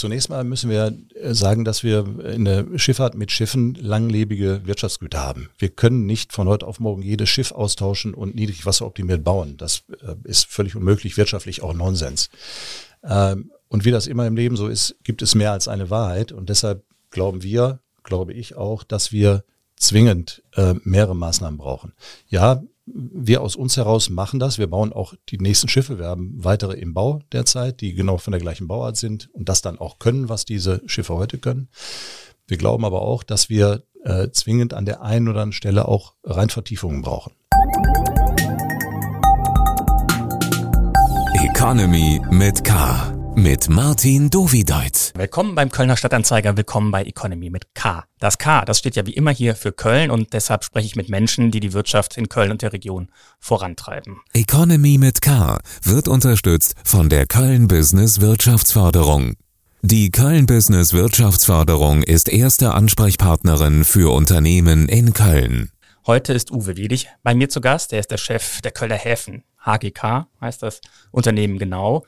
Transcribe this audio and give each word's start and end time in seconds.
zunächst 0.00 0.28
mal 0.30 0.42
müssen 0.42 0.70
wir 0.70 0.96
äh, 1.14 1.34
sagen, 1.34 1.64
dass 1.64 1.84
wir 1.84 2.24
in 2.24 2.44
der 2.44 2.66
Schifffahrt 2.76 3.14
mit 3.14 3.30
Schiffen 3.30 3.74
langlebige 3.74 4.62
Wirtschaftsgüter 4.64 5.20
haben. 5.20 5.50
Wir 5.58 5.68
können 5.68 6.06
nicht 6.06 6.32
von 6.32 6.48
heute 6.48 6.66
auf 6.66 6.80
morgen 6.80 7.02
jedes 7.02 7.28
Schiff 7.28 7.52
austauschen 7.52 8.14
und 8.14 8.34
niedrigwasseroptimiert 8.34 9.22
bauen. 9.22 9.56
Das 9.56 9.84
äh, 10.02 10.16
ist 10.24 10.46
völlig 10.46 10.74
unmöglich, 10.74 11.16
wirtschaftlich 11.16 11.62
auch 11.62 11.74
Nonsens. 11.74 12.30
Ähm, 13.04 13.52
und 13.68 13.84
wie 13.84 13.92
das 13.92 14.08
immer 14.08 14.26
im 14.26 14.36
Leben 14.36 14.56
so 14.56 14.66
ist, 14.66 14.96
gibt 15.04 15.22
es 15.22 15.34
mehr 15.34 15.52
als 15.52 15.68
eine 15.68 15.90
Wahrheit. 15.90 16.32
Und 16.32 16.48
deshalb 16.48 16.82
glauben 17.10 17.42
wir, 17.42 17.80
glaube 18.02 18.32
ich 18.32 18.56
auch, 18.56 18.82
dass 18.82 19.12
wir 19.12 19.44
zwingend 19.80 20.42
äh, 20.54 20.74
mehrere 20.84 21.16
Maßnahmen 21.16 21.58
brauchen. 21.58 21.92
Ja, 22.28 22.62
wir 22.86 23.40
aus 23.40 23.56
uns 23.56 23.76
heraus 23.76 24.10
machen 24.10 24.38
das. 24.40 24.58
Wir 24.58 24.68
bauen 24.68 24.92
auch 24.92 25.14
die 25.28 25.38
nächsten 25.38 25.68
Schiffe. 25.68 25.98
Wir 25.98 26.06
haben 26.06 26.34
weitere 26.36 26.74
im 26.74 26.92
Bau 26.94 27.20
derzeit, 27.32 27.80
die 27.80 27.94
genau 27.94 28.18
von 28.18 28.32
der 28.32 28.40
gleichen 28.40 28.68
Bauart 28.68 28.96
sind 28.96 29.30
und 29.32 29.48
das 29.48 29.62
dann 29.62 29.78
auch 29.78 29.98
können, 29.98 30.28
was 30.28 30.44
diese 30.44 30.82
Schiffe 30.86 31.14
heute 31.14 31.38
können. 31.38 31.68
Wir 32.46 32.56
glauben 32.56 32.84
aber 32.84 33.02
auch, 33.02 33.22
dass 33.22 33.48
wir 33.48 33.84
äh, 34.04 34.28
zwingend 34.30 34.74
an 34.74 34.84
der 34.84 35.02
einen 35.02 35.28
oder 35.28 35.40
anderen 35.40 35.52
Stelle 35.52 35.86
auch 35.86 36.14
Reinvertiefungen 36.24 37.02
brauchen. 37.02 37.32
Economy 41.44 42.20
mit 42.30 42.64
K 42.64 43.19
mit 43.42 43.70
Martin 43.70 44.28
Dovideit. 44.28 45.12
Willkommen 45.16 45.54
beim 45.54 45.70
Kölner 45.70 45.96
Stadtanzeiger, 45.96 46.58
willkommen 46.58 46.90
bei 46.90 47.04
Economy 47.04 47.48
mit 47.48 47.74
K. 47.74 48.04
Das 48.18 48.36
K, 48.36 48.66
das 48.66 48.78
steht 48.78 48.96
ja 48.96 49.06
wie 49.06 49.14
immer 49.14 49.30
hier 49.30 49.54
für 49.54 49.72
Köln 49.72 50.10
und 50.10 50.34
deshalb 50.34 50.62
spreche 50.62 50.86
ich 50.86 50.96
mit 50.96 51.08
Menschen, 51.08 51.50
die 51.50 51.60
die 51.60 51.72
Wirtschaft 51.72 52.18
in 52.18 52.28
Köln 52.28 52.50
und 52.50 52.60
der 52.60 52.74
Region 52.74 53.08
vorantreiben. 53.38 54.20
Economy 54.34 54.98
mit 54.98 55.22
K 55.22 55.58
wird 55.82 56.06
unterstützt 56.06 56.74
von 56.84 57.08
der 57.08 57.26
Köln 57.26 57.66
Business 57.66 58.20
Wirtschaftsförderung. 58.20 59.36
Die 59.80 60.10
Köln 60.10 60.44
Business 60.44 60.92
Wirtschaftsförderung 60.92 62.02
ist 62.02 62.28
erste 62.28 62.74
Ansprechpartnerin 62.74 63.84
für 63.84 64.12
Unternehmen 64.12 64.86
in 64.88 65.14
Köln. 65.14 65.70
Heute 66.06 66.34
ist 66.34 66.50
Uwe 66.50 66.76
Wedig 66.76 67.08
bei 67.22 67.34
mir 67.34 67.48
zu 67.48 67.62
Gast. 67.62 67.94
Er 67.94 68.00
ist 68.00 68.10
der 68.10 68.18
Chef 68.18 68.60
der 68.60 68.72
Kölner 68.72 68.96
Häfen. 68.96 69.44
HGK 69.64 70.26
heißt 70.40 70.62
das 70.62 70.80
Unternehmen 71.10 71.58
genau 71.58 72.04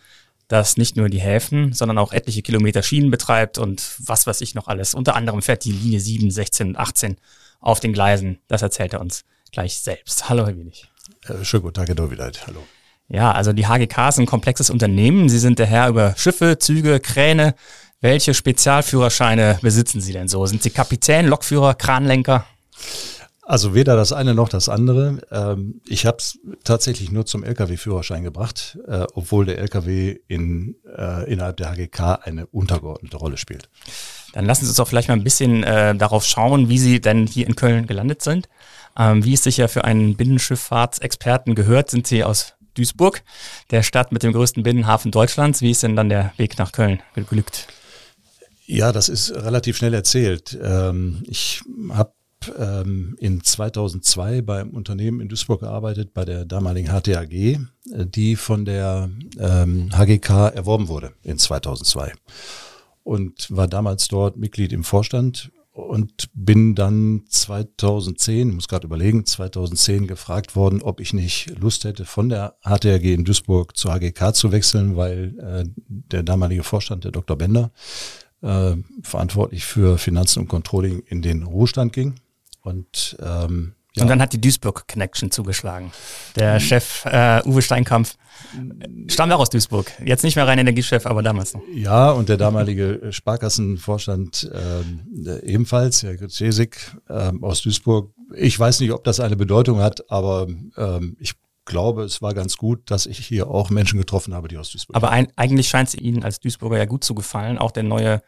das 0.53 0.77
nicht 0.77 0.97
nur 0.97 1.09
die 1.09 1.21
Häfen, 1.21 1.73
sondern 1.73 1.99
auch 1.99 2.13
etliche 2.13 2.43
Kilometer 2.43 2.83
Schienen 2.83 3.11
betreibt 3.11 3.57
und 3.59 3.97
was 3.99 4.27
weiß 4.27 4.43
ich 4.43 4.55
noch 4.55 4.69
alles. 4.69 4.95
Unter 4.95 5.17
anderem 5.17 5.41
fährt 5.41 5.65
die 5.65 5.73
Linie 5.73 5.99
7, 5.99 6.31
16 6.31 6.69
und 6.69 6.77
18 6.77 7.17
auf 7.61 7.81
den 7.81 7.93
Gleisen. 7.93 8.39
Das 8.49 8.61
erzählt 8.61 8.93
er 8.93 9.01
uns 9.01 9.25
gleich 9.51 9.79
selbst. 9.79 10.29
Hallo, 10.29 10.47
Herr 10.47 10.57
Wenig. 10.57 10.89
Äh, 11.27 11.45
schönen 11.45 11.63
guten 11.63 11.75
Tag, 11.75 11.89
Herr 11.89 11.95
Dovideit. 11.95 12.47
Hallo. 12.47 12.63
Ja, 13.09 13.33
also 13.33 13.53
die 13.53 13.67
HGK 13.67 14.09
ist 14.09 14.19
ein 14.19 14.27
komplexes 14.27 14.69
Unternehmen. 14.69 15.29
Sie 15.29 15.39
sind 15.39 15.59
der 15.59 15.67
Herr 15.67 15.89
über 15.89 16.15
Schiffe, 16.17 16.59
Züge, 16.59 17.01
Kräne. 17.01 17.55
Welche 18.01 18.35
Spezialführerscheine 18.35 19.59
besitzen 19.63 20.01
Sie 20.01 20.13
denn 20.13 20.29
so? 20.29 20.45
Sind 20.45 20.63
Sie 20.63 20.71
Kapitän, 20.71 21.29
Lokführer, 21.29 21.75
Kranlenker? 21.75 22.47
Also 23.53 23.75
weder 23.75 23.97
das 23.97 24.15
eine 24.15 24.35
noch 24.35 24.49
das 24.49 24.71
andere. 24.71 25.21
Ähm, 25.31 25.83
ich 25.87 26.07
habe 26.07 26.17
es 26.17 26.39
tatsächlich 26.65 27.13
nur 27.13 27.27
zum 27.27 27.45
Lkw-Führerschein 27.45 28.25
gebracht, 28.25 28.79
äh, 28.89 29.05
obwohl 29.13 29.45
der 29.45 29.59
Lkw 29.59 30.17
in, 30.27 30.77
äh, 30.97 31.31
innerhalb 31.31 31.59
der 31.59 31.69
HGK 31.69 32.21
eine 32.23 32.47
untergeordnete 32.47 33.19
Rolle 33.19 33.37
spielt. 33.37 33.69
Dann 34.33 34.47
lassen 34.47 34.65
Sie 34.65 34.71
uns 34.71 34.79
doch 34.79 34.89
vielleicht 34.89 35.09
mal 35.09 35.19
ein 35.19 35.23
bisschen 35.23 35.65
äh, 35.65 35.95
darauf 35.95 36.25
schauen, 36.25 36.71
wie 36.71 36.79
Sie 36.79 37.03
denn 37.03 37.27
hier 37.27 37.47
in 37.47 37.55
Köln 37.55 37.87
gelandet 37.87 38.23
sind. 38.23 38.49
Ähm, 38.99 39.23
wie 39.23 39.35
es 39.35 39.43
sich 39.43 39.59
ja 39.59 39.69
für 39.69 39.85
einen 39.85 40.17
Binnenschifffahrtsexperten 40.17 41.55
gehört, 41.55 41.91
sind 41.91 42.07
Sie 42.07 42.25
aus 42.25 42.55
Duisburg, 42.73 43.23
der 43.71 43.83
Stadt 43.83 44.13
mit 44.13 44.23
dem 44.23 44.33
größten 44.33 44.63
Binnenhafen 44.63 45.11
Deutschlands. 45.11 45.61
Wie 45.61 45.73
ist 45.73 45.83
denn 45.83 45.95
dann 45.95 46.09
der 46.09 46.33
Weg 46.39 46.57
nach 46.57 46.73
Köln 46.73 47.03
geglückt? 47.15 47.67
Ja, 48.65 48.93
das 48.93 49.11
ist 49.11 49.31
relativ 49.35 49.77
schnell 49.77 49.93
erzählt. 49.93 50.59
Ähm, 50.63 51.23
ich 51.27 51.61
habe 51.91 52.15
ähm, 52.59 53.17
in 53.19 53.43
2002 53.43 54.43
beim 54.43 54.71
Unternehmen 54.71 55.21
in 55.21 55.29
Duisburg 55.29 55.61
gearbeitet, 55.61 56.15
bei 56.15 56.25
der 56.25 56.45
damaligen 56.45 56.89
HTAG, 56.89 57.33
äh, 57.33 57.59
die 58.07 58.37
von 58.37 58.65
der 58.65 59.11
ähm, 59.39 59.91
HGK 59.97 60.55
erworben 60.55 60.89
wurde 60.89 61.13
in 61.23 61.39
2002. 61.39 62.13
Und 63.03 63.51
war 63.51 63.67
damals 63.67 64.09
dort 64.09 64.37
Mitglied 64.37 64.73
im 64.73 64.85
Vorstand 64.85 65.51
und 65.73 66.29
bin 66.35 66.75
dann 66.75 67.23
2010, 67.29 68.55
muss 68.55 68.69
gerade 68.69 68.87
überlegen, 68.87 69.25
2010 69.25 70.07
gefragt 70.07 70.55
worden, 70.55 70.83
ob 70.83 71.01
ich 71.01 71.15
nicht 71.15 71.59
Lust 71.59 71.85
hätte, 71.85 72.05
von 72.05 72.29
der 72.29 72.57
HTAG 72.63 73.05
in 73.05 73.25
Duisburg 73.25 73.77
zur 73.77 73.93
HGK 73.95 74.35
zu 74.35 74.53
wechseln, 74.53 74.97
weil 74.97 75.35
äh, 75.39 75.65
der 75.89 76.23
damalige 76.23 76.63
Vorstand, 76.63 77.05
der 77.05 77.13
Dr. 77.13 77.37
Bender, 77.37 77.71
äh, 78.43 78.77
verantwortlich 79.03 79.65
für 79.65 79.97
Finanzen 79.97 80.41
und 80.41 80.49
Controlling 80.49 81.01
in 81.07 81.23
den 81.23 81.45
Ruhestand 81.45 81.93
ging. 81.95 82.17
Und, 82.63 83.17
ähm, 83.21 83.75
ja. 83.95 84.03
und 84.03 84.09
dann 84.09 84.21
hat 84.21 84.33
die 84.33 84.41
Duisburg 84.41 84.89
Connection 84.89 85.31
zugeschlagen. 85.31 85.93
Der. 86.37 86.61
Chef 86.61 87.05
äh, 87.05 87.43
Uwe 87.45 87.63
Steinkampf 87.63 88.17
stammt 89.09 89.33
auch 89.33 89.41
aus 89.41 89.51
Duisburg. 89.51 89.91
Jetzt 90.05 90.25
nicht 90.25 90.37
mehr 90.37 90.47
rein 90.47 90.59
Energiechef, 90.59 91.07
aber 91.07 91.23
damals 91.23 91.55
noch. 91.55 91.63
Ja, 91.73 92.11
und 92.11 92.29
der 92.29 92.37
damalige 92.37 93.13
Sparkassenvorstand 93.13 94.51
äh, 94.53 95.41
ebenfalls, 95.41 96.03
Herr 96.03 96.17
Grzesik 96.17 96.97
äh, 97.09 97.33
aus 97.41 97.63
Duisburg. 97.63 98.13
Ich 98.35 98.59
weiß 98.59 98.81
nicht, 98.81 98.93
ob 98.93 99.05
das 99.05 99.21
eine 99.21 99.37
Bedeutung 99.37 99.81
hat, 99.81 100.11
aber 100.11 100.47
ähm, 100.77 101.17
ich 101.19 101.35
glaube, 101.65 102.03
es 102.03 102.23
war 102.23 102.35
ganz 102.35 102.57
gut, 102.57 102.91
dass 102.91 103.07
ich 103.07 103.19
hier 103.19 103.49
auch 103.49 103.71
Menschen 103.71 103.99
getroffen 103.99 104.35
habe, 104.35 104.49
die 104.49 104.59
aus 104.59 104.71
Duisburg 104.71 104.97
Aber 104.97 105.11
ein, 105.11 105.29
eigentlich 105.37 105.69
scheint 105.69 105.89
es 105.89 105.95
Ihnen 105.95 106.25
als 106.25 106.41
Duisburger 106.41 106.79
ja 106.79 106.87
gut 106.87 107.05
zu 107.05 107.15
gefallen. 107.15 107.59
Auch 107.59 107.71
der 107.71 107.85
neue 107.85 108.23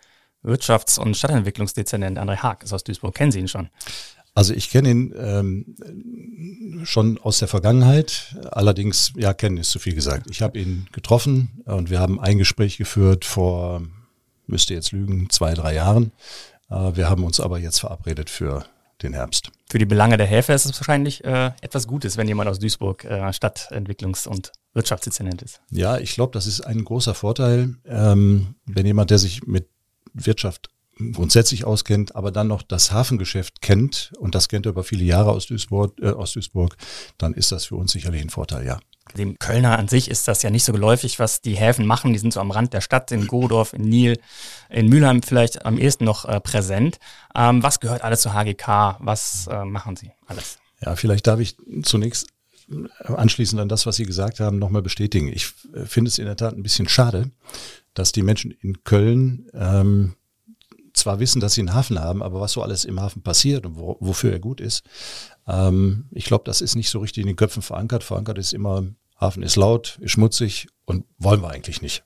Wirtschafts- 0.45 1.01
und 1.01 1.17
Stadtentwicklungsdezernent 1.17 2.19
André 2.19 2.37
Haag 2.37 2.63
ist 2.63 2.73
aus 2.73 2.85
Duisburg. 2.85 3.15
Kennen 3.15 3.33
Sie 3.33 3.41
ihn 3.41 3.49
schon? 3.49 3.71
Also 4.35 4.53
ich 4.53 4.71
kenne 4.71 4.91
ihn 4.91 5.15
ähm, 5.17 6.85
schon 6.85 7.19
aus 7.19 7.39
der 7.39 7.47
Vergangenheit, 7.47 8.37
allerdings, 8.51 9.13
ja, 9.17 9.33
kennen 9.33 9.59
ist 9.59 9.71
zu 9.71 9.79
viel 9.79 9.95
gesagt. 9.95 10.29
Ich 10.29 10.43
habe 10.43 10.59
ihn 10.59 10.89
getroffen 10.93 11.63
und 11.67 11.89
wir 11.89 12.01
haben 12.01 12.21
ein 12.21 12.39
Gespräch 12.39 12.77
geführt 12.77 13.25
vor, 13.25 13.83
müsste 14.47 14.75
jetzt 14.75 14.91
lügen, 14.91 15.31
zwei, 15.31 15.55
drei 15.55 15.75
Jahren. 15.75 16.11
Äh, 16.69 16.97
wir 16.97 17.09
haben 17.09 17.23
uns 17.23 17.39
aber 17.39 17.59
jetzt 17.59 17.79
verabredet 17.79 18.29
für 18.29 18.65
den 19.03 19.13
Herbst. 19.13 19.51
Für 19.71 19.79
die 19.79 19.87
Belange 19.87 20.17
der 20.17 20.27
Häfe 20.27 20.53
ist 20.53 20.65
es 20.65 20.79
wahrscheinlich 20.79 21.25
äh, 21.25 21.53
etwas 21.61 21.87
Gutes, 21.87 22.17
wenn 22.17 22.27
jemand 22.27 22.49
aus 22.49 22.59
Duisburg 22.59 23.05
äh, 23.05 23.33
Stadtentwicklungs- 23.33 24.27
und 24.27 24.53
Wirtschaftsdezernent 24.73 25.43
ist. 25.43 25.61
Ja, 25.71 25.99
ich 25.99 26.15
glaube, 26.15 26.33
das 26.33 26.47
ist 26.47 26.61
ein 26.61 26.85
großer 26.85 27.15
Vorteil, 27.15 27.77
ähm, 27.87 28.55
wenn 28.67 28.87
jemand, 28.87 29.11
der 29.11 29.19
sich 29.19 29.47
mit 29.47 29.69
Wirtschaft 30.13 30.71
grundsätzlich 31.13 31.65
auskennt, 31.65 32.15
aber 32.17 32.31
dann 32.31 32.49
noch 32.49 32.63
das 32.63 32.93
Hafengeschäft 32.93 33.61
kennt 33.63 34.13
und 34.19 34.35
das 34.35 34.49
kennt 34.49 34.67
er 34.67 34.71
über 34.71 34.85
viele 34.85 35.05
Jahre 35.05 35.31
aus 35.31 35.47
Duisburg, 35.47 35.95
äh, 36.01 36.11
aus 36.11 36.33
Duisburg, 36.33 36.77
dann 37.19 37.35
ist 37.35 37.53
das 37.53 37.67
für 37.67 37.77
uns 37.77 37.93
sicherlich 37.93 38.23
ein 38.23 38.31
Vorteil, 38.31 38.67
ja. 38.67 38.79
Dem 39.19 39.39
Kölner 39.39 39.79
an 39.79 39.87
sich 39.87 40.11
ist 40.11 40.27
das 40.29 40.43
ja 40.43 40.51
nicht 40.51 40.65
so 40.65 40.73
geläufig, 40.73 41.19
was 41.19 41.43
die 41.43 41.55
Häfen 41.55 41.87
machen. 41.87 42.15
Die 42.15 42.19
sind 42.19 42.33
so 42.33 42.41
am 42.41 42.51
Rand 42.51 42.73
der 42.73 42.81
Stadt, 42.81 43.13
in 43.13 43.27
Godorf, 43.27 43.75
in 43.75 43.83
Nil, 43.83 44.19
in 44.71 44.89
Mülheim 44.89 45.23
vielleicht 45.23 45.67
am 45.67 45.79
ehesten 45.79 46.05
noch 46.05 46.25
äh, 46.25 46.41
präsent. 46.41 46.99
Ähm, 47.35 47.63
was 47.63 47.81
gehört 47.81 48.03
alles 48.03 48.23
zu 48.23 48.33
HGK? 48.33 48.97
Was 49.01 49.47
äh, 49.47 49.65
machen 49.67 49.95
Sie 49.97 50.11
alles? 50.27 50.59
Ja, 50.81 50.97
vielleicht 50.97 51.27
darf 51.27 51.39
ich 51.39 51.57
zunächst 51.83 52.29
äh, 52.71 53.13
anschließend 53.13 53.61
an 53.61 53.69
das, 53.69 53.85
was 53.85 53.97
Sie 53.97 54.07
gesagt 54.07 54.41
haben, 54.41 54.59
nochmal 54.59 54.83
bestätigen. 54.83 55.29
Ich 55.29 55.53
äh, 55.75 55.85
finde 55.85 56.09
es 56.09 56.19
in 56.19 56.25
der 56.25 56.37
Tat 56.37 56.55
ein 56.55 56.63
bisschen 56.63 56.89
schade, 56.89 57.31
dass 57.93 58.11
die 58.11 58.23
Menschen 58.23 58.53
in 58.53 58.85
Köln 58.85 59.51
ähm, 59.53 60.15
zwar 60.95 61.19
wissen, 61.21 61.41
dass 61.41 61.55
sie 61.55 61.61
einen 61.61 61.75
Hafen 61.75 62.01
haben, 62.01 62.23
aber 62.23 62.41
was 62.41 62.53
so 62.53 62.63
alles 62.63 62.85
im 62.85 63.01
Hafen 63.01 63.23
passiert 63.23 63.67
und 63.67 63.77
wo, 63.77 63.97
wofür 64.01 64.33
er 64.33 64.39
gut 64.39 64.61
ist, 64.61 64.85
ähm, 65.47 66.07
ich 66.13 66.25
glaube, 66.25 66.45
das 66.45 66.61
ist 66.61 66.77
nicht 66.77 66.89
so 66.89 67.01
richtig 67.01 67.23
in 67.23 67.27
den 67.27 67.37
Köpfen 67.37 67.63
verankert. 67.63 68.05
Verankert 68.05 68.39
ist 68.39 68.53
immer, 68.53 68.85
Hafen 69.21 69.43
ist 69.43 69.57
laut, 69.57 69.99
ist 70.01 70.13
schmutzig 70.13 70.69
und 70.87 71.05
wollen 71.19 71.43
wir 71.43 71.51
eigentlich 71.51 71.83
nicht. 71.83 72.05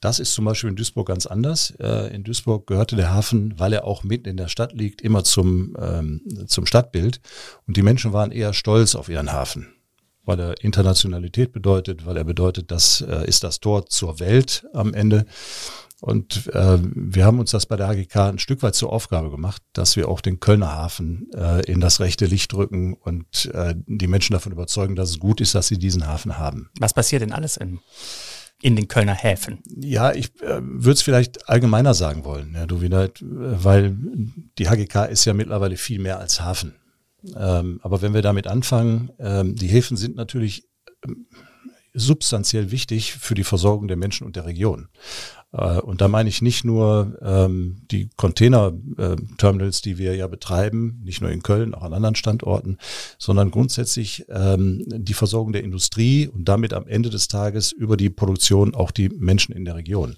Das 0.00 0.18
ist 0.18 0.32
zum 0.32 0.44
Beispiel 0.44 0.70
in 0.70 0.76
Duisburg 0.76 1.08
ganz 1.08 1.26
anders. 1.26 1.72
Äh, 1.78 2.14
in 2.14 2.24
Duisburg 2.24 2.66
gehörte 2.66 2.96
der 2.96 3.12
Hafen, 3.12 3.58
weil 3.58 3.72
er 3.72 3.84
auch 3.84 4.04
mitten 4.04 4.28
in 4.28 4.36
der 4.36 4.48
Stadt 4.48 4.72
liegt, 4.72 5.02
immer 5.02 5.24
zum, 5.24 5.76
ähm, 5.80 6.22
zum 6.46 6.66
Stadtbild. 6.66 7.20
Und 7.66 7.76
die 7.76 7.82
Menschen 7.82 8.12
waren 8.12 8.32
eher 8.32 8.52
stolz 8.52 8.94
auf 8.94 9.08
ihren 9.08 9.32
Hafen 9.32 9.75
weil 10.26 10.40
er 10.40 10.62
Internationalität 10.62 11.52
bedeutet, 11.52 12.04
weil 12.04 12.16
er 12.16 12.24
bedeutet, 12.24 12.70
das 12.70 13.00
äh, 13.00 13.26
ist 13.26 13.44
das 13.44 13.60
Tor 13.60 13.86
zur 13.86 14.20
Welt 14.20 14.66
am 14.74 14.92
Ende. 14.92 15.24
Und 16.00 16.48
äh, 16.48 16.78
wir 16.82 17.24
haben 17.24 17.38
uns 17.38 17.52
das 17.52 17.64
bei 17.64 17.76
der 17.76 17.88
HGK 17.88 18.16
ein 18.16 18.38
Stück 18.38 18.62
weit 18.62 18.74
zur 18.74 18.92
Aufgabe 18.92 19.30
gemacht, 19.30 19.62
dass 19.72 19.96
wir 19.96 20.08
auch 20.08 20.20
den 20.20 20.40
Kölner 20.40 20.72
Hafen 20.72 21.30
äh, 21.34 21.64
in 21.70 21.80
das 21.80 22.00
rechte 22.00 22.26
Licht 22.26 22.52
rücken 22.52 22.94
und 22.94 23.50
äh, 23.54 23.74
die 23.86 24.06
Menschen 24.06 24.34
davon 24.34 24.52
überzeugen, 24.52 24.94
dass 24.94 25.08
es 25.10 25.18
gut 25.18 25.40
ist, 25.40 25.54
dass 25.54 25.68
sie 25.68 25.78
diesen 25.78 26.06
Hafen 26.06 26.36
haben. 26.36 26.68
Was 26.78 26.92
passiert 26.92 27.22
denn 27.22 27.32
alles 27.32 27.56
in, 27.56 27.80
in 28.60 28.76
den 28.76 28.88
Kölner 28.88 29.14
Häfen? 29.14 29.62
Ja, 29.74 30.12
ich 30.12 30.26
äh, 30.42 30.60
würde 30.60 30.92
es 30.92 31.02
vielleicht 31.02 31.48
allgemeiner 31.48 31.94
sagen 31.94 32.24
wollen, 32.24 32.52
ja, 32.54 32.66
du 32.66 32.82
wieder, 32.82 33.08
weil 33.20 33.96
die 34.58 34.68
HGK 34.68 35.06
ist 35.06 35.24
ja 35.24 35.32
mittlerweile 35.32 35.78
viel 35.78 35.98
mehr 35.98 36.18
als 36.18 36.42
Hafen. 36.42 36.74
Ähm, 37.36 37.80
aber 37.82 38.02
wenn 38.02 38.14
wir 38.14 38.22
damit 38.22 38.46
anfangen, 38.46 39.10
ähm, 39.18 39.56
die 39.56 39.68
Häfen 39.68 39.96
sind 39.96 40.16
natürlich 40.16 40.68
ähm, 41.04 41.26
substanziell 41.96 42.70
wichtig 42.70 43.14
für 43.14 43.34
die 43.34 43.44
Versorgung 43.44 43.88
der 43.88 43.96
Menschen 43.96 44.26
und 44.26 44.36
der 44.36 44.44
Region. 44.44 44.88
Äh, 45.52 45.80
und 45.80 46.00
da 46.00 46.08
meine 46.08 46.28
ich 46.28 46.42
nicht 46.42 46.64
nur 46.64 47.18
ähm, 47.22 47.82
die 47.90 48.10
Container-Terminals, 48.16 49.80
die 49.80 49.98
wir 49.98 50.14
ja 50.14 50.26
betreiben, 50.26 51.00
nicht 51.02 51.22
nur 51.22 51.30
in 51.30 51.42
Köln, 51.42 51.74
auch 51.74 51.82
an 51.82 51.94
anderen 51.94 52.14
Standorten, 52.14 52.76
sondern 53.18 53.50
grundsätzlich 53.50 54.26
ähm, 54.28 54.84
die 54.86 55.14
Versorgung 55.14 55.52
der 55.52 55.64
Industrie 55.64 56.28
und 56.28 56.44
damit 56.48 56.74
am 56.74 56.86
Ende 56.86 57.10
des 57.10 57.28
Tages 57.28 57.72
über 57.72 57.96
die 57.96 58.10
Produktion 58.10 58.74
auch 58.74 58.90
die 58.90 59.08
Menschen 59.08 59.54
in 59.54 59.64
der 59.64 59.76
Region. 59.76 60.16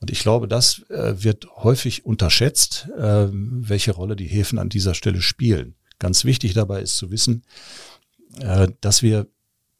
Und 0.00 0.10
ich 0.10 0.20
glaube, 0.20 0.48
das 0.48 0.82
äh, 0.88 1.22
wird 1.22 1.46
häufig 1.56 2.06
unterschätzt, 2.06 2.88
äh, 2.96 3.28
welche 3.30 3.92
Rolle 3.92 4.16
die 4.16 4.28
Häfen 4.28 4.58
an 4.58 4.70
dieser 4.70 4.94
Stelle 4.94 5.20
spielen. 5.20 5.74
Ganz 6.00 6.24
wichtig 6.24 6.54
dabei 6.54 6.82
ist 6.82 6.96
zu 6.96 7.12
wissen, 7.12 7.44
äh, 8.40 8.68
dass 8.80 9.02
wir 9.02 9.28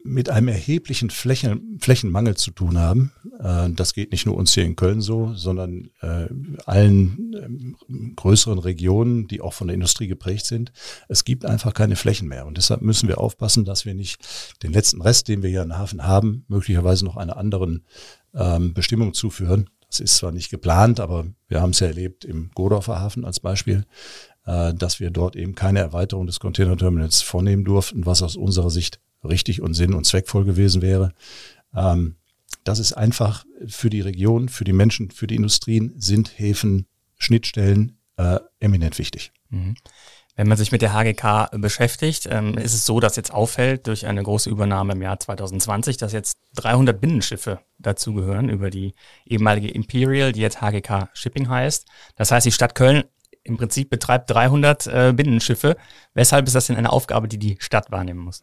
mit 0.02 0.30
einem 0.30 0.48
erheblichen 0.48 1.10
Flächen, 1.10 1.78
Flächenmangel 1.80 2.36
zu 2.36 2.52
tun 2.52 2.78
haben. 2.78 3.12
Äh, 3.38 3.70
das 3.70 3.92
geht 3.92 4.12
nicht 4.12 4.26
nur 4.26 4.36
uns 4.36 4.54
hier 4.54 4.64
in 4.64 4.76
Köln 4.76 5.00
so, 5.00 5.34
sondern 5.34 5.90
äh, 6.00 6.28
allen 6.64 7.34
äh, 7.34 8.12
größeren 8.16 8.58
Regionen, 8.58 9.28
die 9.28 9.40
auch 9.40 9.52
von 9.52 9.66
der 9.66 9.74
Industrie 9.74 10.08
geprägt 10.08 10.46
sind. 10.46 10.72
Es 11.08 11.24
gibt 11.24 11.44
einfach 11.44 11.74
keine 11.74 11.96
Flächen 11.96 12.28
mehr. 12.28 12.46
Und 12.46 12.56
deshalb 12.56 12.82
müssen 12.82 13.08
wir 13.08 13.18
aufpassen, 13.18 13.64
dass 13.64 13.84
wir 13.84 13.94
nicht 13.94 14.26
den 14.62 14.72
letzten 14.72 15.02
Rest, 15.02 15.28
den 15.28 15.42
wir 15.42 15.50
hier 15.50 15.62
im 15.62 15.76
Hafen 15.76 16.06
haben, 16.06 16.44
möglicherweise 16.48 17.04
noch 17.04 17.16
einer 17.16 17.36
anderen 17.36 17.84
ähm, 18.34 18.72
Bestimmung 18.72 19.12
zuführen. 19.12 19.68
Das 19.88 19.98
ist 19.98 20.16
zwar 20.16 20.30
nicht 20.30 20.50
geplant, 20.50 21.00
aber 21.00 21.26
wir 21.48 21.60
haben 21.60 21.70
es 21.70 21.80
ja 21.80 21.88
erlebt 21.88 22.24
im 22.24 22.50
Godorfer 22.54 23.00
Hafen 23.00 23.24
als 23.24 23.40
Beispiel, 23.40 23.84
dass 24.74 24.98
wir 24.98 25.10
dort 25.10 25.36
eben 25.36 25.54
keine 25.54 25.78
Erweiterung 25.78 26.26
des 26.26 26.40
Containerterminals 26.40 27.22
vornehmen 27.22 27.64
durften, 27.64 28.04
was 28.04 28.22
aus 28.22 28.36
unserer 28.36 28.70
Sicht 28.70 28.98
richtig 29.22 29.62
und 29.62 29.74
sinn- 29.74 29.94
und 29.94 30.06
zweckvoll 30.06 30.44
gewesen 30.44 30.82
wäre. 30.82 31.12
Ähm, 31.74 32.16
das 32.64 32.78
ist 32.78 32.92
einfach 32.92 33.44
für 33.66 33.90
die 33.90 34.00
Region, 34.00 34.48
für 34.48 34.64
die 34.64 34.72
Menschen, 34.72 35.10
für 35.10 35.26
die 35.26 35.36
Industrien 35.36 35.92
sind 35.96 36.38
Häfen, 36.38 36.86
Schnittstellen 37.16 37.98
äh, 38.16 38.38
eminent 38.58 38.98
wichtig. 38.98 39.32
Mhm. 39.50 39.74
Wenn 40.36 40.48
man 40.48 40.56
sich 40.56 40.72
mit 40.72 40.80
der 40.80 40.94
HGK 40.94 41.50
beschäftigt, 41.60 42.26
ähm, 42.30 42.56
ist 42.56 42.72
es 42.72 42.86
so, 42.86 42.98
dass 42.98 43.16
jetzt 43.16 43.32
auffällt 43.32 43.86
durch 43.86 44.06
eine 44.06 44.22
große 44.22 44.48
Übernahme 44.48 44.94
im 44.94 45.02
Jahr 45.02 45.18
2020, 45.20 45.98
dass 45.98 46.12
jetzt 46.12 46.38
300 46.54 46.98
Binnenschiffe 46.98 47.60
dazugehören 47.78 48.48
über 48.48 48.70
die 48.70 48.94
ehemalige 49.26 49.68
Imperial, 49.68 50.32
die 50.32 50.40
jetzt 50.40 50.62
HGK 50.62 51.10
Shipping 51.12 51.48
heißt. 51.48 51.86
Das 52.16 52.30
heißt, 52.30 52.46
die 52.46 52.52
Stadt 52.52 52.74
Köln 52.74 53.04
im 53.42 53.56
Prinzip 53.56 53.90
betreibt 53.90 54.30
300 54.30 54.86
äh, 54.86 55.12
Binnenschiffe. 55.14 55.76
Weshalb 56.14 56.46
ist 56.46 56.54
das 56.54 56.66
denn 56.66 56.76
eine 56.76 56.92
Aufgabe, 56.92 57.28
die 57.28 57.38
die 57.38 57.56
Stadt 57.60 57.90
wahrnehmen 57.90 58.20
muss? 58.20 58.42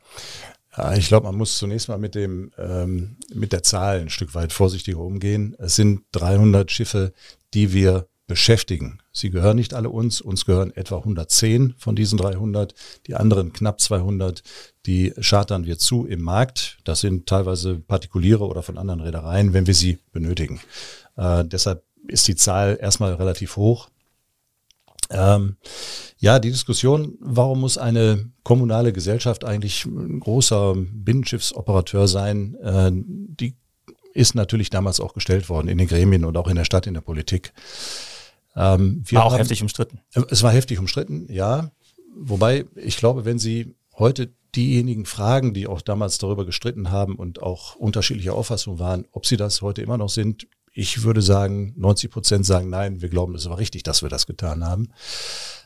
Ja, 0.76 0.94
ich 0.94 1.08
glaube, 1.08 1.28
man 1.28 1.36
muss 1.36 1.58
zunächst 1.58 1.90
mal 1.90 1.98
mit 1.98 2.14
dem 2.16 2.52
ähm, 2.58 3.18
mit 3.34 3.52
der 3.52 3.64
Zahl 3.64 4.00
ein 4.00 4.10
Stück 4.10 4.36
weit 4.36 4.54
vorsichtiger 4.54 5.00
umgehen. 5.00 5.56
Es 5.60 5.76
sind 5.76 6.04
300 6.12 6.72
Schiffe, 6.72 7.14
die 7.54 7.74
wir 7.74 8.08
beschäftigen. 8.28 9.00
Sie 9.12 9.30
gehören 9.30 9.56
nicht 9.56 9.74
alle 9.74 9.90
uns. 9.90 10.22
Uns 10.22 10.46
gehören 10.46 10.76
etwa 10.76 10.98
110 10.98 11.76
von 11.78 11.96
diesen 11.96 12.18
300. 12.18 12.76
Die 13.08 13.16
anderen 13.16 13.54
knapp 13.54 13.80
200, 13.80 14.44
die 14.86 15.14
chartern 15.20 15.66
wir 15.66 15.80
zu 15.80 16.06
im 16.06 16.22
Markt. 16.22 16.78
Das 16.84 17.00
sind 17.00 17.26
teilweise 17.26 17.80
Partikuliere 17.80 18.46
oder 18.46 18.62
von 18.62 18.78
anderen 18.78 19.00
Reedereien, 19.00 19.54
wenn 19.54 19.66
wir 19.66 19.74
sie 19.74 20.00
benötigen. 20.12 20.60
Äh, 21.16 21.46
deshalb 21.46 21.84
ist 22.08 22.28
die 22.28 22.36
Zahl 22.36 22.78
erstmal 22.80 23.14
relativ 23.14 23.56
hoch. 23.56 23.90
Ähm, 25.10 25.58
ja, 26.18 26.40
die 26.40 26.52
Diskussion, 26.52 27.16
warum 27.20 27.62
muss 27.62 27.78
eine 27.78 28.30
kommunale 28.44 28.94
Gesellschaft 28.94 29.46
eigentlich 29.46 29.86
ein 29.86 30.20
großer 30.20 30.76
Binnenschiffsoperateur 30.76 32.08
sein, 32.08 32.56
äh, 32.56 32.92
die 32.94 33.56
ist 34.14 34.36
natürlich 34.36 34.70
damals 34.70 35.00
auch 35.00 35.14
gestellt 35.14 35.48
worden 35.48 35.68
in 35.68 35.78
den 35.78 35.88
Gremien 35.88 36.26
und 36.26 36.38
auch 36.38 36.48
in 36.48 36.56
der 36.56 36.66
Stadt, 36.66 36.88
in 36.88 36.96
der 36.96 37.02
Politik. 37.02 37.54
Ähm, 38.56 39.04
war 39.12 39.26
auch 39.26 39.32
haben, 39.34 39.38
heftig 39.38 39.62
umstritten. 39.62 40.02
Äh, 40.14 40.24
es 40.30 40.42
war 40.42 40.52
heftig 40.52 40.80
umstritten, 40.80 41.32
ja. 41.32 41.72
Wobei, 42.20 42.66
ich 42.76 42.98
glaube, 42.98 43.26
wenn 43.26 43.38
Sie 43.38 43.76
heute 43.98 44.34
diejenigen 44.56 45.06
fragen, 45.06 45.54
die 45.54 45.68
auch 45.68 45.82
damals 45.82 46.18
darüber 46.18 46.46
gestritten 46.46 46.90
haben 46.90 47.16
und 47.16 47.42
auch 47.44 47.76
unterschiedlicher 47.76 48.34
Auffassung 48.34 48.80
waren, 48.80 49.06
ob 49.12 49.26
sie 49.26 49.38
das 49.38 49.62
heute 49.62 49.82
immer 49.82 49.98
noch 49.98 50.10
sind, 50.10 50.48
ich 50.78 51.02
würde 51.02 51.24
sagen, 51.24 51.74
90 51.76 52.12
Prozent 52.12 52.46
sagen 52.46 52.70
nein, 52.70 53.02
wir 53.02 53.10
glauben, 53.10 53.34
es 53.34 53.50
war 53.50 53.58
richtig, 53.58 53.82
dass 53.82 54.04
wir 54.04 54.10
das 54.10 54.28
getan 54.28 54.64
haben. 54.64 54.90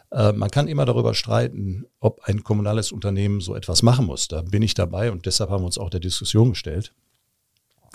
Äh, 0.09 0.31
man 0.31 0.49
kann 0.49 0.69
immer 0.69 0.85
darüber 0.85 1.13
streiten, 1.13 1.85
ob 1.99 2.21
ein 2.23 2.43
kommunales 2.43 2.93
Unternehmen 2.93 3.41
so 3.41 3.53
etwas 3.53 3.83
machen 3.83 4.05
muss. 4.05 4.29
Da 4.29 4.41
bin 4.41 4.61
ich 4.61 4.73
dabei 4.73 5.11
und 5.11 5.25
deshalb 5.25 5.49
haben 5.49 5.63
wir 5.63 5.65
uns 5.65 5.77
auch 5.77 5.89
der 5.89 5.99
Diskussion 5.99 6.51
gestellt. 6.51 6.93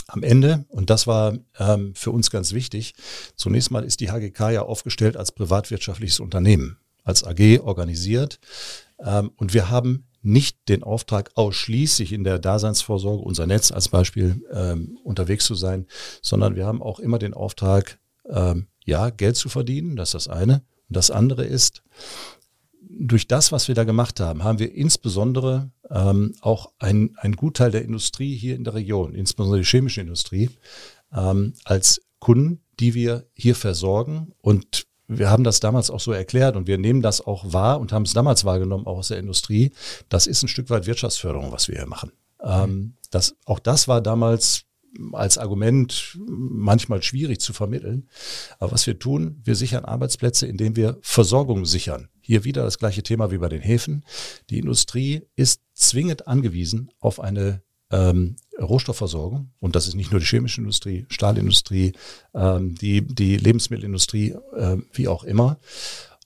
Am 0.09 0.23
Ende, 0.23 0.67
und 0.69 0.91
das 0.91 1.07
war 1.07 1.39
ähm, 1.59 1.95
für 1.95 2.11
uns 2.11 2.31
ganz 2.31 2.53
wichtig, 2.53 2.93
zunächst 3.35 3.71
mal 3.71 3.83
ist 3.83 4.01
die 4.01 4.11
HGK 4.11 4.51
ja 4.51 4.63
aufgestellt 4.63 5.17
als 5.17 5.33
privatwirtschaftliches 5.33 6.21
Unternehmen, 6.21 6.77
als 7.03 7.25
AG 7.25 7.61
organisiert. 7.63 8.41
Ähm, 8.99 9.31
und 9.37 9.55
wir 9.55 9.71
haben 9.71 10.05
nicht 10.27 10.69
den 10.69 10.83
Auftrag 10.83 11.31
ausschließlich 11.35 12.13
in 12.13 12.25
der 12.25 12.39
Daseinsvorsorge, 12.39 13.23
unser 13.23 13.47
Netz 13.47 13.71
als 13.71 13.89
Beispiel, 13.89 14.45
ähm, 14.53 14.99
unterwegs 15.05 15.45
zu 15.47 15.55
sein, 15.55 15.87
sondern 16.21 16.57
wir 16.57 16.67
haben 16.67 16.83
auch 16.83 16.99
immer 16.99 17.19
den 17.19 17.33
Auftrag, 17.33 17.99
ähm, 18.29 18.67
ja, 18.85 19.11
Geld 19.11 19.37
zu 19.37 19.49
verdienen, 19.49 19.97
das 19.97 20.11
ist 20.11 20.27
das 20.27 20.29
eine. 20.29 20.63
Und 20.89 20.97
das 20.97 21.11
andere 21.11 21.45
ist, 21.45 21.83
durch 22.89 23.29
das, 23.29 23.53
was 23.53 23.69
wir 23.69 23.75
da 23.75 23.85
gemacht 23.85 24.21
haben, 24.21 24.43
haben 24.45 24.59
wir 24.59 24.73
insbesondere 24.75 25.71
ähm, 25.91 26.35
auch 26.41 26.73
ein, 26.79 27.17
ein 27.19 27.33
Gutteil 27.33 27.71
der 27.71 27.85
Industrie 27.85 28.37
hier 28.37 28.57
in 28.57 28.65
der 28.65 28.75
Region, 28.75 29.15
insbesondere 29.15 29.61
die 29.61 29.67
chemische 29.67 30.01
Industrie, 30.01 30.51
ähm, 31.13 31.55
als 31.65 32.01
Kunden, 32.19 32.63
die 32.81 32.95
wir 32.95 33.27
hier 33.35 33.55
versorgen 33.55 34.33
und 34.39 34.87
wir 35.09 35.31
haben 35.31 35.45
das 35.45 35.61
damals 35.61 35.91
auch 35.91 36.01
so 36.01 36.13
erklärt 36.13 36.57
und 36.57 36.67
wir 36.67 36.79
nehmen 36.79 37.03
das 37.03 37.21
auch 37.21 37.53
wahr 37.53 37.81
und 37.81 37.93
haben 37.93 38.03
es 38.03 38.13
damals 38.13 38.45
wahrgenommen, 38.45 38.87
auch 38.87 38.99
aus 38.99 39.09
der 39.09 39.19
Industrie. 39.19 39.73
Das 40.09 40.27
ist 40.27 40.43
ein 40.43 40.49
Stück 40.49 40.71
weit 40.71 40.87
Wirtschaftsförderung, 40.87 41.53
was 41.53 41.69
wir 41.69 41.77
hier 41.77 41.87
machen. 41.87 42.13
Ähm, 42.43 42.95
das, 43.11 43.37
auch 43.45 43.59
das 43.59 43.89
war 43.89 44.01
damals 44.01 44.67
als 45.13 45.39
Argument 45.39 46.17
manchmal 46.27 47.03
schwierig 47.03 47.41
zu 47.41 47.53
vermitteln. 47.53 48.09
Aber 48.59 48.73
was 48.73 48.87
wir 48.87 48.99
tun, 48.99 49.41
wir 49.45 49.55
sichern 49.55 49.85
Arbeitsplätze, 49.85 50.47
indem 50.47 50.77
wir 50.77 50.99
Versorgung 51.03 51.67
sichern. 51.67 52.09
Hier 52.21 52.45
wieder 52.45 52.63
das 52.63 52.79
gleiche 52.79 53.03
Thema 53.03 53.31
wie 53.31 53.39
bei 53.39 53.49
den 53.49 53.61
Häfen. 53.61 54.05
Die 54.51 54.59
Industrie 54.59 55.23
ist 55.37 55.61
zwingend 55.75 56.27
angewiesen 56.27 56.91
auf 56.99 57.21
eine 57.21 57.63
ähm, 57.91 58.37
Rohstoffversorgung. 58.59 59.51
Und 59.61 59.77
das 59.77 59.87
ist 59.87 59.95
nicht 59.95 60.11
nur 60.11 60.21
die 60.21 60.27
chemische 60.27 60.61
Industrie, 60.61 61.07
Stahlindustrie, 61.09 61.93
ähm, 62.35 62.75
die, 62.75 63.03
die 63.03 63.37
Lebensmittelindustrie, 63.37 64.35
äh, 64.57 64.79
wie 64.93 65.09
auch 65.09 65.25
immer. 65.25 65.59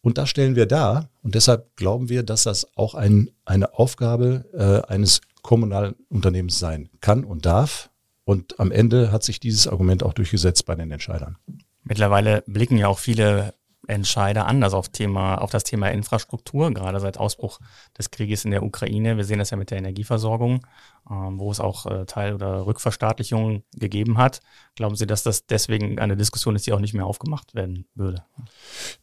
Und 0.03 0.19
das 0.19 0.31
stellen 0.31 0.57
wir 0.57 0.67
dar. 0.67 1.11
Und 1.23 1.35
deshalb 1.35 1.77
glauben 1.77 2.09
wir, 2.09 2.23
dass 2.23 2.45
das 2.45 2.67
auch 2.77 2.95
ein, 2.95 3.31
eine 3.45 3.75
Aufgabe 3.79 4.47
äh, 4.55 4.91
eines 4.91 5.21
kommunalen 5.43 5.95
Unternehmens 6.09 6.59
sein 6.59 6.91
kann 7.01 7.25
und 7.25 7.47
darf. 7.47 7.91
Und 8.25 8.61
am 8.61 8.71
Ende 8.71 9.13
hat 9.13 9.25
sich 9.25 9.41
dieses 9.41 9.67
Argument 9.67 10.03
auch 10.03 10.13
durchgesetzt 10.13 10.65
bei 10.67 10.75
den 10.75 10.91
Entscheidern. 10.91 11.37
Mittlerweile 11.83 12.43
blicken 12.47 12.77
ja 12.77 12.89
auch 12.89 12.99
viele 12.99 13.55
Entscheider 13.91 14.47
anders 14.47 14.73
auf, 14.73 14.89
Thema, 14.89 15.37
auf 15.37 15.51
das 15.51 15.65
Thema 15.65 15.89
Infrastruktur, 15.89 16.73
gerade 16.73 17.01
seit 17.01 17.19
Ausbruch 17.19 17.59
des 17.99 18.11
Krieges 18.11 18.45
in 18.45 18.51
der 18.51 18.63
Ukraine. 18.63 19.17
Wir 19.17 19.25
sehen 19.25 19.39
das 19.39 19.51
ja 19.51 19.57
mit 19.57 19.71
der 19.71 19.79
Energieversorgung, 19.79 20.67
ähm, 21.11 21.39
wo 21.39 21.51
es 21.51 21.61
auch 21.61 21.87
äh, 21.87 22.07
Teil- 22.07 22.35
oder 22.35 22.67
Rückverstaatlichungen 22.67 23.65
gegeben 23.75 24.19
hat. 24.19 24.41
Glauben 24.77 24.97
Sie, 24.97 25.07
dass 25.07 25.23
das 25.23 25.47
deswegen 25.47 25.99
eine 25.99 26.17
Diskussion 26.17 26.57
ist, 26.57 26.67
die 26.67 26.73
auch 26.73 26.81
nicht 26.81 26.95
mehr 26.95 27.07
aufgemacht 27.07 27.55
werden 27.55 27.87
würde? 27.95 28.25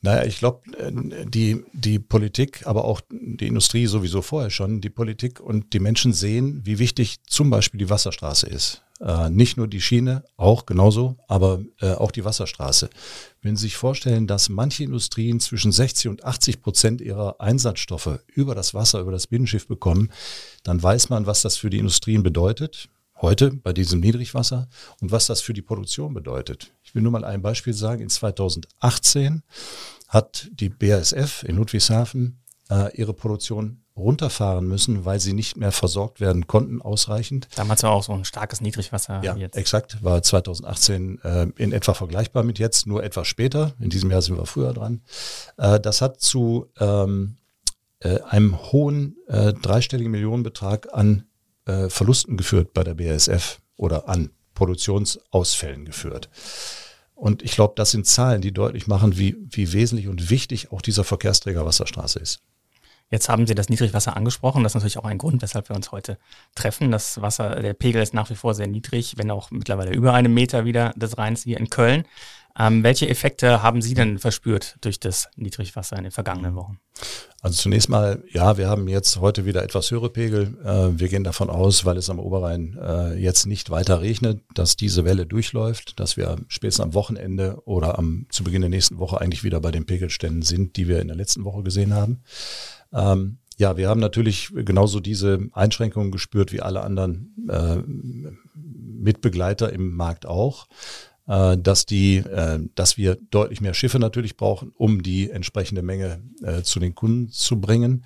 Naja, 0.02 0.24
ich 0.24 0.40
glaube, 0.40 0.62
äh, 0.78 0.92
die, 1.26 1.64
die 1.74 2.00
Politik, 2.00 2.66
aber 2.66 2.86
auch 2.86 3.02
die 3.12 3.48
Industrie 3.48 3.88
sowieso 3.88 4.22
vorher 4.22 4.50
schon, 4.50 4.82
die 4.82 4.90
Politik 4.90 5.40
und 5.40 5.74
die 5.74 5.80
Menschen 5.80 6.14
sehen, 6.14 6.62
wie 6.64 6.80
wichtig 6.80 7.24
zum 7.26 7.50
Beispiel 7.50 7.78
die 7.78 7.90
Wasserstraße 7.90 8.48
ist. 8.48 8.84
Äh, 9.00 9.30
nicht 9.30 9.58
nur 9.58 9.68
die 9.68 9.82
Schiene, 9.82 10.24
auch 10.38 10.66
genauso, 10.66 11.18
aber 11.28 11.62
äh, 11.82 11.94
auch 11.94 12.12
die 12.12 12.26
Wasserstraße. 12.26 12.90
Wenn 13.42 13.56
Sie 13.56 13.64
sich 13.64 13.78
vorstellen, 13.78 14.26
dass 14.26 14.50
manche 14.50 14.84
Industrien 14.84 15.40
zwischen 15.40 15.72
60 15.72 16.08
und 16.08 16.24
80 16.24 16.62
Prozent 16.62 17.02
ihrer 17.02 17.40
Einsatzstoffe 17.40 18.20
über 18.28 18.56
das 18.56 18.74
Wasser, 18.74 19.00
über 19.00 19.12
das 19.12 19.28
Binnenschiff 19.28 19.68
bekommen, 19.68 20.12
dann 20.64 20.82
weiß 20.82 21.10
man, 21.10 21.28
was 21.28 21.44
das 21.44 21.58
für 21.58 21.70
die 21.70 21.78
Industrien 21.78 22.24
bedeutet, 22.24 22.90
heute 23.22 23.52
bei 23.52 23.72
diesem 23.72 24.00
Niedrigwasser, 24.00 24.68
und 25.00 25.12
was 25.12 25.28
das 25.28 25.42
für 25.42 25.54
die 25.54 25.62
Produktion 25.62 26.14
bedeutet. 26.14 26.72
Ich 26.84 26.96
will 26.96 27.04
nur 27.04 27.12
mal 27.12 27.26
ein 27.26 27.42
Beispiel 27.42 27.74
sagen. 27.74 28.02
In 28.02 28.10
2018 28.10 29.44
hat 30.08 30.50
die 30.52 30.70
BASF 30.70 31.44
in 31.44 31.58
Ludwigshafen 31.58 32.40
äh, 32.70 32.96
ihre 32.98 33.14
Produktion 33.14 33.84
runterfahren 33.98 34.68
müssen, 34.68 35.06
weil 35.06 35.20
sie 35.20 35.34
nicht 35.34 35.58
mehr 35.58 35.72
versorgt 35.72 36.20
werden 36.20 36.48
konnten 36.48 36.82
ausreichend. 36.82 37.48
Damals 37.56 37.84
war 37.84 37.92
auch 37.92 38.04
so 38.04 38.14
ein 38.14 38.26
starkes 38.26 38.62
Niedrigwasser. 38.62 39.22
Ja, 39.24 39.36
jetzt. 39.36 39.58
exakt. 39.58 40.04
War 40.04 40.22
2018 40.22 41.20
äh, 41.24 41.48
in 41.58 41.72
etwa 41.72 41.94
vergleichbar 41.94 42.44
mit 42.44 42.60
jetzt, 42.60 42.88
nur 42.88 43.04
etwas 43.04 43.28
später. 43.28 43.74
In 43.80 43.90
diesem 43.90 44.12
Jahr 44.12 44.22
sind 44.22 44.38
wir 44.38 44.46
früher 44.46 44.74
dran. 44.74 45.02
Äh, 45.58 45.80
das 45.80 46.02
hat 46.02 46.22
zu 46.22 46.68
ähm, 46.80 47.38
äh, 48.00 48.20
einem 48.22 48.72
hohen 48.72 49.18
äh, 49.28 49.54
dreistelligen 49.54 50.12
Millionenbetrag 50.12 50.94
an 50.94 51.24
äh, 51.66 51.90
Verlusten 51.90 52.38
geführt 52.38 52.74
bei 52.74 52.84
der 52.84 52.94
BASF 52.94 53.60
oder 53.76 54.08
an 54.08 54.32
Produktionsausfällen 54.54 55.86
geführt. 55.86 56.30
Und 57.14 57.42
ich 57.42 57.54
glaube, 57.54 57.74
das 57.76 57.92
sind 57.92 58.06
Zahlen, 58.06 58.42
die 58.42 58.52
deutlich 58.52 58.86
machen, 58.86 59.18
wie, 59.18 59.36
wie 59.50 59.74
wesentlich 59.74 60.08
und 60.08 60.30
wichtig 60.30 60.72
auch 60.72 60.82
dieser 60.84 61.04
Verkehrsträger 61.04 61.66
Wasserstraße 61.66 62.20
ist. 62.20 62.40
Jetzt 63.10 63.30
haben 63.30 63.48
Sie 63.48 63.56
das 63.56 63.70
Niedrigwasser 63.70 64.18
angesprochen. 64.18 64.64
Das 64.64 64.72
ist 64.72 64.76
natürlich 64.76 64.98
auch 64.98 65.06
ein 65.06 65.18
Grund, 65.18 65.42
weshalb 65.42 65.70
wir 65.70 65.76
uns 65.76 65.92
heute 65.92 66.18
treffen. 66.56 66.92
Das 66.92 67.22
Wasser, 67.22 67.62
der 67.62 67.74
Pegel 67.74 68.02
ist 68.02 68.14
nach 68.14 68.30
wie 68.30 68.36
vor 68.36 68.54
sehr 68.54 68.68
niedrig, 68.68 69.14
wenn 69.18 69.32
auch 69.32 69.50
mittlerweile 69.50 69.94
über 69.94 70.14
einem 70.14 70.34
Meter 70.34 70.66
wieder 70.66 70.94
des 70.96 71.18
Rheins 71.18 71.44
hier 71.44 71.58
in 71.58 71.70
Köln. 71.70 72.04
Ähm, 72.60 72.84
welche 72.84 73.08
Effekte 73.08 73.62
haben 73.62 73.82
Sie 73.82 73.94
denn 73.94 74.18
verspürt 74.18 74.78
durch 74.82 75.00
das 75.00 75.30
Niedrigwasser 75.36 75.96
in 75.96 76.04
den 76.04 76.12
vergangenen 76.12 76.56
Wochen? 76.56 76.80
Also 77.42 77.62
zunächst 77.62 77.88
mal, 77.88 78.24
ja, 78.32 78.58
wir 78.58 78.68
haben 78.68 78.88
jetzt 78.88 79.18
heute 79.18 79.46
wieder 79.46 79.64
etwas 79.64 79.92
höhere 79.92 80.10
Pegel. 80.10 80.58
Äh, 80.66 81.00
wir 81.00 81.08
gehen 81.08 81.24
davon 81.24 81.52
aus, 81.52 81.86
weil 81.86 81.98
es 81.98 82.10
am 82.10 82.20
Oberrhein 82.20 82.76
äh, 82.82 83.14
jetzt 83.14 83.46
nicht 83.46 83.70
weiter 83.70 84.02
regnet, 84.02 84.42
dass 84.56 84.76
diese 84.76 85.06
Welle 85.06 85.28
durchläuft, 85.28 86.00
dass 86.00 86.18
wir 86.18 86.38
spätestens 86.48 86.84
am 86.84 86.94
Wochenende 86.96 87.62
oder 87.66 88.00
am, 88.00 88.26
zu 88.30 88.44
Beginn 88.44 88.62
der 88.62 88.72
nächsten 88.72 88.98
Woche 88.98 89.22
eigentlich 89.22 89.44
wieder 89.44 89.62
bei 89.62 89.70
den 89.70 89.86
Pegelständen 89.86 90.42
sind, 90.42 90.78
die 90.78 90.88
wir 90.88 91.00
in 91.00 91.08
der 91.08 91.18
letzten 91.18 91.46
Woche 91.46 91.62
gesehen 91.62 91.94
haben. 91.94 92.24
Ähm, 92.94 93.38
ja, 93.58 93.76
wir 93.76 93.90
haben 93.90 94.00
natürlich 94.00 94.52
genauso 94.54 95.00
diese 95.00 95.48
Einschränkungen 95.54 96.12
gespürt 96.12 96.52
wie 96.52 96.62
alle 96.62 96.82
anderen 96.82 97.34
äh, 97.50 97.78
Mitbegleiter 98.56 99.74
im 99.74 99.96
Markt 99.96 100.26
auch 100.26 100.68
äh, 101.28 101.58
dass 101.58 101.86
die, 101.86 102.18
äh, 102.18 102.60
dass 102.76 102.98
wir 102.98 103.18
deutlich 103.30 103.62
mehr 103.62 103.74
Schiffe 103.74 104.00
natürlich 104.00 104.38
brauchen, 104.38 104.72
um 104.76 105.04
die 105.04 105.30
entsprechende 105.30 105.82
Menge 105.82 106.22
äh, 106.42 106.62
zu 106.64 106.80
den 106.80 106.96
Kunden 106.96 107.30
zu 107.30 107.60
bringen. 107.60 108.06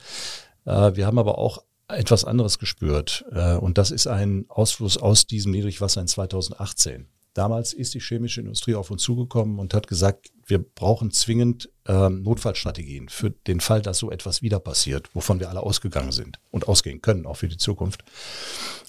Äh, 0.65 0.95
wir 0.95 1.05
haben 1.05 1.19
aber 1.19 1.37
auch 1.37 1.63
etwas 1.87 2.25
anderes 2.25 2.57
gespürt 2.57 3.25
äh, 3.31 3.55
und 3.55 3.77
das 3.77 3.91
ist 3.91 4.07
ein 4.07 4.45
Ausfluss 4.47 4.97
aus 4.97 5.27
diesem 5.27 5.51
Niedrigwasser 5.51 6.01
in 6.01 6.07
2018. 6.07 7.07
Damals 7.33 7.71
ist 7.71 7.93
die 7.93 8.01
chemische 8.01 8.41
Industrie 8.41 8.75
auf 8.75 8.91
uns 8.91 9.03
zugekommen 9.03 9.59
und 9.59 9.73
hat 9.73 9.87
gesagt, 9.87 10.31
wir 10.45 10.59
brauchen 10.59 11.11
zwingend 11.11 11.69
ähm, 11.87 12.23
Notfallstrategien 12.23 13.07
für 13.07 13.29
den 13.29 13.61
Fall, 13.61 13.81
dass 13.81 13.99
so 13.99 14.11
etwas 14.11 14.41
wieder 14.41 14.59
passiert, 14.59 15.09
wovon 15.15 15.39
wir 15.39 15.49
alle 15.49 15.63
ausgegangen 15.63 16.11
sind 16.11 16.39
und 16.51 16.67
ausgehen 16.67 17.01
können, 17.01 17.25
auch 17.25 17.37
für 17.37 17.47
die 17.47 17.57
Zukunft. 17.57 18.03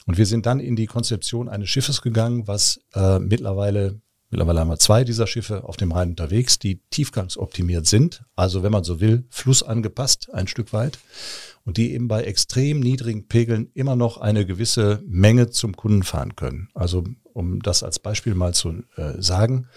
Und 0.06 0.18
wir 0.18 0.26
sind 0.26 0.46
dann 0.46 0.58
in 0.58 0.74
die 0.74 0.86
Konzeption 0.86 1.48
eines 1.48 1.68
Schiffes 1.68 2.02
gegangen, 2.02 2.48
was 2.48 2.80
äh, 2.94 3.20
mittlerweile 3.20 4.00
Mittlerweile 4.32 4.60
haben 4.60 4.70
wir 4.70 4.78
zwei 4.78 5.04
dieser 5.04 5.26
Schiffe 5.26 5.64
auf 5.64 5.76
dem 5.76 5.92
Rhein 5.92 6.08
unterwegs, 6.08 6.58
die 6.58 6.80
tiefgangsoptimiert 6.88 7.86
sind, 7.86 8.24
also 8.34 8.62
wenn 8.62 8.72
man 8.72 8.82
so 8.82 8.98
will, 8.98 9.26
flussangepasst 9.28 10.32
ein 10.32 10.48
Stück 10.48 10.72
weit 10.72 10.98
und 11.66 11.76
die 11.76 11.92
eben 11.92 12.08
bei 12.08 12.22
extrem 12.22 12.80
niedrigen 12.80 13.28
Pegeln 13.28 13.70
immer 13.74 13.94
noch 13.94 14.16
eine 14.16 14.46
gewisse 14.46 15.02
Menge 15.06 15.50
zum 15.50 15.76
Kunden 15.76 16.02
fahren 16.02 16.34
können. 16.34 16.70
Also 16.72 17.04
um 17.34 17.60
das 17.60 17.82
als 17.82 17.98
Beispiel 17.98 18.34
mal 18.34 18.54
zu 18.54 18.82
äh, 18.96 19.20
sagen, 19.20 19.68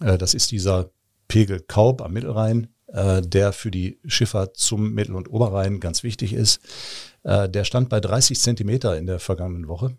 äh, 0.00 0.16
das 0.16 0.34
ist 0.34 0.52
dieser 0.52 0.92
Pegel 1.26 1.58
Kaub 1.58 2.00
am 2.00 2.12
Mittelrhein, 2.12 2.68
äh, 2.86 3.22
der 3.22 3.52
für 3.52 3.72
die 3.72 3.98
Schifffahrt 4.06 4.56
zum 4.56 4.92
Mittel- 4.94 5.16
und 5.16 5.28
Oberrhein 5.28 5.80
ganz 5.80 6.04
wichtig 6.04 6.32
ist. 6.32 6.60
Äh, 7.24 7.48
der 7.48 7.64
stand 7.64 7.88
bei 7.88 7.98
30 7.98 8.38
Zentimeter 8.38 8.96
in 8.96 9.06
der 9.06 9.18
vergangenen 9.18 9.66
Woche. 9.66 9.96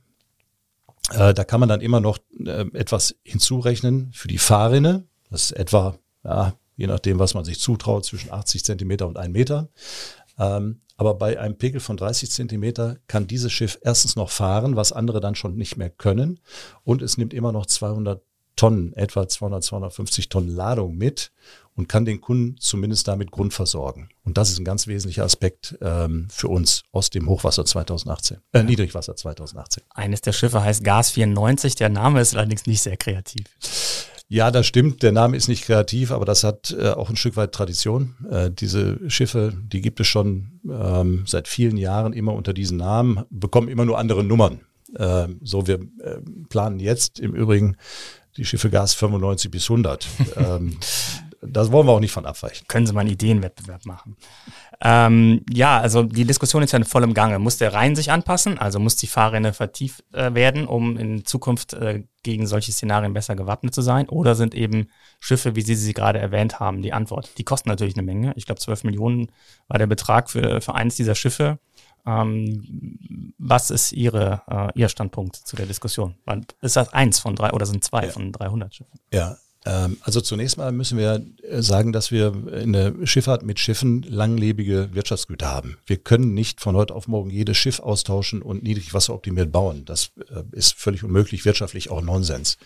Äh, 1.11 1.33
da 1.33 1.43
kann 1.43 1.59
man 1.59 1.69
dann 1.69 1.81
immer 1.81 1.99
noch 1.99 2.17
äh, 2.39 2.65
etwas 2.73 3.15
hinzurechnen 3.23 4.11
für 4.13 4.27
die 4.27 4.37
Fahrrinne. 4.37 5.05
Das 5.29 5.43
ist 5.43 5.51
etwa, 5.51 5.97
ja, 6.23 6.53
je 6.75 6.87
nachdem, 6.87 7.19
was 7.19 7.33
man 7.33 7.45
sich 7.45 7.59
zutraut, 7.59 8.05
zwischen 8.05 8.31
80 8.31 8.63
Zentimeter 8.63 9.07
und 9.07 9.17
1 9.17 9.31
Meter. 9.31 9.69
Ähm, 10.37 10.81
aber 10.97 11.15
bei 11.15 11.39
einem 11.39 11.57
Pegel 11.57 11.79
von 11.79 11.97
30 11.97 12.29
Zentimeter 12.31 12.97
kann 13.07 13.27
dieses 13.27 13.51
Schiff 13.51 13.79
erstens 13.81 14.15
noch 14.15 14.29
fahren, 14.29 14.75
was 14.75 14.91
andere 14.91 15.19
dann 15.19 15.35
schon 15.35 15.55
nicht 15.55 15.77
mehr 15.77 15.89
können. 15.89 16.39
Und 16.83 17.01
es 17.01 17.17
nimmt 17.17 17.33
immer 17.33 17.51
noch 17.51 17.65
200 17.65 18.21
Tonnen, 18.61 18.93
etwa 18.93 19.27
200, 19.27 19.63
250 19.63 20.29
Tonnen 20.29 20.49
Ladung 20.55 20.95
mit 20.95 21.31
und 21.75 21.89
kann 21.89 22.05
den 22.05 22.21
Kunden 22.21 22.57
zumindest 22.59 23.07
damit 23.07 23.31
grundversorgen. 23.31 24.09
Und 24.23 24.37
das 24.37 24.51
ist 24.51 24.59
ein 24.59 24.65
ganz 24.65 24.85
wesentlicher 24.85 25.23
Aspekt 25.23 25.79
ähm, 25.81 26.27
für 26.29 26.47
uns 26.47 26.83
aus 26.91 27.09
dem 27.09 27.27
Hochwasser 27.27 27.65
2018, 27.65 28.37
äh, 28.53 28.61
Niedrigwasser 28.61 29.15
2018. 29.15 29.81
Eines 29.89 30.21
der 30.21 30.33
Schiffe 30.33 30.63
heißt 30.63 30.83
Gas 30.83 31.09
94, 31.09 31.73
der 31.73 31.89
Name 31.89 32.21
ist 32.21 32.35
allerdings 32.35 32.67
nicht 32.67 32.83
sehr 32.83 32.97
kreativ. 32.97 33.47
Ja, 34.27 34.51
das 34.51 34.67
stimmt. 34.67 35.01
Der 35.01 35.11
Name 35.11 35.37
ist 35.37 35.47
nicht 35.47 35.65
kreativ, 35.65 36.11
aber 36.11 36.25
das 36.25 36.43
hat 36.43 36.69
äh, 36.79 36.89
auch 36.89 37.09
ein 37.09 37.15
Stück 37.15 37.37
weit 37.37 37.53
Tradition. 37.53 38.15
Äh, 38.29 38.51
diese 38.51 39.09
Schiffe, 39.09 39.57
die 39.59 39.81
gibt 39.81 39.99
es 39.99 40.05
schon 40.05 40.61
ähm, 40.69 41.23
seit 41.25 41.47
vielen 41.47 41.77
Jahren 41.77 42.13
immer 42.13 42.35
unter 42.35 42.53
diesen 42.53 42.77
Namen, 42.77 43.25
bekommen 43.31 43.69
immer 43.69 43.85
nur 43.85 43.97
andere 43.97 44.23
Nummern. 44.23 44.61
Ähm, 44.97 45.39
so, 45.41 45.67
wir 45.67 45.79
äh, 45.99 46.19
planen 46.49 46.79
jetzt 46.79 47.19
im 47.19 47.33
Übrigen 47.33 47.77
die 48.41 48.45
Schiffe 48.45 48.71
Gas 48.71 48.95
95 48.95 49.51
bis 49.51 49.69
100. 49.69 50.07
ähm, 50.35 50.77
das 51.43 51.71
wollen 51.71 51.87
wir 51.87 51.93
auch 51.93 51.99
nicht 51.99 52.11
von 52.11 52.25
abweichen. 52.25 52.67
Können 52.67 52.87
Sie 52.87 52.93
mal 52.93 53.01
einen 53.01 53.11
Ideenwettbewerb 53.11 53.85
machen. 53.85 54.17
Ähm, 54.81 55.43
ja, 55.51 55.79
also 55.79 56.01
die 56.01 56.25
Diskussion 56.25 56.63
ist 56.63 56.71
ja 56.71 56.77
in 56.77 56.85
vollem 56.85 57.13
Gange. 57.13 57.37
Muss 57.37 57.57
der 57.57 57.73
Rhein 57.73 57.95
sich 57.95 58.11
anpassen? 58.11 58.57
Also 58.57 58.79
muss 58.79 58.95
die 58.95 59.07
Fahrrinne 59.07 59.53
vertieft 59.53 60.03
äh, 60.13 60.33
werden, 60.33 60.65
um 60.65 60.97
in 60.97 61.23
Zukunft 61.23 61.73
äh, 61.73 62.03
gegen 62.23 62.47
solche 62.47 62.71
Szenarien 62.71 63.13
besser 63.13 63.35
gewappnet 63.35 63.75
zu 63.75 63.81
sein? 63.83 64.09
Oder 64.09 64.33
sind 64.33 64.55
eben 64.55 64.87
Schiffe, 65.19 65.55
wie 65.55 65.61
Sie 65.61 65.75
sie 65.75 65.93
gerade 65.93 66.17
erwähnt 66.17 66.59
haben, 66.59 66.81
die 66.81 66.93
Antwort? 66.93 67.37
Die 67.37 67.43
kosten 67.43 67.69
natürlich 67.69 67.95
eine 67.95 68.05
Menge. 68.05 68.33
Ich 68.35 68.45
glaube, 68.47 68.61
12 68.61 68.83
Millionen 68.85 69.31
war 69.67 69.77
der 69.77 69.87
Betrag 69.87 70.31
für, 70.31 70.61
für 70.61 70.73
eins 70.73 70.95
dieser 70.95 71.15
Schiffe. 71.15 71.59
Ähm, 72.05 73.33
was 73.37 73.69
ist 73.69 73.91
Ihre, 73.91 74.41
äh, 74.47 74.79
Ihr 74.79 74.89
Standpunkt 74.89 75.35
zu 75.35 75.55
der 75.55 75.65
Diskussion? 75.65 76.15
Ist 76.61 76.75
das 76.75 76.93
eins 76.93 77.19
von 77.19 77.35
drei 77.35 77.51
oder 77.51 77.65
sind 77.65 77.83
zwei 77.83 78.05
ja. 78.05 78.11
von 78.11 78.31
300 78.31 78.73
Schiffen? 78.73 78.99
Ja, 79.13 79.37
ähm, 79.65 79.97
also 80.01 80.21
zunächst 80.21 80.57
mal 80.57 80.71
müssen 80.71 80.97
wir 80.97 81.23
äh, 81.43 81.61
sagen, 81.61 81.91
dass 81.93 82.11
wir 82.11 82.47
in 82.53 82.73
der 82.73 82.93
Schifffahrt 83.05 83.43
mit 83.43 83.59
Schiffen 83.59 84.01
langlebige 84.01 84.89
Wirtschaftsgüter 84.93 85.47
haben. 85.47 85.77
Wir 85.85 85.97
können 85.97 86.33
nicht 86.33 86.61
von 86.61 86.75
heute 86.75 86.95
auf 86.95 87.07
morgen 87.07 87.29
jedes 87.29 87.57
Schiff 87.57 87.79
austauschen 87.79 88.41
und 88.41 88.63
niedrigwasseroptimiert 88.63 89.51
bauen. 89.51 89.85
Das 89.85 90.11
äh, 90.29 90.43
ist 90.51 90.73
völlig 90.73 91.03
unmöglich, 91.03 91.45
wirtschaftlich 91.45 91.91
auch 91.91 92.01
Nonsens. 92.01 92.57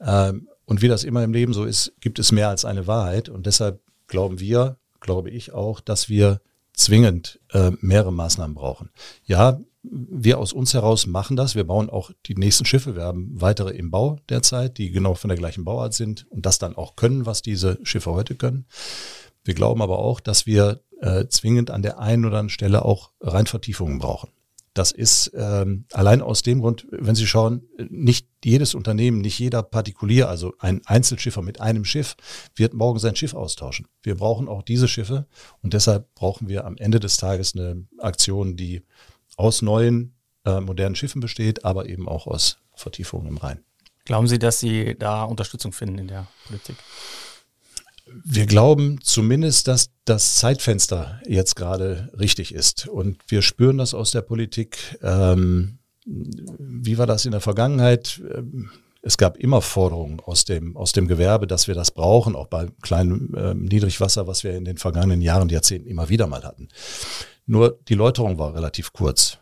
Ähm, 0.00 0.48
und 0.66 0.82
wie 0.82 0.88
das 0.88 1.02
immer 1.02 1.24
im 1.24 1.32
Leben 1.32 1.52
so 1.52 1.64
ist, 1.64 1.92
gibt 2.00 2.20
es 2.20 2.30
mehr 2.30 2.48
als 2.48 2.64
eine 2.64 2.86
Wahrheit. 2.86 3.28
Und 3.28 3.46
deshalb 3.46 3.80
glauben 4.06 4.38
wir, 4.38 4.76
glaube 5.00 5.30
ich 5.30 5.52
auch, 5.52 5.80
dass 5.80 6.08
wir 6.08 6.40
zwingend 6.80 7.40
äh, 7.52 7.72
mehrere 7.80 8.12
Maßnahmen 8.12 8.54
brauchen. 8.54 8.90
Ja, 9.24 9.60
wir 9.82 10.38
aus 10.38 10.52
uns 10.52 10.74
heraus 10.74 11.06
machen 11.06 11.36
das. 11.36 11.54
Wir 11.54 11.64
bauen 11.64 11.88
auch 11.88 12.10
die 12.26 12.34
nächsten 12.34 12.64
Schiffe. 12.64 12.96
Wir 12.96 13.04
haben 13.04 13.30
weitere 13.40 13.70
im 13.70 13.90
Bau 13.90 14.18
derzeit, 14.28 14.78
die 14.78 14.90
genau 14.90 15.14
von 15.14 15.28
der 15.28 15.38
gleichen 15.38 15.64
Bauart 15.64 15.94
sind 15.94 16.26
und 16.30 16.44
das 16.44 16.58
dann 16.58 16.76
auch 16.76 16.96
können, 16.96 17.26
was 17.26 17.42
diese 17.42 17.78
Schiffe 17.82 18.10
heute 18.12 18.34
können. 18.34 18.66
Wir 19.44 19.54
glauben 19.54 19.80
aber 19.80 19.98
auch, 19.98 20.20
dass 20.20 20.46
wir 20.46 20.82
äh, 21.00 21.26
zwingend 21.28 21.70
an 21.70 21.82
der 21.82 21.98
einen 21.98 22.24
oder 22.24 22.38
anderen 22.38 22.50
Stelle 22.50 22.84
auch 22.84 23.10
Reinvertiefungen 23.20 23.98
brauchen. 23.98 24.30
Das 24.74 24.92
ist 24.92 25.32
ähm, 25.34 25.86
allein 25.92 26.22
aus 26.22 26.42
dem 26.42 26.60
Grund, 26.60 26.86
wenn 26.90 27.16
Sie 27.16 27.26
schauen, 27.26 27.62
nicht 27.88 28.28
jedes 28.44 28.74
Unternehmen, 28.74 29.20
nicht 29.20 29.38
jeder 29.38 29.64
Partikulier, 29.64 30.28
also 30.28 30.54
ein 30.60 30.80
Einzelschiffer 30.86 31.42
mit 31.42 31.60
einem 31.60 31.84
Schiff, 31.84 32.16
wird 32.54 32.72
morgen 32.72 33.00
sein 33.00 33.16
Schiff 33.16 33.34
austauschen. 33.34 33.86
Wir 34.02 34.16
brauchen 34.16 34.48
auch 34.48 34.62
diese 34.62 34.86
Schiffe 34.86 35.26
und 35.60 35.74
deshalb 35.74 36.14
brauchen 36.14 36.48
wir 36.48 36.64
am 36.64 36.76
Ende 36.76 37.00
des 37.00 37.16
Tages 37.16 37.56
eine 37.56 37.84
Aktion, 37.98 38.56
die 38.56 38.82
aus 39.36 39.60
neuen, 39.60 40.14
äh, 40.44 40.60
modernen 40.60 40.94
Schiffen 40.94 41.20
besteht, 41.20 41.64
aber 41.64 41.88
eben 41.88 42.08
auch 42.08 42.28
aus 42.28 42.58
Vertiefungen 42.74 43.26
im 43.26 43.38
Rhein. 43.38 43.64
Glauben 44.04 44.28
Sie, 44.28 44.38
dass 44.38 44.60
Sie 44.60 44.96
da 44.98 45.24
Unterstützung 45.24 45.72
finden 45.72 45.98
in 45.98 46.08
der 46.08 46.26
Politik? 46.46 46.76
Wir 48.24 48.46
glauben 48.46 48.98
zumindest, 49.02 49.68
dass 49.68 49.90
das 50.04 50.36
Zeitfenster 50.36 51.20
jetzt 51.26 51.56
gerade 51.56 52.10
richtig 52.18 52.54
ist. 52.54 52.88
Und 52.88 53.18
wir 53.28 53.42
spüren 53.42 53.78
das 53.78 53.94
aus 53.94 54.10
der 54.10 54.22
Politik. 54.22 54.98
Ähm, 55.02 55.78
wie 56.06 56.98
war 56.98 57.06
das 57.06 57.24
in 57.24 57.32
der 57.32 57.40
Vergangenheit? 57.40 58.20
Ähm, 58.34 58.70
es 59.02 59.16
gab 59.16 59.38
immer 59.38 59.62
Forderungen 59.62 60.20
aus 60.20 60.44
dem, 60.44 60.76
aus 60.76 60.92
dem 60.92 61.08
Gewerbe, 61.08 61.46
dass 61.46 61.68
wir 61.68 61.74
das 61.74 61.90
brauchen, 61.90 62.36
auch 62.36 62.48
bei 62.48 62.68
kleinem 62.82 63.34
äh, 63.34 63.54
Niedrigwasser, 63.54 64.26
was 64.26 64.44
wir 64.44 64.54
in 64.54 64.64
den 64.64 64.76
vergangenen 64.76 65.22
Jahren, 65.22 65.48
Jahrzehnten 65.48 65.88
immer 65.88 66.08
wieder 66.08 66.26
mal 66.26 66.42
hatten. 66.42 66.68
Nur 67.46 67.78
die 67.88 67.94
Läuterung 67.94 68.38
war 68.38 68.54
relativ 68.54 68.92
kurz. 68.92 69.38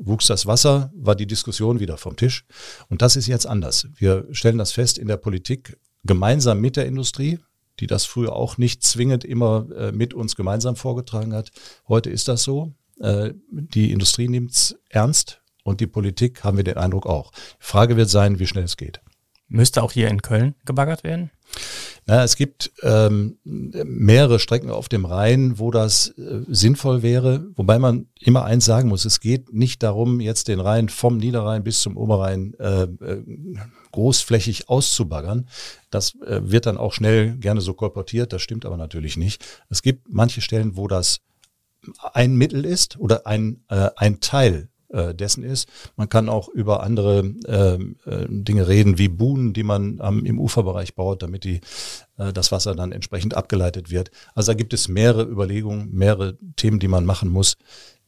Wuchs 0.00 0.26
das 0.26 0.46
Wasser, 0.46 0.90
war 0.94 1.14
die 1.14 1.26
Diskussion 1.26 1.80
wieder 1.80 1.96
vom 1.96 2.16
Tisch. 2.16 2.44
Und 2.88 3.02
das 3.02 3.16
ist 3.16 3.26
jetzt 3.26 3.46
anders. 3.46 3.86
Wir 3.94 4.26
stellen 4.32 4.58
das 4.58 4.72
fest 4.72 4.98
in 4.98 5.06
der 5.06 5.18
Politik 5.18 5.76
gemeinsam 6.04 6.60
mit 6.60 6.76
der 6.76 6.86
Industrie, 6.86 7.38
die 7.80 7.86
das 7.86 8.04
früher 8.04 8.34
auch 8.34 8.58
nicht 8.58 8.82
zwingend 8.82 9.24
immer 9.24 9.66
äh, 9.76 9.92
mit 9.92 10.14
uns 10.14 10.36
gemeinsam 10.36 10.76
vorgetragen 10.76 11.34
hat. 11.34 11.50
Heute 11.88 12.10
ist 12.10 12.28
das 12.28 12.42
so. 12.42 12.74
Äh, 13.00 13.32
die 13.50 13.90
Industrie 13.90 14.28
nimmt 14.28 14.52
es 14.52 14.76
ernst 14.88 15.42
und 15.64 15.80
die 15.80 15.86
Politik 15.86 16.44
haben 16.44 16.56
wir 16.56 16.64
den 16.64 16.76
Eindruck 16.76 17.06
auch. 17.06 17.30
Die 17.32 17.66
Frage 17.66 17.96
wird 17.96 18.10
sein, 18.10 18.38
wie 18.38 18.46
schnell 18.46 18.64
es 18.64 18.76
geht. 18.76 19.00
Müsste 19.48 19.82
auch 19.82 19.92
hier 19.92 20.08
in 20.08 20.22
Köln 20.22 20.54
gebaggert 20.64 21.04
werden? 21.04 21.30
Na, 22.06 22.22
es 22.22 22.36
gibt 22.36 22.72
ähm, 22.82 23.38
mehrere 23.44 24.38
Strecken 24.38 24.70
auf 24.70 24.88
dem 24.88 25.06
Rhein, 25.06 25.58
wo 25.58 25.70
das 25.70 26.08
äh, 26.18 26.42
sinnvoll 26.48 27.02
wäre, 27.02 27.46
wobei 27.54 27.78
man 27.78 28.08
immer 28.20 28.44
eins 28.44 28.64
sagen 28.64 28.88
muss, 28.88 29.04
es 29.04 29.20
geht 29.20 29.52
nicht 29.52 29.82
darum, 29.82 30.20
jetzt 30.20 30.48
den 30.48 30.60
Rhein 30.60 30.88
vom 30.88 31.16
Niederrhein 31.16 31.64
bis 31.64 31.80
zum 31.80 31.96
Oberrhein 31.96 32.54
äh, 32.58 32.82
äh, 32.82 33.22
großflächig 33.94 34.68
auszubaggern. 34.68 35.48
Das 35.90 36.16
äh, 36.20 36.40
wird 36.42 36.66
dann 36.66 36.76
auch 36.76 36.92
schnell 36.92 37.36
gerne 37.36 37.60
so 37.60 37.74
kolportiert, 37.74 38.32
das 38.32 38.42
stimmt 38.42 38.66
aber 38.66 38.76
natürlich 38.76 39.16
nicht. 39.16 39.44
Es 39.70 39.82
gibt 39.82 40.12
manche 40.12 40.40
Stellen, 40.40 40.76
wo 40.76 40.88
das 40.88 41.20
ein 42.12 42.34
Mittel 42.34 42.64
ist 42.64 42.98
oder 42.98 43.26
ein, 43.26 43.62
äh, 43.68 43.90
ein 43.96 44.18
Teil 44.20 44.68
äh, 44.88 45.14
dessen 45.14 45.44
ist. 45.44 45.68
Man 45.96 46.08
kann 46.08 46.28
auch 46.28 46.48
über 46.48 46.82
andere 46.82 47.20
ähm, 47.46 47.96
äh, 48.04 48.26
Dinge 48.28 48.66
reden, 48.66 48.98
wie 48.98 49.08
Buhnen, 49.08 49.52
die 49.52 49.62
man 49.62 50.00
ähm, 50.02 50.24
im 50.24 50.40
Uferbereich 50.40 50.94
baut, 50.96 51.22
damit 51.22 51.44
die, 51.44 51.60
äh, 52.16 52.32
das 52.32 52.50
Wasser 52.50 52.74
dann 52.74 52.90
entsprechend 52.90 53.34
abgeleitet 53.34 53.90
wird. 53.90 54.10
Also 54.34 54.52
da 54.52 54.56
gibt 54.56 54.72
es 54.72 54.88
mehrere 54.88 55.22
Überlegungen, 55.22 55.90
mehrere 55.92 56.36
Themen, 56.56 56.80
die 56.80 56.88
man 56.88 57.04
machen 57.04 57.28
muss 57.28 57.56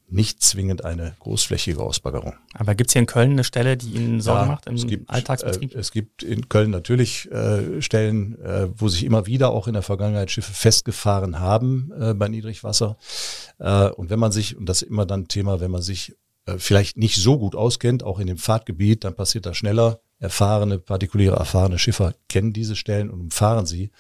nicht 0.09 0.43
zwingend 0.43 0.85
eine 0.85 1.17
großflächige 1.19 1.81
Ausbaggerung. 1.81 2.35
Aber 2.55 2.75
gibt 2.75 2.91
es 2.91 2.93
hier 2.93 3.01
in 3.01 3.07
Köln 3.07 3.33
eine 3.33 3.45
Stelle, 3.45 3.77
die 3.77 3.91
Ihnen 3.91 4.21
Sorgen 4.21 4.43
ja, 4.43 4.47
macht 4.47 4.67
im 4.67 4.77
es 4.77 4.87
gibt, 4.87 5.11
Alltagsbetrieb? 5.11 5.75
Äh, 5.75 5.79
es 5.79 5.91
gibt 5.91 6.23
in 6.23 6.49
Köln 6.49 6.71
natürlich 6.71 7.31
äh, 7.31 7.83
Stellen, 7.83 8.41
äh, 8.41 8.69
wo 8.77 8.89
sich 8.89 9.05
immer 9.05 9.27
wieder 9.27 9.51
auch 9.51 9.67
in 9.67 9.73
der 9.73 9.83
Vergangenheit 9.83 10.31
Schiffe 10.31 10.53
festgefahren 10.53 11.41
haben 11.41 11.93
äh, 11.99 12.15
bei 12.15 12.29
Niedrigwasser. 12.29 12.97
Äh, 13.59 13.89
und 13.91 14.11
wenn 14.11 14.21
man 14.21 14.33
sich, 14.33 14.57
und 14.57 14.69
das 14.69 14.83
ist 14.83 14.89
immer 14.89 15.07
dann 15.07 15.23
ein 15.23 15.29
Thema, 15.29 15.61
wenn 15.61 15.71
man 15.71 15.83
sich 15.83 16.15
äh, 16.47 16.59
vielleicht 16.59 16.97
nicht 16.97 17.17
so 17.17 17.39
gut 17.39 17.57
auskennt, 17.57 18.05
auch 18.05 18.21
in 18.21 18.29
dem 18.29 18.39
Fahrtgebiet, 18.39 19.05
dann 19.05 19.17
passiert 19.17 19.47
das 19.47 19.57
schneller. 19.57 20.01
Erfahrene, 20.19 20.79
partikuläre, 20.79 21.37
erfahrene 21.37 21.79
Schiffer 21.79 22.15
kennen 22.29 22.55
diese 22.55 22.75
Stellen 22.75 23.11
und 23.11 23.21
umfahren 23.21 23.67
sie. 23.67 23.91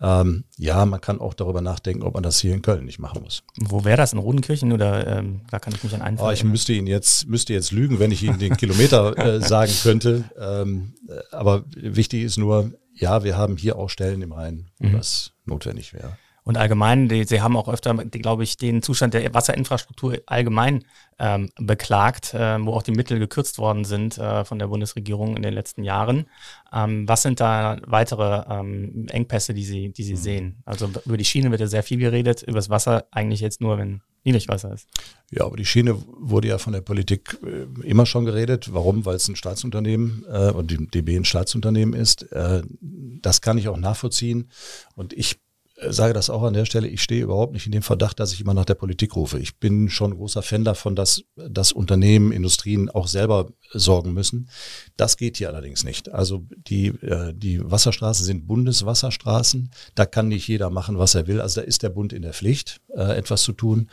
Ähm, 0.00 0.44
ja, 0.58 0.84
man 0.86 1.00
kann 1.00 1.20
auch 1.20 1.34
darüber 1.34 1.60
nachdenken, 1.60 2.02
ob 2.02 2.14
man 2.14 2.24
das 2.24 2.40
hier 2.40 2.52
in 2.52 2.62
Köln 2.62 2.84
nicht 2.84 2.98
machen 2.98 3.22
muss. 3.22 3.44
Wo 3.60 3.84
wäre 3.84 3.96
das? 3.96 4.12
In 4.12 4.18
Rodenkirchen 4.18 4.72
oder 4.72 5.06
ähm, 5.06 5.42
da 5.50 5.60
kann 5.60 5.72
ich 5.72 5.84
mich 5.84 5.94
an 5.94 6.02
einen 6.02 6.18
oh, 6.18 6.30
Ich 6.30 6.42
müsste 6.42 6.72
Ihnen 6.72 6.88
jetzt, 6.88 7.28
müsste 7.28 7.52
jetzt 7.52 7.70
lügen, 7.70 8.00
wenn 8.00 8.10
ich 8.10 8.24
Ihnen 8.24 8.40
den 8.40 8.56
Kilometer 8.56 9.16
äh, 9.36 9.40
sagen 9.40 9.72
könnte. 9.84 10.24
Ähm, 10.36 10.94
äh, 11.08 11.20
aber 11.30 11.64
wichtig 11.76 12.24
ist 12.24 12.38
nur, 12.38 12.72
ja, 12.94 13.22
wir 13.22 13.36
haben 13.36 13.56
hier 13.56 13.76
auch 13.76 13.88
Stellen 13.88 14.22
im 14.22 14.32
Rhein, 14.32 14.68
wo 14.78 14.88
mhm. 14.88 14.94
das 14.94 15.30
notwendig 15.44 15.92
wäre. 15.92 16.18
Und 16.44 16.56
allgemein, 16.56 17.08
die, 17.08 17.24
sie 17.24 17.40
haben 17.40 17.56
auch 17.56 17.68
öfter, 17.68 17.94
glaube 17.94 18.42
ich, 18.42 18.56
den 18.56 18.82
Zustand 18.82 19.14
der 19.14 19.32
Wasserinfrastruktur 19.32 20.18
allgemein 20.26 20.84
ähm, 21.18 21.50
beklagt, 21.56 22.34
äh, 22.34 22.58
wo 22.60 22.72
auch 22.72 22.82
die 22.82 22.90
Mittel 22.90 23.20
gekürzt 23.20 23.58
worden 23.58 23.84
sind 23.84 24.18
äh, 24.18 24.44
von 24.44 24.58
der 24.58 24.66
Bundesregierung 24.66 25.36
in 25.36 25.42
den 25.42 25.54
letzten 25.54 25.84
Jahren. 25.84 26.26
Ähm, 26.72 27.08
was 27.08 27.22
sind 27.22 27.38
da 27.38 27.78
weitere 27.86 28.44
ähm, 28.52 29.06
Engpässe, 29.08 29.54
die 29.54 29.64
Sie, 29.64 29.90
die 29.90 30.02
Sie 30.02 30.14
mhm. 30.14 30.18
sehen? 30.18 30.62
Also 30.64 30.90
über 31.06 31.16
die 31.16 31.24
Schiene 31.24 31.50
wird 31.52 31.60
ja 31.60 31.68
sehr 31.68 31.84
viel 31.84 31.98
geredet, 31.98 32.42
über 32.42 32.58
das 32.58 32.70
Wasser 32.70 33.06
eigentlich 33.12 33.40
jetzt 33.40 33.60
nur, 33.60 33.78
wenn 33.78 34.00
Niedrigwasser 34.24 34.72
ist. 34.72 34.88
Ja, 35.30 35.44
aber 35.44 35.56
die 35.56 35.64
Schiene 35.64 35.96
wurde 36.06 36.48
ja 36.48 36.58
von 36.58 36.72
der 36.72 36.80
Politik 36.80 37.38
äh, 37.44 37.86
immer 37.86 38.06
schon 38.06 38.24
geredet. 38.24 38.72
Warum? 38.72 39.04
Weil 39.04 39.16
es 39.16 39.28
ein 39.28 39.36
Staatsunternehmen 39.36 40.24
äh, 40.28 40.50
und 40.50 40.70
die 40.70 40.88
DB 40.88 41.16
ein 41.16 41.24
Staatsunternehmen 41.24 41.94
ist. 41.94 42.30
Äh, 42.32 42.62
das 42.80 43.40
kann 43.40 43.58
ich 43.58 43.68
auch 43.68 43.76
nachvollziehen. 43.76 44.50
Und 44.94 45.12
ich 45.12 45.40
sage 45.88 46.12
das 46.12 46.30
auch 46.30 46.42
an 46.42 46.54
der 46.54 46.64
Stelle, 46.64 46.88
ich 46.88 47.02
stehe 47.02 47.22
überhaupt 47.22 47.52
nicht 47.52 47.66
in 47.66 47.72
dem 47.72 47.82
Verdacht, 47.82 48.20
dass 48.20 48.32
ich 48.32 48.40
immer 48.40 48.54
nach 48.54 48.64
der 48.64 48.74
Politik 48.74 49.16
rufe. 49.16 49.38
Ich 49.38 49.58
bin 49.58 49.88
schon 49.88 50.16
großer 50.16 50.42
Fan 50.42 50.64
davon, 50.64 50.96
dass, 50.96 51.24
dass 51.36 51.72
Unternehmen, 51.72 52.32
Industrien 52.32 52.90
auch 52.90 53.06
selber 53.06 53.52
sorgen 53.72 54.12
müssen. 54.12 54.48
Das 54.96 55.16
geht 55.16 55.36
hier 55.36 55.48
allerdings 55.48 55.84
nicht. 55.84 56.10
Also 56.10 56.44
die, 56.50 56.88
äh, 56.88 57.32
die 57.34 57.60
Wasserstraßen 57.62 58.24
sind 58.24 58.46
Bundeswasserstraßen. 58.46 59.70
Da 59.94 60.06
kann 60.06 60.28
nicht 60.28 60.48
jeder 60.48 60.70
machen, 60.70 60.98
was 60.98 61.14
er 61.14 61.26
will. 61.26 61.40
Also 61.40 61.60
da 61.60 61.66
ist 61.66 61.82
der 61.82 61.90
Bund 61.90 62.12
in 62.12 62.22
der 62.22 62.32
Pflicht, 62.32 62.80
äh, 62.94 63.16
etwas 63.16 63.42
zu 63.42 63.52
tun. 63.52 63.88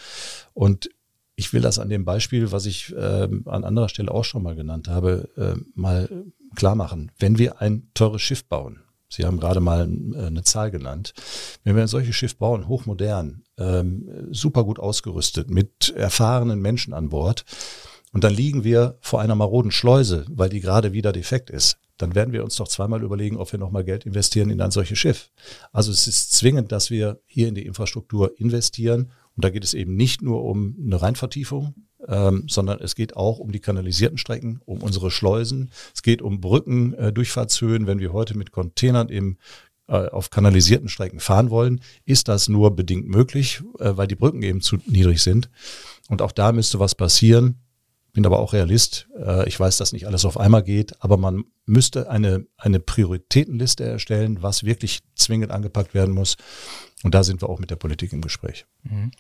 Und 0.54 0.90
ich 1.36 1.54
will 1.54 1.62
das 1.62 1.80
an 1.80 1.90
dem 1.90 2.04
Beispiel, 2.04 2.52
was 2.52 2.66
ich 2.66 2.94
äh, 2.94 3.30
an 3.46 3.64
anderer 3.64 3.90
Stelle 3.90 4.12
auch 4.12 4.26
schon 4.26 4.44
mal 4.44 4.56
genannt 4.56 4.90
habe, 4.90 5.30
äh, 5.38 5.60
mal 5.74 6.10
klar 6.56 6.76
machen. 6.76 7.12
Wenn 7.18 7.38
wir 7.38 7.62
ein 7.62 7.90
teures 7.94 8.22
Schiff 8.22 8.44
bauen, 8.46 8.82
Sie 9.10 9.26
haben 9.26 9.40
gerade 9.40 9.60
mal 9.60 9.90
äh, 10.14 10.28
eine 10.28 10.44
Zahl 10.44 10.72
genannt. 10.72 11.14
Wenn 11.64 11.76
wir 11.76 11.82
ein 11.82 11.88
solches 11.88 12.16
Schiff 12.16 12.38
bauen, 12.38 12.68
hochmodern, 12.68 13.44
ähm, 13.58 14.28
super 14.32 14.64
gut 14.64 14.80
ausgerüstet, 14.80 15.50
mit 15.50 15.90
erfahrenen 15.96 16.62
Menschen 16.62 16.94
an 16.94 17.10
Bord, 17.10 17.46
und 18.12 18.24
dann 18.24 18.34
liegen 18.34 18.64
wir 18.64 18.98
vor 19.02 19.22
einer 19.22 19.36
maroden 19.36 19.72
Schleuse, 19.72 20.26
weil 20.30 20.50
die 20.50 20.62
gerade 20.62 20.94
wieder 20.94 21.12
defekt 21.12 21.50
ist, 21.50 21.78
dann 21.98 22.16
werden 22.16 22.34
wir 22.34 22.44
uns 22.44 22.56
doch 22.56 22.68
zweimal 22.68 23.04
überlegen, 23.04 23.38
ob 23.38 23.52
wir 23.52 23.60
nochmal 23.60 23.84
Geld 23.84 24.06
investieren 24.06 24.50
in 24.50 24.62
ein 24.62 24.72
solches 24.72 24.98
Schiff. 24.98 25.30
Also 25.72 25.92
es 25.92 26.08
ist 26.08 26.32
zwingend, 26.32 26.72
dass 26.72 26.90
wir 26.90 27.20
hier 27.26 27.50
in 27.50 27.56
die 27.56 27.66
Infrastruktur 27.66 28.40
investieren. 28.40 29.12
Und 29.40 29.46
da 29.46 29.52
geht 29.52 29.64
es 29.64 29.74
eben 29.74 29.96
nicht 29.96 30.22
nur 30.22 30.44
um 30.44 30.76
eine 30.86 31.02
Reinvertiefung, 31.02 31.74
ähm, 32.06 32.44
sondern 32.50 32.82
es 32.82 32.94
geht 32.94 33.16
auch 33.16 33.40
um 33.40 33.54
die 33.54 33.62
kanalisierten 33.62 34.18
Strecken, 34.18 34.60
um 34.66 34.84
unsere 34.84 35.12
Schleusen. 35.12 35.72
Es 35.96 36.04
geht 36.04 36.22
um 36.22 36.42
Brücken, 36.42 36.94
äh. 36.94 37.88
Wenn 37.88 38.00
wir 38.00 38.12
heute 38.12 38.38
mit 38.38 38.52
Containern 38.52 39.08
im 39.08 39.38
äh, 39.88 40.10
auf 40.10 40.30
kanalisierten 40.30 40.90
Strecken 40.90 41.22
fahren 41.22 41.52
wollen, 41.52 41.80
ist 42.04 42.28
das 42.28 42.50
nur 42.50 42.76
bedingt 42.76 43.08
möglich, 43.08 43.62
äh, 43.80 43.96
weil 43.96 44.08
die 44.08 44.16
Brücken 44.16 44.42
eben 44.42 44.60
zu 44.60 44.76
niedrig 44.88 45.22
sind. 45.22 45.50
Und 46.10 46.22
auch 46.22 46.34
da 46.34 46.52
müsste 46.52 46.82
was 46.82 46.94
passieren. 46.94 47.62
Bin 48.20 48.26
aber 48.26 48.40
auch 48.40 48.52
Realist. 48.52 49.08
Äh, 49.18 49.48
ich 49.48 49.58
weiß, 49.58 49.78
dass 49.78 49.94
nicht 49.94 50.06
alles 50.06 50.26
auf 50.26 50.38
einmal 50.38 50.62
geht, 50.62 51.02
aber 51.02 51.16
man 51.16 51.46
müsste 51.66 52.10
eine, 52.10 52.46
eine 52.58 52.82
Prioritätenliste 52.82 53.86
erstellen, 53.86 54.44
was 54.44 54.66
wirklich 54.66 55.00
zwingend 55.16 55.52
angepackt 55.52 55.94
werden 55.94 56.14
muss. 56.14 56.36
Und 57.04 57.16
da 57.16 57.24
sind 57.24 57.42
wir 57.42 57.48
auch 57.48 57.60
mit 57.60 57.72
der 57.72 57.78
Politik 57.78 58.12
im 58.12 58.20
Gespräch. 58.20 58.66
Mhm. 58.84 59.12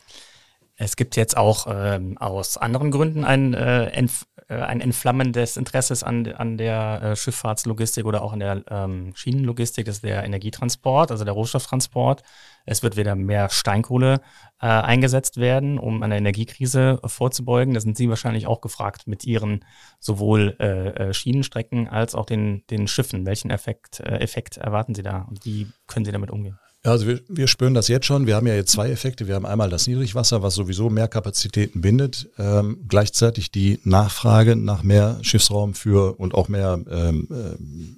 Es 0.81 0.95
gibt 0.95 1.17
jetzt 1.17 1.35
auch 1.35 1.67
ähm, 1.69 2.17
aus 2.19 2.55
anderen 2.55 2.89
Gründen 2.89 3.25
ein, 3.25 3.53
äh, 3.53 3.87
Entf 3.87 4.25
äh, 4.47 4.53
ein 4.53 4.79
Entflammen 4.79 5.33
des 5.33 5.57
Interesses 5.57 6.03
an, 6.03 6.25
an 6.27 6.57
der 6.57 7.01
äh, 7.01 7.15
Schifffahrtslogistik 7.17 8.05
oder 8.05 8.21
auch 8.21 8.31
an 8.31 8.39
der 8.39 8.63
ähm, 8.69 9.11
Schienenlogistik, 9.13 9.85
das 9.85 9.95
ist 9.95 10.05
der 10.05 10.23
Energietransport, 10.23 11.11
also 11.11 11.25
der 11.25 11.33
Rohstofftransport. 11.33 12.23
Es 12.65 12.81
wird 12.81 12.95
wieder 12.95 13.15
mehr 13.15 13.49
Steinkohle 13.49 14.21
äh, 14.61 14.67
eingesetzt 14.67 15.35
werden, 15.35 15.79
um 15.79 16.01
einer 16.01 16.15
Energiekrise 16.15 17.01
vorzubeugen. 17.03 17.73
Da 17.73 17.81
sind 17.81 17.97
Sie 17.97 18.07
wahrscheinlich 18.07 18.47
auch 18.47 18.61
gefragt 18.61 19.05
mit 19.05 19.25
Ihren 19.25 19.65
sowohl 19.99 20.55
äh, 20.61 21.09
äh 21.09 21.13
Schienenstrecken 21.13 21.89
als 21.89 22.15
auch 22.15 22.25
den, 22.25 22.63
den 22.69 22.87
Schiffen. 22.87 23.25
Welchen 23.25 23.51
Effekt, 23.51 23.99
Effekt 23.99 24.55
erwarten 24.55 24.95
Sie 24.95 25.03
da 25.03 25.23
und 25.23 25.43
wie 25.43 25.67
können 25.87 26.05
Sie 26.05 26.13
damit 26.13 26.31
umgehen? 26.31 26.57
Also 26.83 27.07
wir, 27.07 27.19
wir 27.27 27.47
spüren 27.47 27.73
das 27.73 27.89
jetzt 27.89 28.05
schon. 28.05 28.25
Wir 28.25 28.37
haben 28.37 28.47
ja 28.47 28.55
jetzt 28.55 28.71
zwei 28.71 28.89
Effekte. 28.89 29.27
Wir 29.27 29.35
haben 29.35 29.45
einmal 29.45 29.69
das 29.69 29.85
Niedrigwasser, 29.85 30.41
was 30.41 30.55
sowieso 30.55 30.89
mehr 30.89 31.09
Kapazitäten 31.09 31.81
bindet. 31.81 32.29
Ähm, 32.37 32.85
gleichzeitig 32.87 33.51
die 33.51 33.79
Nachfrage 33.83 34.55
nach 34.55 34.81
mehr 34.81 35.19
Schiffsraum 35.21 35.73
für 35.73 36.17
und 36.19 36.33
auch 36.33 36.47
mehr 36.47 36.79
ähm, 36.89 37.27
äh, 37.29 37.55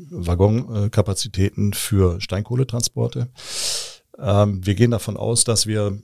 Waggonkapazitäten 0.10 1.74
für 1.74 2.20
Steinkohletransporte. 2.22 3.28
Ähm, 4.18 4.66
wir 4.66 4.74
gehen 4.74 4.92
davon 4.92 5.16
aus, 5.16 5.44
dass 5.44 5.68
wir, 5.68 6.00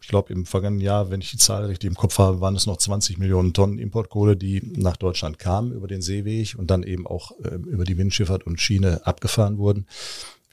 ich 0.00 0.06
glaube 0.06 0.32
im 0.32 0.46
vergangenen 0.46 0.82
Jahr, 0.82 1.10
wenn 1.10 1.20
ich 1.20 1.32
die 1.32 1.38
Zahl 1.38 1.64
richtig 1.64 1.88
im 1.88 1.96
Kopf 1.96 2.18
habe, 2.18 2.40
waren 2.40 2.54
es 2.54 2.66
noch 2.66 2.76
20 2.76 3.18
Millionen 3.18 3.52
Tonnen 3.52 3.78
Importkohle, 3.80 4.36
die 4.36 4.62
nach 4.76 4.96
Deutschland 4.96 5.40
kamen 5.40 5.72
über 5.72 5.88
den 5.88 6.02
Seeweg 6.02 6.54
und 6.56 6.70
dann 6.70 6.84
eben 6.84 7.04
auch 7.04 7.32
äh, 7.42 7.56
über 7.56 7.82
die 7.82 7.98
Windschifffahrt 7.98 8.46
und 8.46 8.60
Schiene 8.60 9.04
abgefahren 9.04 9.58
wurden. 9.58 9.86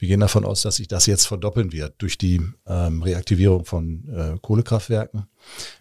Wir 0.04 0.08
gehen 0.08 0.20
davon 0.20 0.44
aus, 0.44 0.60
dass 0.60 0.76
sich 0.76 0.86
das 0.86 1.06
jetzt 1.06 1.24
verdoppeln 1.24 1.72
wird 1.72 1.94
durch 1.96 2.18
die 2.18 2.42
ähm, 2.66 3.02
Reaktivierung 3.02 3.64
von 3.64 4.06
äh, 4.10 4.36
Kohlekraftwerken. 4.38 5.28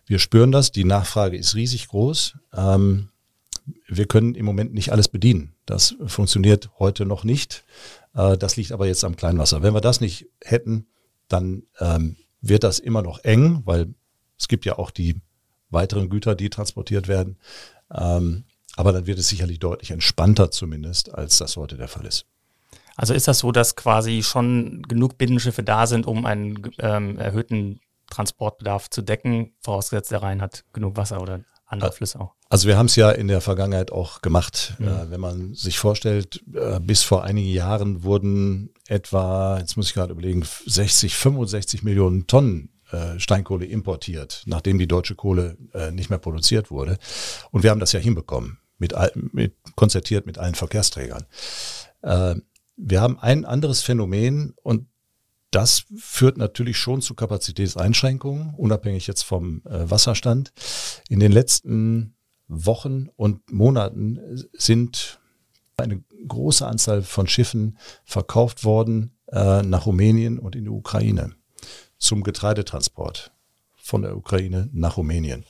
Wir 0.06 0.18
spüren 0.18 0.54
das, 0.54 0.72
die 0.72 0.86
Nachfrage 0.86 1.36
ist 1.36 1.56
riesig 1.56 1.90
groß. 1.90 2.36
Ähm, 2.56 3.10
wir 3.86 4.06
können 4.06 4.36
im 4.36 4.46
Moment 4.46 4.74
nicht 4.74 4.94
alles 4.94 5.10
bedienen. 5.10 5.56
Das 5.66 5.98
funktioniert 6.06 6.70
heute 6.80 7.06
noch 7.06 7.26
nicht. 7.26 7.66
Äh, 8.16 8.38
das 8.38 8.56
liegt 8.56 8.72
aber 8.72 8.88
jetzt 8.88 9.04
am 9.04 9.18
Kleinwasser. 9.18 9.62
Wenn 9.62 9.74
wir 9.74 9.82
das 9.82 10.00
nicht 10.00 10.30
hätten, 10.42 10.88
dann 11.28 11.64
ähm, 11.82 12.16
wird 12.40 12.64
das 12.64 12.80
immer 12.80 13.02
noch 13.02 13.26
eng, 13.26 13.64
weil 13.66 13.94
es 14.40 14.48
gibt 14.48 14.64
ja 14.64 14.78
auch 14.78 14.92
die 14.92 15.18
weiteren 15.70 16.08
Güter, 16.08 16.34
die 16.36 16.50
transportiert 16.50 17.10
werden. 17.10 17.36
Ähm, 17.94 18.46
aber 18.78 18.94
dann 18.94 19.06
wird 19.06 19.20
es 19.20 19.28
sicherlich 19.28 19.60
deutlich 19.60 19.92
entspannter 19.92 20.50
zumindest, 20.50 21.14
als 21.14 21.40
das 21.40 21.58
heute 21.58 21.76
der 21.76 21.90
Fall 21.90 22.06
ist. 22.06 22.26
Also 22.96 23.14
ist 23.14 23.28
das 23.28 23.40
so, 23.40 23.52
dass 23.52 23.76
quasi 23.76 24.24
schon 24.24 24.84
genug 24.84 25.18
Binnenschiffe 25.18 25.64
da 25.64 25.88
sind, 25.88 26.06
um 26.06 26.26
einen 26.26 26.72
ähm, 26.80 27.18
erhöhten 27.18 27.80
Transportbedarf 28.10 28.90
zu 28.90 29.02
decken, 29.02 29.56
vorausgesetzt 29.62 30.12
der 30.12 30.22
Rhein 30.22 30.42
hat 30.42 30.64
genug 30.74 30.98
Wasser 30.98 31.22
oder 31.22 31.42
andere 31.66 31.92
Flüsse 31.92 32.20
auch? 32.20 32.34
Also 32.50 32.68
wir 32.68 32.78
haben 32.78 32.86
es 32.86 32.96
ja 32.96 33.10
in 33.10 33.28
der 33.28 33.42
Vergangenheit 33.42 33.92
auch 33.92 34.22
gemacht. 34.22 34.76
Mhm. 34.78 34.88
Äh, 34.88 35.12
wenn 35.12 35.20
man 35.20 35.54
sich 35.56 35.80
vorstellt, 35.80 36.44
äh, 36.54 36.80
bis 36.80 37.02
vor 37.02 37.24
einigen 37.24 37.50
Jahren 37.50 38.04
wurden 38.04 38.70
etwa, 38.88 39.58
jetzt 39.60 39.76
muss 39.76 39.88
ich 39.88 39.94
gerade 39.96 40.12
überlegen, 40.12 40.46
60, 40.66 41.16
65 41.16 41.82
Millionen 41.82 42.28
Tonnen 42.28 42.70
äh, 42.92 43.20
Steinkohle 43.20 43.66
importiert, 43.66 44.44
nachdem 44.46 44.78
die 44.78 44.88
deutsche 44.88 45.16
Kohle 45.16 45.58
äh, 45.74 45.92
nicht 45.92 46.12
mehr 46.12 46.20
produziert 46.20 46.70
wurde. 46.70 47.00
Und 47.50 47.64
wir 47.64 47.72
haben 47.72 47.80
das 47.80 47.92
ja 47.92 48.00
hinbekommen, 48.00 48.60
mit, 48.78 48.94
mit 49.32 49.56
konzertiert 49.76 50.28
mit 50.28 50.38
allen 50.38 50.54
Verkehrsträgern. 50.56 51.26
Äh, 52.04 52.36
wir 52.76 53.02
haben 53.02 53.20
ein 53.20 53.46
anderes 53.46 53.82
Phänomen 53.82 54.54
und 54.64 54.88
das 55.52 55.86
führt 55.98 56.38
natürlich 56.38 56.78
schon 56.78 57.02
zu 57.02 57.14
Kapazitätseinschränkungen, 57.14 58.56
unabhängig 58.56 59.06
jetzt 59.06 59.24
vom 59.24 59.62
äh, 59.66 59.90
Wasserstand. 59.90 60.52
In 61.10 61.20
den 61.20 61.32
letzten 61.32 62.16
Wochen 62.48 63.08
und 63.16 63.52
Monaten 63.52 64.20
sind 64.54 65.20
eine 65.78 66.04
große 66.28 66.66
Anzahl 66.66 67.04
von 67.04 67.28
Schiffen 67.28 67.78
verkauft 68.04 68.64
worden 68.64 69.16
äh, 69.32 69.62
nach 69.62 69.86
Rumänien 69.86 70.40
und 70.40 70.56
in 70.56 70.64
die 70.64 70.70
Ukraine 70.70 71.36
zum 71.98 72.24
Getreidetransport 72.24 73.32
von 73.76 74.02
der 74.02 74.18
Ukraine 74.18 74.70
nach 74.72 74.98
Rumänien. 74.98 75.46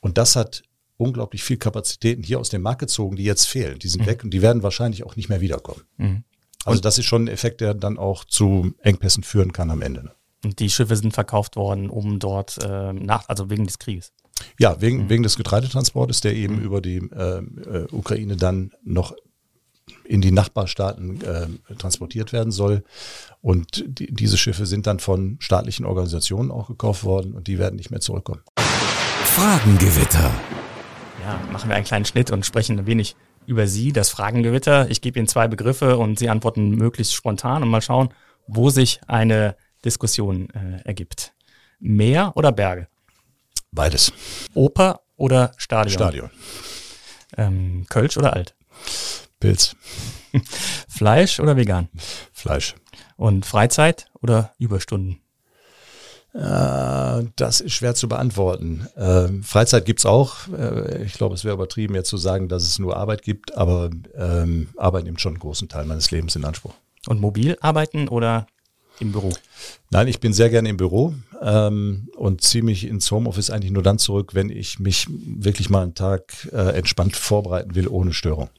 Und 0.00 0.18
das 0.18 0.36
hat 0.36 0.62
unglaublich 0.96 1.42
viel 1.42 1.56
Kapazitäten 1.56 2.22
hier 2.22 2.38
aus 2.38 2.50
dem 2.50 2.62
Markt 2.62 2.80
gezogen, 2.80 3.16
die 3.16 3.24
jetzt 3.24 3.46
fehlen. 3.46 3.78
Die 3.78 3.88
sind 3.88 4.02
mhm. 4.02 4.06
weg 4.06 4.24
und 4.24 4.30
die 4.30 4.42
werden 4.42 4.62
wahrscheinlich 4.62 5.04
auch 5.04 5.16
nicht 5.16 5.28
mehr 5.28 5.40
wiederkommen. 5.40 5.82
Mhm. 5.96 6.24
Also 6.64 6.80
das 6.80 6.98
ist 6.98 7.06
schon 7.06 7.24
ein 7.24 7.28
Effekt, 7.28 7.60
der 7.60 7.74
dann 7.74 7.98
auch 7.98 8.24
zu 8.24 8.74
Engpässen 8.80 9.22
führen 9.22 9.52
kann 9.52 9.70
am 9.70 9.82
Ende. 9.82 10.12
Und 10.44 10.58
die 10.58 10.70
Schiffe 10.70 10.96
sind 10.96 11.12
verkauft 11.12 11.56
worden, 11.56 11.90
um 11.90 12.18
dort 12.18 12.58
äh, 12.62 12.92
nach, 12.92 13.28
also 13.28 13.50
wegen 13.50 13.66
des 13.66 13.78
Krieges. 13.78 14.12
Ja, 14.58 14.80
wegen, 14.80 15.04
mhm. 15.04 15.10
wegen 15.10 15.22
des 15.22 15.36
Getreidetransportes, 15.36 16.20
der 16.20 16.34
eben 16.34 16.56
mhm. 16.56 16.62
über 16.62 16.80
die 16.80 16.96
äh, 16.96 17.38
äh, 17.38 17.86
Ukraine 17.92 18.36
dann 18.36 18.72
noch 18.82 19.14
in 20.04 20.20
die 20.20 20.30
Nachbarstaaten 20.30 21.20
äh, 21.22 21.74
transportiert 21.76 22.32
werden 22.32 22.52
soll. 22.52 22.84
Und 23.42 23.84
die, 23.86 24.12
diese 24.12 24.38
Schiffe 24.38 24.66
sind 24.66 24.86
dann 24.86 25.00
von 25.00 25.36
staatlichen 25.40 25.84
Organisationen 25.84 26.50
auch 26.50 26.68
gekauft 26.68 27.04
worden 27.04 27.34
und 27.34 27.48
die 27.48 27.58
werden 27.58 27.76
nicht 27.76 27.90
mehr 27.90 28.00
zurückkommen. 28.00 28.42
Fragengewitter. 29.24 30.30
Ja, 31.22 31.40
machen 31.52 31.68
wir 31.68 31.76
einen 31.76 31.84
kleinen 31.84 32.04
Schnitt 32.04 32.30
und 32.30 32.46
sprechen 32.46 32.78
ein 32.78 32.86
wenig 32.86 33.14
über 33.46 33.66
Sie, 33.66 33.92
das 33.92 34.10
Fragengewitter. 34.10 34.90
Ich 34.90 35.00
gebe 35.00 35.18
Ihnen 35.18 35.28
zwei 35.28 35.48
Begriffe 35.48 35.96
und 35.98 36.18
Sie 36.18 36.28
antworten 36.28 36.70
möglichst 36.70 37.14
spontan 37.14 37.62
und 37.62 37.68
mal 37.68 37.82
schauen, 37.82 38.10
wo 38.46 38.70
sich 38.70 39.00
eine 39.06 39.56
Diskussion 39.84 40.50
äh, 40.50 40.82
ergibt. 40.84 41.32
Meer 41.78 42.32
oder 42.36 42.52
Berge? 42.52 42.88
Beides. 43.72 44.12
Oper 44.54 45.00
oder 45.16 45.52
Stadion? 45.56 45.92
Stadion. 45.94 46.30
Ähm, 47.36 47.86
Kölsch 47.88 48.16
oder 48.16 48.34
Alt? 48.34 48.54
Pilz. 49.38 49.76
Fleisch 50.88 51.40
oder 51.40 51.56
vegan? 51.56 51.88
Fleisch. 52.32 52.74
Und 53.16 53.46
Freizeit 53.46 54.10
oder 54.20 54.52
Überstunden? 54.58 55.22
Äh, 56.32 57.24
das 57.36 57.60
ist 57.60 57.72
schwer 57.72 57.94
zu 57.94 58.08
beantworten. 58.08 58.86
Ähm, 58.96 59.42
Freizeit 59.42 59.84
gibt's 59.84 60.06
auch. 60.06 60.48
Äh, 60.56 61.04
ich 61.04 61.14
glaube, 61.14 61.34
es 61.34 61.44
wäre 61.44 61.54
übertrieben, 61.54 61.94
jetzt 61.94 62.08
zu 62.08 62.16
sagen, 62.16 62.48
dass 62.48 62.62
es 62.62 62.78
nur 62.78 62.96
Arbeit 62.96 63.22
gibt, 63.22 63.56
aber 63.56 63.90
ähm, 64.14 64.68
Arbeit 64.76 65.04
nimmt 65.04 65.20
schon 65.20 65.32
einen 65.32 65.40
großen 65.40 65.68
Teil 65.68 65.86
meines 65.86 66.10
Lebens 66.10 66.36
in 66.36 66.44
Anspruch. 66.44 66.74
Und 67.08 67.20
mobil 67.20 67.56
arbeiten 67.60 68.08
oder 68.08 68.46
im 69.00 69.12
Büro? 69.12 69.32
Nein, 69.90 70.08
ich 70.08 70.20
bin 70.20 70.32
sehr 70.32 70.50
gerne 70.50 70.68
im 70.68 70.76
Büro 70.76 71.14
ähm, 71.40 72.08
und 72.16 72.42
ziehe 72.42 72.62
mich 72.62 72.86
ins 72.86 73.10
Homeoffice 73.10 73.50
eigentlich 73.50 73.72
nur 73.72 73.82
dann 73.82 73.98
zurück, 73.98 74.34
wenn 74.34 74.50
ich 74.50 74.78
mich 74.78 75.06
wirklich 75.08 75.70
mal 75.70 75.82
einen 75.82 75.94
Tag 75.94 76.48
äh, 76.52 76.76
entspannt 76.76 77.16
vorbereiten 77.16 77.74
will, 77.74 77.88
ohne 77.88 78.12
Störung. 78.12 78.50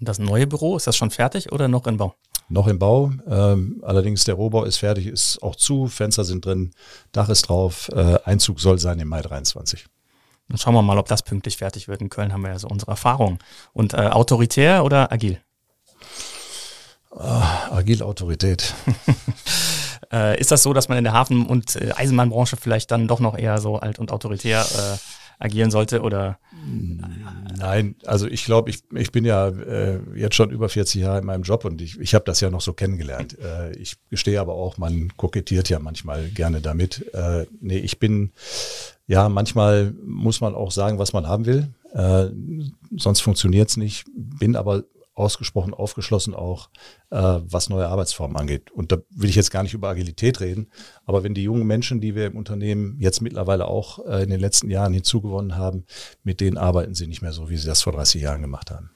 Das 0.00 0.18
neue 0.18 0.46
Büro, 0.46 0.76
ist 0.76 0.86
das 0.86 0.96
schon 0.96 1.10
fertig 1.10 1.52
oder 1.52 1.68
noch 1.68 1.86
in 1.86 1.96
Bau? 1.96 2.14
noch 2.48 2.66
im 2.66 2.78
Bau. 2.78 3.12
Ähm, 3.28 3.82
allerdings 3.82 4.24
der 4.24 4.34
Rohbau 4.34 4.64
ist 4.64 4.78
fertig, 4.78 5.06
ist 5.06 5.42
auch 5.42 5.56
zu, 5.56 5.86
Fenster 5.86 6.24
sind 6.24 6.44
drin, 6.44 6.72
Dach 7.12 7.28
ist 7.28 7.42
drauf. 7.42 7.88
Äh, 7.94 8.18
Einzug 8.24 8.60
soll 8.60 8.78
sein 8.78 8.98
im 9.00 9.08
Mai 9.08 9.22
23. 9.22 9.86
Dann 10.48 10.58
schauen 10.58 10.74
wir 10.74 10.82
mal, 10.82 10.98
ob 10.98 11.08
das 11.08 11.22
pünktlich 11.22 11.58
fertig 11.58 11.88
wird. 11.88 12.00
In 12.00 12.08
Köln 12.08 12.32
haben 12.32 12.42
wir 12.42 12.50
ja 12.50 12.58
so 12.58 12.68
unsere 12.68 12.92
Erfahrung. 12.92 13.38
Und 13.72 13.92
äh, 13.92 14.08
autoritär 14.08 14.84
oder 14.84 15.12
agil? 15.12 15.40
Ah, 17.10 17.76
agil 17.76 18.02
Autorität. 18.02 18.74
äh, 20.12 20.40
ist 20.40 20.50
das 20.50 20.62
so, 20.62 20.72
dass 20.72 20.88
man 20.88 20.96
in 20.96 21.04
der 21.04 21.12
Hafen- 21.12 21.46
und 21.46 21.76
äh, 21.76 21.92
Eisenbahnbranche 21.94 22.56
vielleicht 22.56 22.90
dann 22.90 23.08
doch 23.08 23.20
noch 23.20 23.36
eher 23.36 23.58
so 23.58 23.76
alt 23.76 23.98
und 23.98 24.10
autoritär 24.10 24.62
äh, 24.62 24.96
agieren 25.38 25.70
sollte 25.70 26.02
oder? 26.02 26.38
Nein, 27.58 27.96
also 28.06 28.26
ich 28.26 28.44
glaube, 28.44 28.70
ich, 28.70 28.82
ich 28.94 29.10
bin 29.10 29.24
ja 29.24 29.48
äh, 29.48 29.98
jetzt 30.14 30.36
schon 30.36 30.50
über 30.50 30.68
40 30.68 31.02
Jahre 31.02 31.18
in 31.18 31.24
meinem 31.26 31.42
Job 31.42 31.64
und 31.64 31.82
ich, 31.82 31.98
ich 31.98 32.14
habe 32.14 32.24
das 32.24 32.40
ja 32.40 32.50
noch 32.50 32.60
so 32.60 32.72
kennengelernt. 32.72 33.36
Äh, 33.48 33.76
ich 33.76 33.96
gestehe 34.10 34.40
aber 34.40 34.54
auch, 34.54 34.78
man 34.78 35.12
kokettiert 35.16 35.68
ja 35.68 35.78
manchmal 35.78 36.28
gerne 36.28 36.60
damit. 36.60 37.06
Äh, 37.14 37.46
nee, 37.60 37.78
ich 37.78 37.98
bin, 37.98 38.32
ja, 39.06 39.28
manchmal 39.28 39.94
muss 40.04 40.40
man 40.40 40.54
auch 40.54 40.72
sagen, 40.72 40.98
was 40.98 41.12
man 41.12 41.26
haben 41.26 41.46
will. 41.46 41.68
Äh, 41.94 42.26
sonst 42.96 43.20
funktioniert's 43.20 43.76
nicht. 43.76 44.06
Bin 44.14 44.56
aber 44.56 44.84
ausgesprochen 45.18 45.74
aufgeschlossen 45.74 46.34
auch, 46.34 46.70
äh, 47.10 47.16
was 47.16 47.68
neue 47.68 47.88
Arbeitsformen 47.88 48.36
angeht. 48.36 48.70
Und 48.70 48.92
da 48.92 48.98
will 49.10 49.28
ich 49.28 49.36
jetzt 49.36 49.50
gar 49.50 49.62
nicht 49.62 49.74
über 49.74 49.88
Agilität 49.88 50.40
reden, 50.40 50.70
aber 51.04 51.22
wenn 51.22 51.34
die 51.34 51.42
jungen 51.42 51.66
Menschen, 51.66 52.00
die 52.00 52.14
wir 52.14 52.26
im 52.26 52.36
Unternehmen 52.36 52.96
jetzt 52.98 53.20
mittlerweile 53.20 53.66
auch 53.66 54.04
äh, 54.06 54.22
in 54.22 54.30
den 54.30 54.40
letzten 54.40 54.70
Jahren 54.70 54.92
hinzugewonnen 54.92 55.56
haben, 55.56 55.84
mit 56.22 56.40
denen 56.40 56.58
arbeiten 56.58 56.94
sie 56.94 57.06
nicht 57.06 57.22
mehr 57.22 57.32
so, 57.32 57.50
wie 57.50 57.56
sie 57.56 57.66
das 57.66 57.82
vor 57.82 57.92
30 57.92 58.22
Jahren 58.22 58.42
gemacht 58.42 58.70
haben. 58.70 58.90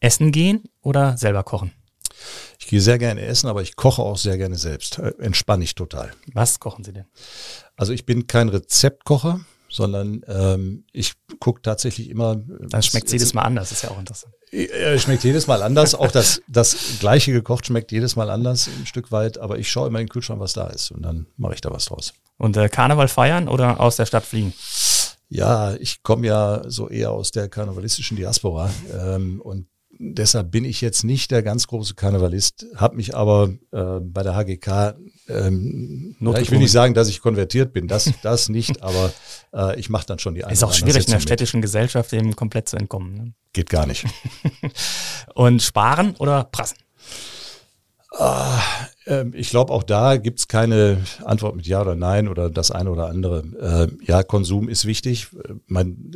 Essen 0.00 0.32
gehen 0.32 0.64
oder 0.80 1.16
selber 1.16 1.42
kochen? 1.42 1.72
Ich 2.58 2.66
gehe 2.66 2.80
sehr 2.80 2.98
gerne 2.98 3.22
essen, 3.22 3.48
aber 3.48 3.62
ich 3.62 3.76
koche 3.76 4.02
auch 4.02 4.18
sehr 4.18 4.36
gerne 4.36 4.56
selbst. 4.56 4.98
Äh, 4.98 5.12
entspanne 5.18 5.64
ich 5.64 5.74
total. 5.74 6.12
Was 6.32 6.60
kochen 6.60 6.84
Sie 6.84 6.92
denn? 6.92 7.06
Also 7.76 7.92
ich 7.92 8.06
bin 8.06 8.26
kein 8.26 8.48
Rezeptkocher 8.48 9.40
sondern 9.70 10.22
ähm, 10.26 10.84
ich 10.92 11.14
gucke 11.38 11.62
tatsächlich 11.62 12.10
immer. 12.10 12.36
Das 12.68 12.86
schmeckt 12.86 13.10
jedes 13.10 13.34
Mal 13.34 13.42
anders, 13.42 13.72
ist 13.72 13.82
ja 13.82 13.90
auch 13.90 13.98
interessant. 13.98 14.34
Äh, 14.50 14.98
schmeckt 14.98 15.24
jedes 15.24 15.46
Mal 15.46 15.62
anders. 15.62 15.94
auch 15.94 16.10
das, 16.10 16.42
das 16.48 16.76
gleiche 16.98 17.32
gekocht 17.32 17.66
schmeckt 17.66 17.92
jedes 17.92 18.16
Mal 18.16 18.30
anders, 18.30 18.68
ein 18.68 18.86
Stück 18.86 19.12
weit, 19.12 19.38
aber 19.38 19.58
ich 19.58 19.70
schaue 19.70 19.88
immer 19.88 20.00
in 20.00 20.06
den 20.06 20.10
Kühlschrank, 20.10 20.40
was 20.40 20.52
da 20.52 20.66
ist 20.66 20.90
und 20.90 21.02
dann 21.02 21.26
mache 21.36 21.54
ich 21.54 21.60
da 21.60 21.70
was 21.70 21.86
draus. 21.86 22.12
Und 22.36 22.56
äh, 22.56 22.68
Karneval 22.68 23.08
feiern 23.08 23.48
oder 23.48 23.80
aus 23.80 23.96
der 23.96 24.06
Stadt 24.06 24.24
fliegen? 24.24 24.52
Ja, 25.28 25.74
ich 25.74 26.02
komme 26.02 26.26
ja 26.26 26.62
so 26.66 26.88
eher 26.88 27.12
aus 27.12 27.30
der 27.30 27.48
karnevalistischen 27.48 28.16
Diaspora 28.16 28.70
ähm, 28.92 29.40
und 29.40 29.66
deshalb 30.00 30.50
bin 30.50 30.64
ich 30.64 30.80
jetzt 30.80 31.04
nicht 31.04 31.30
der 31.30 31.42
ganz 31.42 31.66
große 31.66 31.94
Karnevalist, 31.94 32.66
habe 32.74 32.96
mich 32.96 33.14
aber 33.14 33.50
äh, 33.70 34.00
bei 34.00 34.22
der 34.22 34.34
HGK, 34.34 34.96
ähm, 35.28 36.16
ja, 36.18 36.38
ich 36.38 36.50
will 36.50 36.58
nicht 36.58 36.72
sagen, 36.72 36.94
dass 36.94 37.08
ich 37.08 37.20
konvertiert 37.20 37.72
bin, 37.72 37.86
das, 37.86 38.10
das 38.22 38.48
nicht, 38.48 38.82
aber 38.82 39.12
äh, 39.52 39.78
ich 39.78 39.90
mache 39.90 40.06
dann 40.06 40.18
schon 40.18 40.34
die 40.34 40.44
eine 40.44 40.52
Ist 40.52 40.64
auch 40.64 40.72
schwierig, 40.72 41.06
in 41.06 41.12
der 41.12 41.20
städtischen 41.20 41.60
mit. 41.60 41.66
Gesellschaft 41.66 42.12
dem 42.12 42.34
komplett 42.34 42.68
zu 42.68 42.76
entkommen. 42.76 43.14
Ne? 43.14 43.32
Geht 43.52 43.68
gar 43.68 43.86
nicht. 43.86 44.06
Und 45.34 45.62
sparen 45.62 46.16
oder 46.16 46.44
prassen? 46.44 46.78
Ah, 48.12 48.60
äh, 49.06 49.26
ich 49.34 49.50
glaube, 49.50 49.72
auch 49.72 49.82
da 49.82 50.16
gibt's 50.16 50.48
keine 50.48 51.04
Antwort 51.24 51.56
mit 51.56 51.66
Ja 51.66 51.82
oder 51.82 51.94
Nein 51.94 52.26
oder 52.26 52.48
das 52.48 52.70
eine 52.70 52.90
oder 52.90 53.08
andere. 53.08 53.90
Äh, 54.00 54.04
ja, 54.04 54.22
Konsum 54.22 54.68
ist 54.68 54.86
wichtig. 54.86 55.28
Mein, 55.66 56.12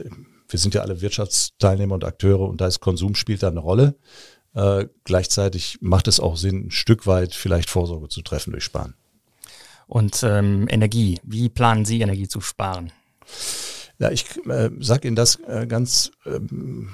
wir 0.54 0.60
sind 0.60 0.72
ja 0.72 0.82
alle 0.82 1.00
Wirtschaftsteilnehmer 1.00 1.96
und 1.96 2.04
Akteure 2.04 2.48
und 2.48 2.60
da 2.60 2.68
ist 2.68 2.78
Konsum 2.78 3.16
spielt 3.16 3.42
da 3.42 3.48
eine 3.48 3.58
Rolle. 3.58 3.96
Äh, 4.54 4.86
gleichzeitig 5.02 5.78
macht 5.80 6.06
es 6.06 6.20
auch 6.20 6.36
Sinn, 6.36 6.66
ein 6.66 6.70
Stück 6.70 7.08
weit 7.08 7.34
vielleicht 7.34 7.68
Vorsorge 7.68 8.08
zu 8.08 8.22
treffen 8.22 8.52
durch 8.52 8.62
Sparen. 8.62 8.94
Und 9.88 10.22
ähm, 10.22 10.68
Energie, 10.70 11.18
wie 11.24 11.48
planen 11.48 11.84
Sie 11.84 12.00
Energie 12.00 12.28
zu 12.28 12.40
sparen? 12.40 12.92
Ja, 13.98 14.12
ich 14.12 14.26
äh, 14.46 14.70
sage 14.78 15.08
Ihnen 15.08 15.16
das 15.16 15.40
äh, 15.40 15.66
ganz 15.66 16.12
ähm, 16.24 16.88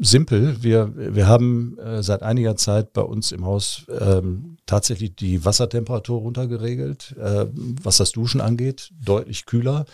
simpel. 0.00 0.60
Wir, 0.64 0.92
wir 0.96 1.28
haben 1.28 1.78
äh, 1.78 2.02
seit 2.02 2.24
einiger 2.24 2.56
Zeit 2.56 2.92
bei 2.94 3.02
uns 3.02 3.30
im 3.30 3.44
Haus 3.46 3.86
ähm, 3.96 4.56
tatsächlich 4.66 5.14
die 5.14 5.44
Wassertemperatur 5.44 6.18
runtergeregelt, 6.18 7.14
äh, 7.16 7.46
was 7.80 7.98
das 7.98 8.10
Duschen 8.10 8.40
angeht, 8.40 8.90
deutlich 9.00 9.46
kühler. 9.46 9.84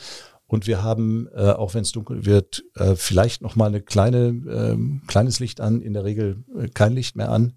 Und 0.51 0.67
wir 0.67 0.83
haben, 0.83 1.29
äh, 1.33 1.53
auch 1.53 1.75
wenn 1.75 1.83
es 1.83 1.93
dunkel 1.93 2.27
wird, 2.27 2.65
äh, 2.75 2.97
vielleicht 2.97 3.41
noch 3.41 3.55
mal 3.55 3.67
eine 3.67 3.81
kleine, 3.81 4.27
äh, 4.49 5.07
kleines 5.07 5.39
Licht 5.39 5.61
an, 5.61 5.81
in 5.81 5.93
der 5.93 6.03
Regel 6.03 6.43
äh, 6.59 6.67
kein 6.67 6.93
Licht 6.93 7.15
mehr 7.15 7.31
an. 7.31 7.53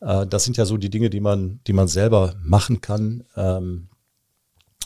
Äh, 0.00 0.26
das 0.26 0.42
sind 0.42 0.56
ja 0.56 0.64
so 0.64 0.76
die 0.76 0.90
Dinge, 0.90 1.10
die 1.10 1.20
man, 1.20 1.60
die 1.68 1.72
man 1.72 1.86
selber 1.86 2.34
machen 2.42 2.80
kann. 2.80 3.22
Ähm, 3.36 3.86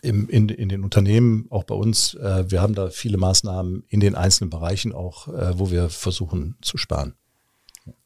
im, 0.02 0.28
in, 0.28 0.50
in 0.50 0.68
den 0.68 0.84
Unternehmen, 0.84 1.46
auch 1.48 1.64
bei 1.64 1.74
uns, 1.74 2.12
äh, 2.16 2.44
wir 2.50 2.60
haben 2.60 2.74
da 2.74 2.90
viele 2.90 3.16
Maßnahmen 3.16 3.82
in 3.88 4.00
den 4.00 4.14
einzelnen 4.14 4.50
Bereichen 4.50 4.92
auch, 4.92 5.26
wo 5.58 5.70
wir 5.70 5.88
versuchen 5.88 6.56
zu 6.60 6.76
sparen. 6.76 7.14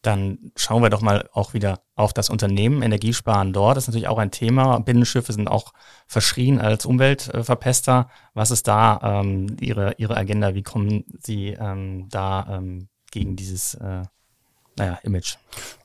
Dann 0.02 0.52
schauen 0.56 0.82
wir 0.82 0.90
doch 0.90 1.00
mal 1.00 1.28
auch 1.32 1.54
wieder 1.54 1.80
auf 1.94 2.12
das 2.12 2.30
Unternehmen 2.30 2.82
Energiesparen 2.82 3.52
dort. 3.52 3.76
Ist 3.76 3.86
natürlich 3.86 4.08
auch 4.08 4.18
ein 4.18 4.30
Thema. 4.30 4.78
Binnenschiffe 4.80 5.32
sind 5.32 5.48
auch 5.48 5.72
verschrien 6.06 6.60
als 6.60 6.86
Umweltverpester. 6.86 8.08
Was 8.34 8.50
ist 8.50 8.68
da 8.68 9.20
ähm, 9.20 9.56
Ihre, 9.60 9.94
Ihre 9.98 10.16
Agenda? 10.16 10.54
Wie 10.54 10.62
kommen 10.62 11.04
Sie 11.22 11.48
ähm, 11.48 12.08
da 12.10 12.58
ähm, 12.58 12.88
gegen 13.10 13.36
dieses 13.36 13.74
äh, 13.74 14.02
naja, 14.76 14.98
Image 15.02 15.36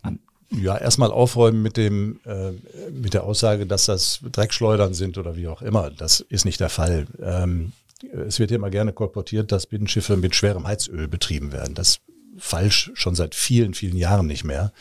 an? 0.02 0.20
Ja, 0.50 0.78
erstmal 0.78 1.12
aufräumen 1.12 1.62
mit 1.62 1.76
dem, 1.76 2.20
äh, 2.26 2.52
mit 2.92 3.14
der 3.14 3.26
Aussage, 3.26 3.66
dass 3.66 3.86
das 3.86 4.22
Dreckschleudern 4.32 4.94
sind 4.94 5.18
oder 5.18 5.36
wie 5.36 5.48
auch 5.48 5.62
immer. 5.62 5.92
Das 5.92 6.22
ist 6.22 6.46
nicht 6.46 6.60
der 6.60 6.70
Fall. 6.70 7.08
Ähm, 7.22 7.74
es 8.28 8.40
wird 8.40 8.52
ja 8.52 8.58
immer 8.58 8.70
gerne 8.70 8.94
kolportiert, 8.94 9.52
dass 9.52 9.68
Binnenschiffe 9.68 10.18
mit 10.18 10.36
schwerem 10.36 10.66
Heizöl 10.66 11.08
betrieben 11.08 11.52
werden. 11.52 11.74
Das 11.74 12.00
falsch 12.38 12.92
schon 12.94 13.16
seit 13.16 13.36
vielen, 13.36 13.74
vielen 13.74 13.98
Jahren 13.98 14.28
nicht 14.28 14.44
mehr. 14.44 14.72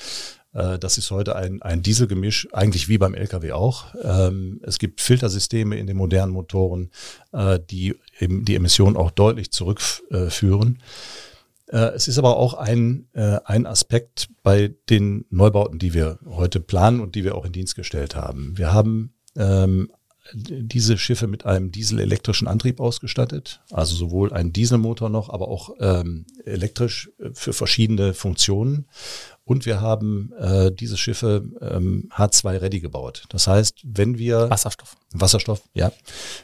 Äh, 0.56 0.78
das 0.78 0.98
ist 0.98 1.10
heute 1.10 1.36
ein, 1.36 1.62
ein 1.62 1.82
Dieselgemisch, 1.82 2.48
eigentlich 2.52 2.88
wie 2.88 2.98
beim 2.98 3.14
Lkw 3.14 3.52
auch. 3.52 3.94
Ähm, 4.02 4.60
es 4.62 4.78
gibt 4.78 5.00
Filtersysteme 5.00 5.76
in 5.76 5.86
den 5.86 5.96
modernen 5.96 6.32
Motoren, 6.32 6.90
äh, 7.32 7.60
die 7.70 7.94
die 8.20 8.54
Emissionen 8.56 8.96
auch 8.96 9.10
deutlich 9.10 9.50
zurückführen. 9.50 10.82
Äh, 11.66 11.90
es 11.94 12.08
ist 12.08 12.16
aber 12.16 12.38
auch 12.38 12.54
ein, 12.54 13.08
ein 13.12 13.66
Aspekt 13.66 14.28
bei 14.42 14.72
den 14.88 15.26
Neubauten, 15.28 15.78
die 15.78 15.92
wir 15.92 16.18
heute 16.24 16.60
planen 16.60 17.00
und 17.00 17.14
die 17.14 17.24
wir 17.24 17.34
auch 17.34 17.44
in 17.44 17.52
Dienst 17.52 17.74
gestellt 17.74 18.16
haben. 18.16 18.56
Wir 18.56 18.72
haben 18.72 19.12
ähm, 19.36 19.90
diese 20.34 20.98
Schiffe 20.98 21.26
mit 21.26 21.46
einem 21.46 21.70
dieselelektrischen 21.70 22.48
Antrieb 22.48 22.80
ausgestattet, 22.80 23.60
also 23.70 23.94
sowohl 23.94 24.32
ein 24.32 24.52
Dieselmotor 24.52 25.08
noch, 25.08 25.30
aber 25.30 25.48
auch 25.48 25.70
ähm, 25.80 26.26
elektrisch 26.44 27.10
für 27.32 27.52
verschiedene 27.52 28.14
Funktionen. 28.14 28.86
Und 29.46 29.64
wir 29.64 29.80
haben 29.80 30.32
äh, 30.40 30.72
diese 30.72 30.96
Schiffe 30.96 31.44
ähm, 31.60 32.08
H2-ready 32.12 32.80
gebaut. 32.80 33.26
Das 33.28 33.46
heißt, 33.46 33.80
wenn 33.84 34.18
wir 34.18 34.50
Wasserstoff. 34.50 34.96
Wasserstoff, 35.12 35.62
ja. 35.72 35.92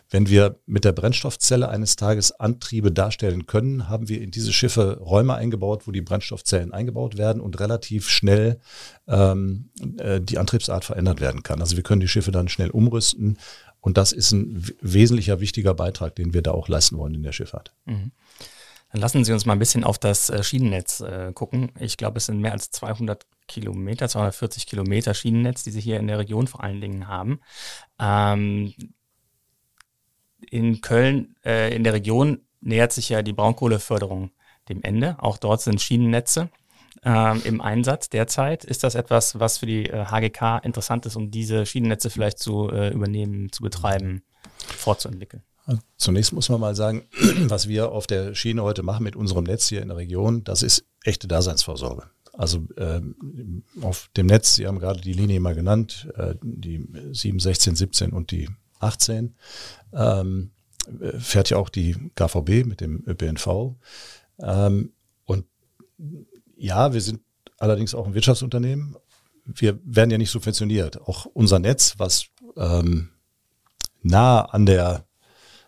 Wenn 0.09 0.29
wir 0.29 0.61
mit 0.67 0.85
der 0.85 0.93
Brennstoffzelle 0.93 1.69
eines 1.69 1.97
Tages 1.97 2.31
Antriebe 2.31 2.93
darstellen 2.93 3.47
können, 3.47 3.89
haben 3.89 4.09
wir 4.09 4.23
in 4.23 4.31
diese 4.31 4.53
Schiffe 4.53 4.99
Räume 5.01 5.35
eingebaut, 5.35 5.89
wo 5.89 5.91
die 5.91 6.01
Brennstoffzellen 6.01 6.73
eingebaut 6.73 7.19
werden 7.19 7.43
und 7.43 7.59
relativ 7.59 8.09
schnell 8.09 8.61
ähm, 9.09 9.71
äh, 9.99 10.21
die 10.21 10.39
Antriebsart 10.39 10.85
verändert 10.85 11.21
werden 11.21 11.43
kann. 11.43 11.61
Also 11.61 11.75
wir 11.75 11.83
können 11.83 12.01
die 12.01 12.09
Schiffe 12.09 12.31
dann 12.31 12.49
schnell 12.49 12.71
umrüsten. 12.71 13.37
Und 13.83 13.99
das 13.99 14.13
ist 14.13 14.31
ein 14.33 14.65
wesentlicher, 14.81 15.41
wichtiger 15.41 15.75
Beitrag, 15.75 16.15
den 16.15 16.33
wir 16.33 16.41
da 16.41 16.53
auch 16.53 16.69
leisten 16.69 16.97
wollen 16.97 17.15
in 17.15 17.25
der 17.25 17.33
Schifffahrt. 17.33 17.75
Mhm. 17.85 18.13
Dann 18.93 19.01
lassen 19.01 19.25
Sie 19.25 19.33
uns 19.33 19.45
mal 19.45 19.55
ein 19.55 19.59
bisschen 19.59 19.85
auf 19.85 19.99
das 19.99 20.31
äh, 20.31 20.43
Schienennetz 20.43 21.01
äh, 21.01 21.33
gucken. 21.35 21.73
Ich 21.81 21.97
glaube, 21.97 22.19
es 22.19 22.27
sind 22.27 22.41
mehr 22.41 22.53
als 22.53 22.71
200 22.71 23.27
Kilometer, 23.49 24.09
240 24.09 24.67
Kilometer 24.67 25.15
Schienennetz, 25.15 25.65
die 25.65 25.73
Sie 25.73 25.81
hier 25.81 25.99
in 25.99 26.07
der 26.07 26.19
Region 26.19 26.47
vor 26.47 26.63
allen 26.63 26.81
Dingen 26.81 27.09
haben. 27.09 27.41
Ähm, 27.99 28.73
in 30.49 30.81
Köln, 30.81 31.35
äh, 31.45 31.75
in 31.75 31.85
der 31.85 31.95
Region, 31.95 32.43
nähert 32.61 32.93
sich 32.93 33.09
ja 33.09 33.23
die 33.23 33.33
Braunkohleförderung 33.33 34.31
dem 34.69 34.83
Ende. 34.83 35.17
Auch 35.19 35.39
dort 35.39 35.61
sind 35.61 35.81
Schienennetze 35.81 36.51
ähm, 37.05 37.43
im 37.45 37.61
Einsatz 37.61 38.09
derzeit. 38.09 38.65
Ist 38.65 38.85
das 38.85 38.95
etwas, 38.95 39.39
was 39.39 39.59
für 39.59 39.67
die 39.67 39.87
äh, 39.87 40.07
HGK 40.07 40.65
interessant 40.65 41.07
ist, 41.07 41.17
um 41.17 41.31
diese 41.31 41.67
Schienennetze 41.67 42.11
vielleicht 42.11 42.39
zu 42.39 42.71
äh, 42.71 42.93
übernehmen, 42.93 43.51
zu 43.53 43.63
betreiben, 43.63 44.23
fortzuentwickeln? 44.77 45.43
Zunächst 45.97 46.33
muss 46.33 46.49
man 46.49 46.61
mal 46.61 46.75
sagen, 46.75 47.05
was 47.47 47.69
wir 47.69 47.93
auf 47.93 48.07
der 48.07 48.35
Schiene 48.35 48.63
heute 48.63 48.83
machen 48.83 49.05
mit 49.05 49.17
unserem 49.17 49.45
Netz 49.45 49.69
hier 49.69 49.83
in 49.83 49.89
der 49.89 49.97
Region, 49.97 50.45
das 50.45 50.63
ist 50.63 50.85
echte 51.05 51.29
Daseinsvorsorge. 51.29 52.11
Also 52.33 52.67
ähm, 52.79 53.63
auf 53.83 54.09
dem 54.17 54.27
Netz, 54.27 54.55
Sie 54.55 54.67
haben 54.67 54.79
gerade 54.79 55.01
die 55.01 55.13
Linie 55.13 55.39
mal 55.41 55.55
genannt, 55.55 56.09
äh, 56.17 56.35
die 56.43 56.85
7, 57.13 57.39
16, 57.39 57.77
17 57.77 58.11
und 58.11 58.31
die 58.31 58.49
18, 58.81 59.35
ähm, 59.93 60.51
fährt 61.19 61.51
ja 61.51 61.59
auch 61.59 61.69
die 61.69 62.11
KVB 62.15 62.67
mit 62.67 62.81
dem 62.81 63.05
ÖPNV. 63.07 63.77
Ähm, 64.41 64.93
und 65.25 65.45
ja, 66.63 66.93
wir 66.93 67.01
sind 67.01 67.21
allerdings 67.59 67.95
auch 67.95 68.07
ein 68.07 68.15
Wirtschaftsunternehmen. 68.15 68.97
Wir 69.45 69.81
werden 69.85 70.11
ja 70.11 70.19
nicht 70.19 70.31
subventioniert. 70.31 71.01
Auch 71.03 71.27
unser 71.27 71.59
Netz, 71.59 71.95
was 71.99 72.27
ähm, 72.57 73.11
nah 74.03 74.43
an 74.43 74.67
der 74.67 75.05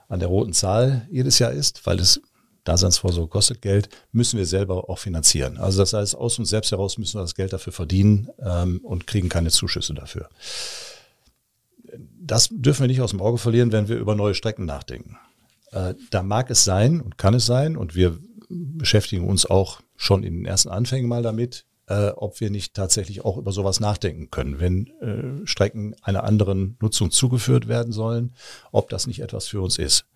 an 0.09 0.21
der 0.21 0.29
roten 0.29 0.53
Zahl 0.53 1.09
jedes 1.11 1.39
Jahr 1.39 1.51
ist, 1.51 1.85
weil 1.87 1.99
es 1.99 2.21
Daseinsvorsorge 2.63 3.29
kostet 3.29 3.63
Geld, 3.63 3.89
müssen 4.13 4.39
wir 4.39 4.47
selber 4.47 4.89
auch 4.89 4.99
finanzieren. 4.99 5.59
Also 5.59 5.81
das 5.81 5.93
heißt, 5.93 6.15
aus 6.15 6.39
uns 6.39 6.51
selbst 6.51 6.71
heraus 6.71 6.99
müssen 6.99 7.19
wir 7.19 7.23
das 7.23 7.35
Geld 7.35 7.53
dafür 7.53 7.73
verdienen 7.73 8.29
ähm, 8.39 8.81
und 8.85 9.07
kriegen 9.07 9.29
keine 9.29 9.51
Zuschüsse 9.51 9.95
dafür. 9.95 10.29
Das 12.21 12.49
dürfen 12.51 12.83
wir 12.83 12.89
nicht 12.89 13.01
aus 13.01 13.11
dem 13.11 13.21
Auge 13.21 13.39
verlieren, 13.39 13.73
wenn 13.73 13.89
wir 13.89 13.97
über 13.97 14.15
neue 14.15 14.35
Strecken 14.35 14.67
nachdenken. 14.67 15.19
Äh, 15.73 15.95
da 16.11 16.23
mag 16.23 16.51
es 16.51 16.65
sein 16.65 17.01
und 17.01 17.19
kann 17.19 17.35
es 17.35 17.47
sein, 17.47 17.77
und 17.77 17.95
wir 17.95 18.19
beschäftigen 18.49 19.27
uns 19.27 19.47
auch 19.47 19.81
schon 19.97 20.23
in 20.23 20.35
den 20.35 20.47
ersten 20.47 20.69
Anfängen 20.69 21.09
mal 21.09 21.23
damit, 21.23 21.67
äh, 21.87 22.09
ob 22.09 22.41
wir 22.41 22.51
nicht 22.51 22.75
tatsächlich 22.75 23.25
auch 23.25 23.37
über 23.37 23.53
sowas 23.53 23.81
nachdenken 23.81 24.31
können, 24.31 24.61
wenn 24.61 24.87
äh, 25.01 25.47
Strecken 25.47 25.95
einer 26.03 26.25
anderen 26.25 26.77
Nutzung 26.81 27.11
zugeführt 27.11 27.69
werden 27.69 27.93
sollen, 27.93 28.35
ob 28.73 28.89
das 28.89 29.07
nicht 29.07 29.21
etwas 29.21 29.47
für 29.47 29.61
uns 29.61 29.79
ist. 29.79 30.07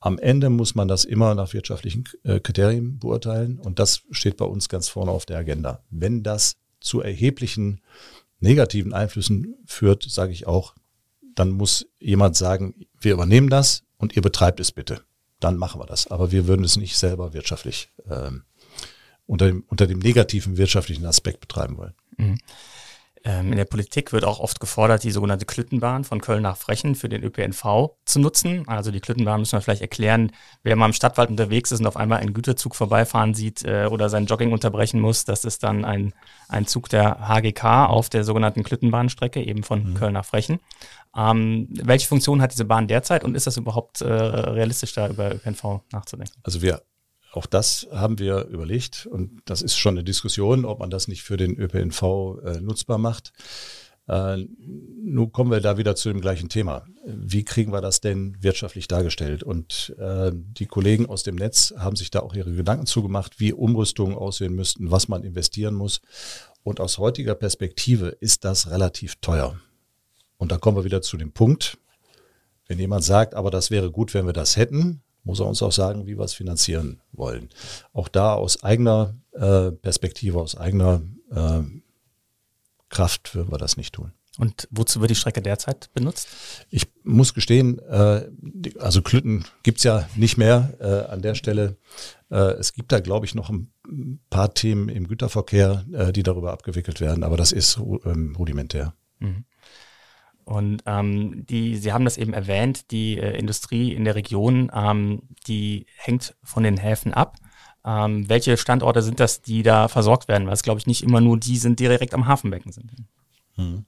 Am 0.00 0.18
Ende 0.18 0.50
muss 0.50 0.74
man 0.74 0.88
das 0.88 1.04
immer 1.04 1.34
nach 1.34 1.52
wirtschaftlichen 1.52 2.04
äh, 2.24 2.40
Kriterien 2.40 2.98
beurteilen 2.98 3.58
und 3.58 3.78
das 3.78 4.02
steht 4.10 4.36
bei 4.36 4.44
uns 4.44 4.68
ganz 4.68 4.88
vorne 4.88 5.12
auf 5.12 5.26
der 5.26 5.38
Agenda. 5.38 5.82
Wenn 5.90 6.22
das 6.22 6.56
zu 6.80 7.00
erheblichen 7.00 7.80
negativen 8.40 8.92
Einflüssen 8.92 9.54
führt, 9.66 10.02
sage 10.02 10.32
ich 10.32 10.46
auch, 10.46 10.74
dann 11.34 11.50
muss 11.50 11.86
jemand 12.00 12.36
sagen, 12.36 12.74
wir 13.00 13.12
übernehmen 13.12 13.48
das 13.48 13.84
und 13.96 14.16
ihr 14.16 14.22
betreibt 14.22 14.60
es 14.60 14.72
bitte. 14.72 15.02
Dann 15.40 15.56
machen 15.56 15.80
wir 15.80 15.86
das. 15.86 16.08
Aber 16.08 16.32
wir 16.32 16.46
würden 16.46 16.64
es 16.64 16.76
nicht 16.76 16.96
selber 16.96 17.32
wirtschaftlich 17.32 17.90
ähm, 18.10 18.42
unter 19.32 19.46
dem, 19.46 19.64
unter 19.68 19.86
dem 19.86 19.98
negativen 19.98 20.58
wirtschaftlichen 20.58 21.06
Aspekt 21.06 21.40
betreiben 21.40 21.78
wollen. 21.78 21.94
Mhm. 22.18 22.38
Ähm, 23.24 23.52
in 23.52 23.56
der 23.56 23.64
Politik 23.64 24.12
wird 24.12 24.24
auch 24.24 24.40
oft 24.40 24.60
gefordert, 24.60 25.04
die 25.04 25.10
sogenannte 25.10 25.46
Klüttenbahn 25.46 26.04
von 26.04 26.20
Köln 26.20 26.42
nach 26.42 26.58
Frechen 26.58 26.94
für 26.96 27.08
den 27.08 27.22
ÖPNV 27.22 27.92
zu 28.04 28.18
nutzen. 28.18 28.68
Also 28.68 28.90
die 28.90 29.00
Klüttenbahn 29.00 29.40
müssen 29.40 29.52
wir 29.52 29.62
vielleicht 29.62 29.80
erklären, 29.80 30.32
wer 30.64 30.76
mal 30.76 30.84
im 30.84 30.92
Stadtwald 30.92 31.30
unterwegs 31.30 31.72
ist 31.72 31.80
und 31.80 31.86
auf 31.86 31.96
einmal 31.96 32.18
einen 32.18 32.34
Güterzug 32.34 32.76
vorbeifahren 32.76 33.32
sieht 33.32 33.64
äh, 33.64 33.86
oder 33.90 34.10
sein 34.10 34.26
Jogging 34.26 34.52
unterbrechen 34.52 35.00
muss, 35.00 35.24
das 35.24 35.46
ist 35.46 35.62
dann 35.62 35.86
ein, 35.86 36.12
ein 36.48 36.66
Zug 36.66 36.90
der 36.90 37.26
HGK 37.26 37.86
auf 37.86 38.10
der 38.10 38.24
sogenannten 38.24 38.64
Klüttenbahnstrecke, 38.64 39.42
eben 39.42 39.62
von 39.62 39.92
mhm. 39.92 39.94
Köln 39.94 40.12
nach 40.12 40.26
Frechen. 40.26 40.58
Ähm, 41.16 41.68
welche 41.70 42.06
Funktion 42.06 42.42
hat 42.42 42.52
diese 42.52 42.66
Bahn 42.66 42.86
derzeit 42.86 43.24
und 43.24 43.34
ist 43.34 43.46
das 43.46 43.56
überhaupt 43.56 44.02
äh, 44.02 44.12
realistisch, 44.12 44.92
da 44.92 45.08
über 45.08 45.34
ÖPNV 45.34 45.80
nachzudenken? 45.90 46.38
Also 46.42 46.60
wir 46.60 46.82
auch 47.32 47.46
das 47.46 47.88
haben 47.90 48.18
wir 48.18 48.46
überlegt 48.46 49.06
und 49.06 49.40
das 49.46 49.62
ist 49.62 49.76
schon 49.76 49.94
eine 49.94 50.04
Diskussion, 50.04 50.64
ob 50.64 50.78
man 50.80 50.90
das 50.90 51.08
nicht 51.08 51.22
für 51.22 51.36
den 51.36 51.58
ÖPNV 51.58 52.02
äh, 52.44 52.60
nutzbar 52.60 52.98
macht. 52.98 53.32
Äh, 54.08 54.44
nun 54.58 55.32
kommen 55.32 55.50
wir 55.50 55.60
da 55.60 55.78
wieder 55.78 55.94
zu 55.94 56.08
dem 56.08 56.20
gleichen 56.20 56.48
Thema. 56.48 56.84
Wie 57.06 57.44
kriegen 57.44 57.72
wir 57.72 57.80
das 57.80 58.00
denn 58.00 58.36
wirtschaftlich 58.42 58.88
dargestellt? 58.88 59.42
Und 59.42 59.94
äh, 59.98 60.32
die 60.34 60.66
Kollegen 60.66 61.06
aus 61.06 61.22
dem 61.22 61.36
Netz 61.36 61.72
haben 61.78 61.96
sich 61.96 62.10
da 62.10 62.20
auch 62.20 62.34
ihre 62.34 62.52
Gedanken 62.52 62.86
zugemacht, 62.86 63.38
wie 63.40 63.52
Umrüstungen 63.52 64.16
aussehen 64.16 64.54
müssten, 64.54 64.90
was 64.90 65.08
man 65.08 65.22
investieren 65.22 65.74
muss. 65.74 66.00
Und 66.64 66.80
aus 66.80 66.98
heutiger 66.98 67.34
Perspektive 67.34 68.08
ist 68.08 68.44
das 68.44 68.70
relativ 68.70 69.16
teuer. 69.16 69.58
Und 70.36 70.52
da 70.52 70.58
kommen 70.58 70.76
wir 70.76 70.84
wieder 70.84 71.02
zu 71.02 71.16
dem 71.16 71.32
Punkt, 71.32 71.78
wenn 72.66 72.78
jemand 72.78 73.04
sagt, 73.04 73.34
aber 73.34 73.50
das 73.50 73.70
wäre 73.70 73.90
gut, 73.90 74.12
wenn 74.14 74.26
wir 74.26 74.32
das 74.32 74.56
hätten, 74.56 75.02
muss 75.24 75.40
er 75.40 75.46
uns 75.46 75.62
auch 75.62 75.72
sagen, 75.72 76.06
wie 76.06 76.18
wir 76.18 76.24
es 76.24 76.34
finanzieren 76.34 77.00
wollen. 77.12 77.48
Auch 77.92 78.08
da 78.08 78.34
aus 78.34 78.62
eigener 78.62 79.14
äh, 79.32 79.70
Perspektive, 79.70 80.40
aus 80.40 80.56
eigener 80.56 81.02
äh, 81.30 81.62
Kraft 82.88 83.34
würden 83.34 83.50
wir 83.50 83.58
das 83.58 83.76
nicht 83.76 83.94
tun. 83.94 84.12
Und 84.38 84.66
wozu 84.70 85.00
wird 85.00 85.10
die 85.10 85.14
Strecke 85.14 85.42
derzeit 85.42 85.90
benutzt? 85.92 86.26
Ich 86.70 86.86
muss 87.04 87.34
gestehen, 87.34 87.78
äh, 87.80 88.28
also 88.78 89.02
Klütten 89.02 89.44
gibt's 89.62 89.82
ja 89.82 90.08
nicht 90.16 90.38
mehr 90.38 90.74
äh, 90.80 91.12
an 91.12 91.20
der 91.20 91.34
Stelle. 91.34 91.76
Äh, 92.30 92.54
es 92.54 92.72
gibt 92.72 92.92
da, 92.92 93.00
glaube 93.00 93.26
ich, 93.26 93.34
noch 93.34 93.50
ein 93.50 93.70
paar 94.30 94.54
Themen 94.54 94.88
im 94.88 95.06
Güterverkehr, 95.06 95.84
die 96.14 96.22
darüber 96.22 96.52
abgewickelt 96.52 97.00
werden, 97.00 97.24
aber 97.24 97.36
das 97.36 97.52
ist 97.52 97.78
ähm, 98.04 98.34
rudimentär. 98.38 98.94
Mhm. 99.18 99.44
Und 100.44 100.82
ähm, 100.86 101.46
die, 101.46 101.76
Sie 101.76 101.92
haben 101.92 102.04
das 102.04 102.18
eben 102.18 102.32
erwähnt, 102.32 102.90
die 102.90 103.18
äh, 103.18 103.36
Industrie 103.38 103.92
in 103.92 104.04
der 104.04 104.14
Region, 104.14 104.70
ähm, 104.74 105.22
die 105.46 105.86
hängt 105.96 106.34
von 106.42 106.62
den 106.62 106.76
Häfen 106.76 107.14
ab. 107.14 107.36
Ähm, 107.84 108.28
welche 108.28 108.56
Standorte 108.56 109.02
sind 109.02 109.20
das, 109.20 109.42
die 109.42 109.62
da 109.62 109.88
versorgt 109.88 110.28
werden? 110.28 110.46
Weil 110.46 110.54
es, 110.54 110.62
glaube 110.62 110.78
ich, 110.78 110.86
nicht 110.86 111.02
immer 111.02 111.20
nur 111.20 111.38
die 111.38 111.56
sind, 111.56 111.80
die 111.80 111.84
direkt 111.84 112.14
am 112.14 112.26
Hafenbecken 112.26 112.72
sind. 112.72 112.92
Hm. 113.56 113.84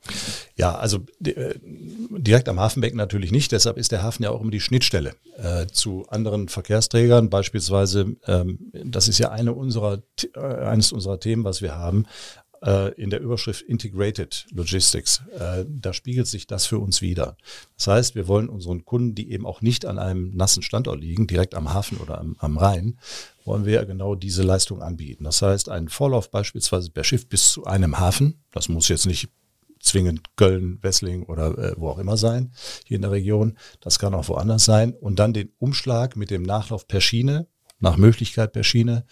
Ja, 0.56 0.74
also 0.74 0.98
äh, 1.24 1.54
direkt 1.62 2.48
am 2.48 2.60
Hafenbecken 2.60 2.98
natürlich 2.98 3.32
nicht. 3.32 3.50
Deshalb 3.50 3.78
ist 3.78 3.92
der 3.92 4.02
Hafen 4.02 4.22
ja 4.22 4.30
auch 4.30 4.42
immer 4.42 4.50
die 4.50 4.60
Schnittstelle 4.60 5.14
äh, 5.38 5.66
zu 5.66 6.06
anderen 6.08 6.48
Verkehrsträgern. 6.48 7.30
Beispielsweise, 7.30 8.16
ähm, 8.26 8.58
das 8.72 9.08
ist 9.08 9.18
ja 9.18 9.30
eine 9.30 9.54
unserer, 9.54 10.02
äh, 10.34 10.40
eines 10.40 10.92
unserer 10.92 11.18
Themen, 11.18 11.44
was 11.44 11.62
wir 11.62 11.76
haben, 11.76 12.04
in 12.96 13.10
der 13.10 13.20
Überschrift 13.20 13.62
Integrated 13.62 14.46
Logistics. 14.52 15.22
Äh, 15.38 15.64
da 15.68 15.92
spiegelt 15.92 16.26
sich 16.26 16.46
das 16.46 16.66
für 16.66 16.78
uns 16.78 17.02
wieder. 17.02 17.36
Das 17.76 17.86
heißt, 17.88 18.14
wir 18.14 18.26
wollen 18.26 18.48
unseren 18.48 18.84
Kunden, 18.84 19.14
die 19.14 19.30
eben 19.32 19.46
auch 19.46 19.60
nicht 19.60 19.84
an 19.84 19.98
einem 19.98 20.34
nassen 20.34 20.62
Standort 20.62 21.00
liegen, 21.00 21.26
direkt 21.26 21.54
am 21.54 21.74
Hafen 21.74 21.98
oder 21.98 22.18
am, 22.18 22.36
am 22.38 22.56
Rhein, 22.56 22.98
wollen 23.44 23.66
wir 23.66 23.84
genau 23.84 24.14
diese 24.14 24.42
Leistung 24.42 24.82
anbieten. 24.82 25.24
Das 25.24 25.42
heißt, 25.42 25.68
ein 25.68 25.88
Vorlauf 25.88 26.30
beispielsweise 26.30 26.90
per 26.90 27.04
Schiff 27.04 27.28
bis 27.28 27.52
zu 27.52 27.64
einem 27.64 27.98
Hafen, 27.98 28.42
das 28.52 28.68
muss 28.68 28.88
jetzt 28.88 29.06
nicht 29.06 29.28
zwingend 29.84 30.36
Köln, 30.36 30.78
Wessling 30.82 31.24
oder 31.24 31.58
äh, 31.58 31.74
wo 31.76 31.90
auch 31.90 31.98
immer 31.98 32.16
sein, 32.16 32.52
hier 32.86 32.96
in 32.96 33.02
der 33.02 33.10
Region. 33.10 33.58
Das 33.80 33.98
kann 33.98 34.14
auch 34.14 34.28
woanders 34.28 34.64
sein. 34.64 34.94
Und 34.94 35.18
dann 35.18 35.34
den 35.34 35.52
Umschlag 35.58 36.16
mit 36.16 36.30
dem 36.30 36.42
Nachlauf 36.42 36.88
per 36.88 37.00
Schiene, 37.00 37.46
nach 37.80 37.96
Möglichkeit 37.96 38.52
per 38.52 38.64
Schiene, 38.64 39.04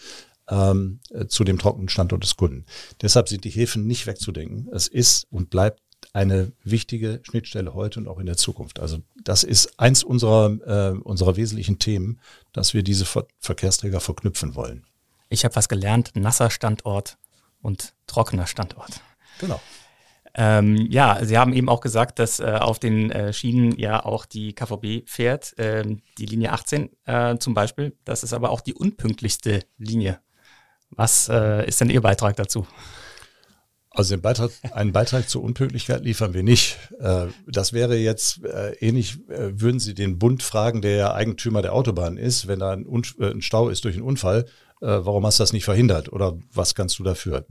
ähm, 0.49 1.01
äh, 1.11 1.27
zu 1.27 1.45
dem 1.45 1.59
trockenen 1.59 1.89
Standort 1.89 2.23
des 2.23 2.37
Kunden. 2.37 2.65
Deshalb 3.01 3.29
sind 3.29 3.45
die 3.45 3.51
Häfen 3.51 3.87
nicht 3.87 4.07
wegzudenken. 4.07 4.69
Es 4.73 4.89
ist 4.89 5.27
und 5.31 5.51
bleibt 5.51 5.81
eine 6.13 6.53
wichtige 6.65 7.21
Schnittstelle 7.23 7.75
heute 7.75 8.01
und 8.01 8.09
auch 8.09 8.19
in 8.19 8.27
der 8.27 8.37
Zukunft. 8.37 8.81
Also 8.81 8.99
das 9.23 9.45
ist 9.45 9.79
eins 9.79 10.03
unserer, 10.03 10.93
äh, 10.95 10.99
unserer 10.99 11.37
wesentlichen 11.37 11.79
Themen, 11.79 12.21
dass 12.53 12.75
wir 12.75 12.83
diese 12.83 13.05
Ver 13.05 13.27
Verkehrsträger 13.39 14.01
verknüpfen 14.01 14.55
wollen. 14.55 14.85
Ich 15.29 15.45
habe 15.45 15.57
was 15.57 15.69
gelernt, 15.69 16.13
nasser 16.15 16.51
Standort 16.51 17.17
und 17.63 17.95
trockener 18.07 18.47
Standort. 18.47 19.01
Genau. 19.39 19.61
Ähm, 20.35 20.87
ja, 20.91 21.25
Sie 21.25 21.37
haben 21.37 21.53
eben 21.53 21.69
auch 21.69 21.81
gesagt, 21.81 22.19
dass 22.19 22.41
äh, 22.41 22.59
auf 22.61 22.79
den 22.79 23.11
äh, 23.11 23.33
Schienen 23.33 23.79
ja 23.79 24.05
auch 24.05 24.25
die 24.25 24.55
KVB 24.55 25.09
fährt, 25.09 25.55
ähm, 25.59 26.01
die 26.19 26.27
Linie 26.27 26.53
18 26.53 26.91
äh, 27.05 27.37
zum 27.39 27.55
Beispiel. 27.55 27.97
Das 28.05 28.23
ist 28.23 28.33
aber 28.33 28.51
auch 28.51 28.63
die 28.63 28.75
unpünktlichste 28.75 29.65
Linie. 29.77 30.21
Was 30.97 31.29
äh, 31.29 31.67
ist 31.67 31.81
denn 31.81 31.91
Ihr 31.91 32.01
Beitrag 32.01 32.37
dazu? 32.37 32.67
Also 33.91 34.15
den 34.15 34.23
Beitrag, 34.23 34.51
einen 34.73 34.93
Beitrag 34.93 35.29
zur 35.29 35.43
Unpünktlichkeit 35.43 36.03
liefern 36.03 36.33
wir 36.33 36.43
nicht. 36.43 36.79
Äh, 36.99 37.27
das 37.47 37.73
wäre 37.73 37.97
jetzt 37.97 38.43
äh, 38.45 38.73
ähnlich, 38.77 39.19
würden 39.29 39.81
Sie 39.81 39.95
den 39.95 40.19
Bund 40.19 40.43
fragen, 40.43 40.81
der 40.81 40.97
ja 40.97 41.15
Eigentümer 41.15 41.63
der 41.63 41.75
Autobahn 41.75 42.17
ist, 42.17 42.47
wenn 42.47 42.59
da 42.59 42.73
ein, 42.73 43.43
Stau 43.43 43.69
ist 43.69 43.85
durch 43.85 43.97
einen 43.97 44.05
Unfall, 44.05 44.47
warum 44.85 45.25
hast 45.25 45.39
du 45.39 45.45
das 45.45 45.53
nicht 45.53 45.65
verhindert 45.65 46.13
oder 46.13 46.37
was 46.53 46.75
kannst 46.75 46.99
du 46.99 47.05
dafür? 47.05 47.47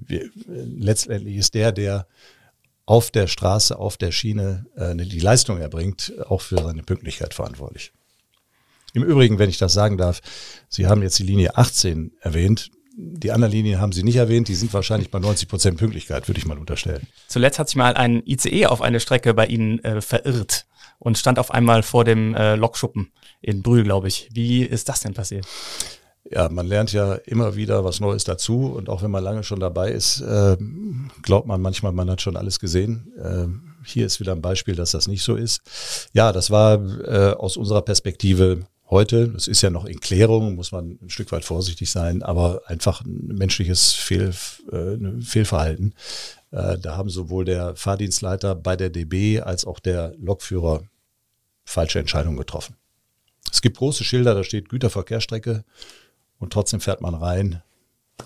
Letztendlich 0.49 1.37
ist 1.37 1.53
der, 1.53 1.71
der 1.71 2.05
auf 2.91 3.09
der 3.09 3.27
Straße, 3.27 3.79
auf 3.79 3.95
der 3.95 4.11
Schiene 4.11 4.65
äh, 4.75 4.93
die 4.95 5.19
Leistung 5.19 5.59
erbringt, 5.59 6.11
auch 6.27 6.41
für 6.41 6.57
seine 6.57 6.83
Pünktlichkeit 6.83 7.33
verantwortlich. 7.33 7.93
Im 8.93 9.03
Übrigen, 9.03 9.39
wenn 9.39 9.49
ich 9.49 9.57
das 9.57 9.71
sagen 9.71 9.97
darf, 9.97 10.19
Sie 10.67 10.87
haben 10.87 11.01
jetzt 11.01 11.17
die 11.17 11.23
Linie 11.23 11.55
18 11.55 12.11
erwähnt. 12.19 12.69
Die 12.95 13.31
anderen 13.31 13.53
Linien 13.53 13.79
haben 13.79 13.91
Sie 13.91 14.03
nicht 14.03 14.17
erwähnt, 14.17 14.47
die 14.47 14.55
sind 14.55 14.73
wahrscheinlich 14.73 15.11
bei 15.11 15.19
90 15.19 15.47
Prozent 15.47 15.77
Pünktlichkeit, 15.77 16.27
würde 16.27 16.39
ich 16.39 16.45
mal 16.45 16.57
unterstellen. 16.57 17.07
Zuletzt 17.27 17.57
hat 17.57 17.69
sich 17.69 17.77
mal 17.77 17.93
ein 17.95 18.21
ICE 18.25 18.65
auf 18.67 18.81
eine 18.81 18.99
Strecke 18.99 19.33
bei 19.33 19.45
Ihnen 19.45 19.83
äh, 19.83 20.01
verirrt 20.01 20.65
und 20.99 21.17
stand 21.17 21.39
auf 21.39 21.51
einmal 21.51 21.83
vor 21.83 22.03
dem 22.03 22.35
äh, 22.35 22.55
Lokschuppen 22.55 23.11
in 23.41 23.63
Brühl, 23.63 23.83
glaube 23.83 24.07
ich. 24.07 24.29
Wie 24.33 24.63
ist 24.63 24.89
das 24.89 24.99
denn 24.99 25.13
passiert? 25.13 25.45
ja, 26.31 26.49
man 26.49 26.65
lernt 26.65 26.93
ja 26.93 27.15
immer 27.25 27.55
wieder 27.55 27.83
was 27.83 27.99
Neues 27.99 28.23
dazu 28.23 28.67
und 28.67 28.89
auch 28.89 29.03
wenn 29.03 29.11
man 29.11 29.23
lange 29.23 29.43
schon 29.43 29.59
dabei 29.59 29.91
ist, 29.91 30.21
äh, 30.21 30.55
glaubt 31.21 31.47
man 31.47 31.61
manchmal, 31.61 31.91
man 31.91 32.09
hat 32.09 32.21
schon 32.21 32.37
alles 32.37 32.59
gesehen. 32.59 33.11
Äh, 33.17 33.47
hier 33.85 34.05
ist 34.05 34.19
wieder 34.19 34.31
ein 34.31 34.41
Beispiel, 34.41 34.75
dass 34.75 34.91
das 34.91 35.07
nicht 35.07 35.23
so 35.23 35.35
ist. 35.35 35.61
Ja, 36.13 36.31
das 36.31 36.49
war 36.49 36.75
äh, 37.05 37.33
aus 37.33 37.57
unserer 37.57 37.81
Perspektive 37.81 38.61
heute, 38.91 39.29
das 39.29 39.47
ist 39.47 39.61
ja 39.61 39.69
noch 39.69 39.85
in 39.85 39.99
Klärung, 39.99 40.55
muss 40.55 40.71
man 40.71 40.99
ein 41.01 41.09
Stück 41.09 41.31
weit 41.31 41.45
vorsichtig 41.45 41.89
sein, 41.89 42.21
aber 42.21 42.61
einfach 42.65 43.01
ein 43.03 43.27
menschliches 43.27 43.93
Fehl, 43.93 44.33
äh, 44.71 45.21
Fehlverhalten. 45.21 45.95
Äh, 46.51 46.77
da 46.77 46.97
haben 46.97 47.09
sowohl 47.09 47.45
der 47.45 47.75
Fahrdienstleiter 47.75 48.53
bei 48.53 48.75
der 48.75 48.89
DB 48.89 49.39
als 49.39 49.65
auch 49.65 49.79
der 49.79 50.13
Lokführer 50.19 50.83
falsche 51.63 51.99
Entscheidungen 51.99 52.37
getroffen. 52.37 52.75
Es 53.51 53.61
gibt 53.61 53.77
große 53.77 54.03
Schilder, 54.03 54.35
da 54.35 54.43
steht 54.43 54.69
Güterverkehrsstrecke 54.69 55.63
und 56.37 56.53
trotzdem 56.53 56.81
fährt 56.81 57.01
man 57.01 57.15
rein. 57.15 57.63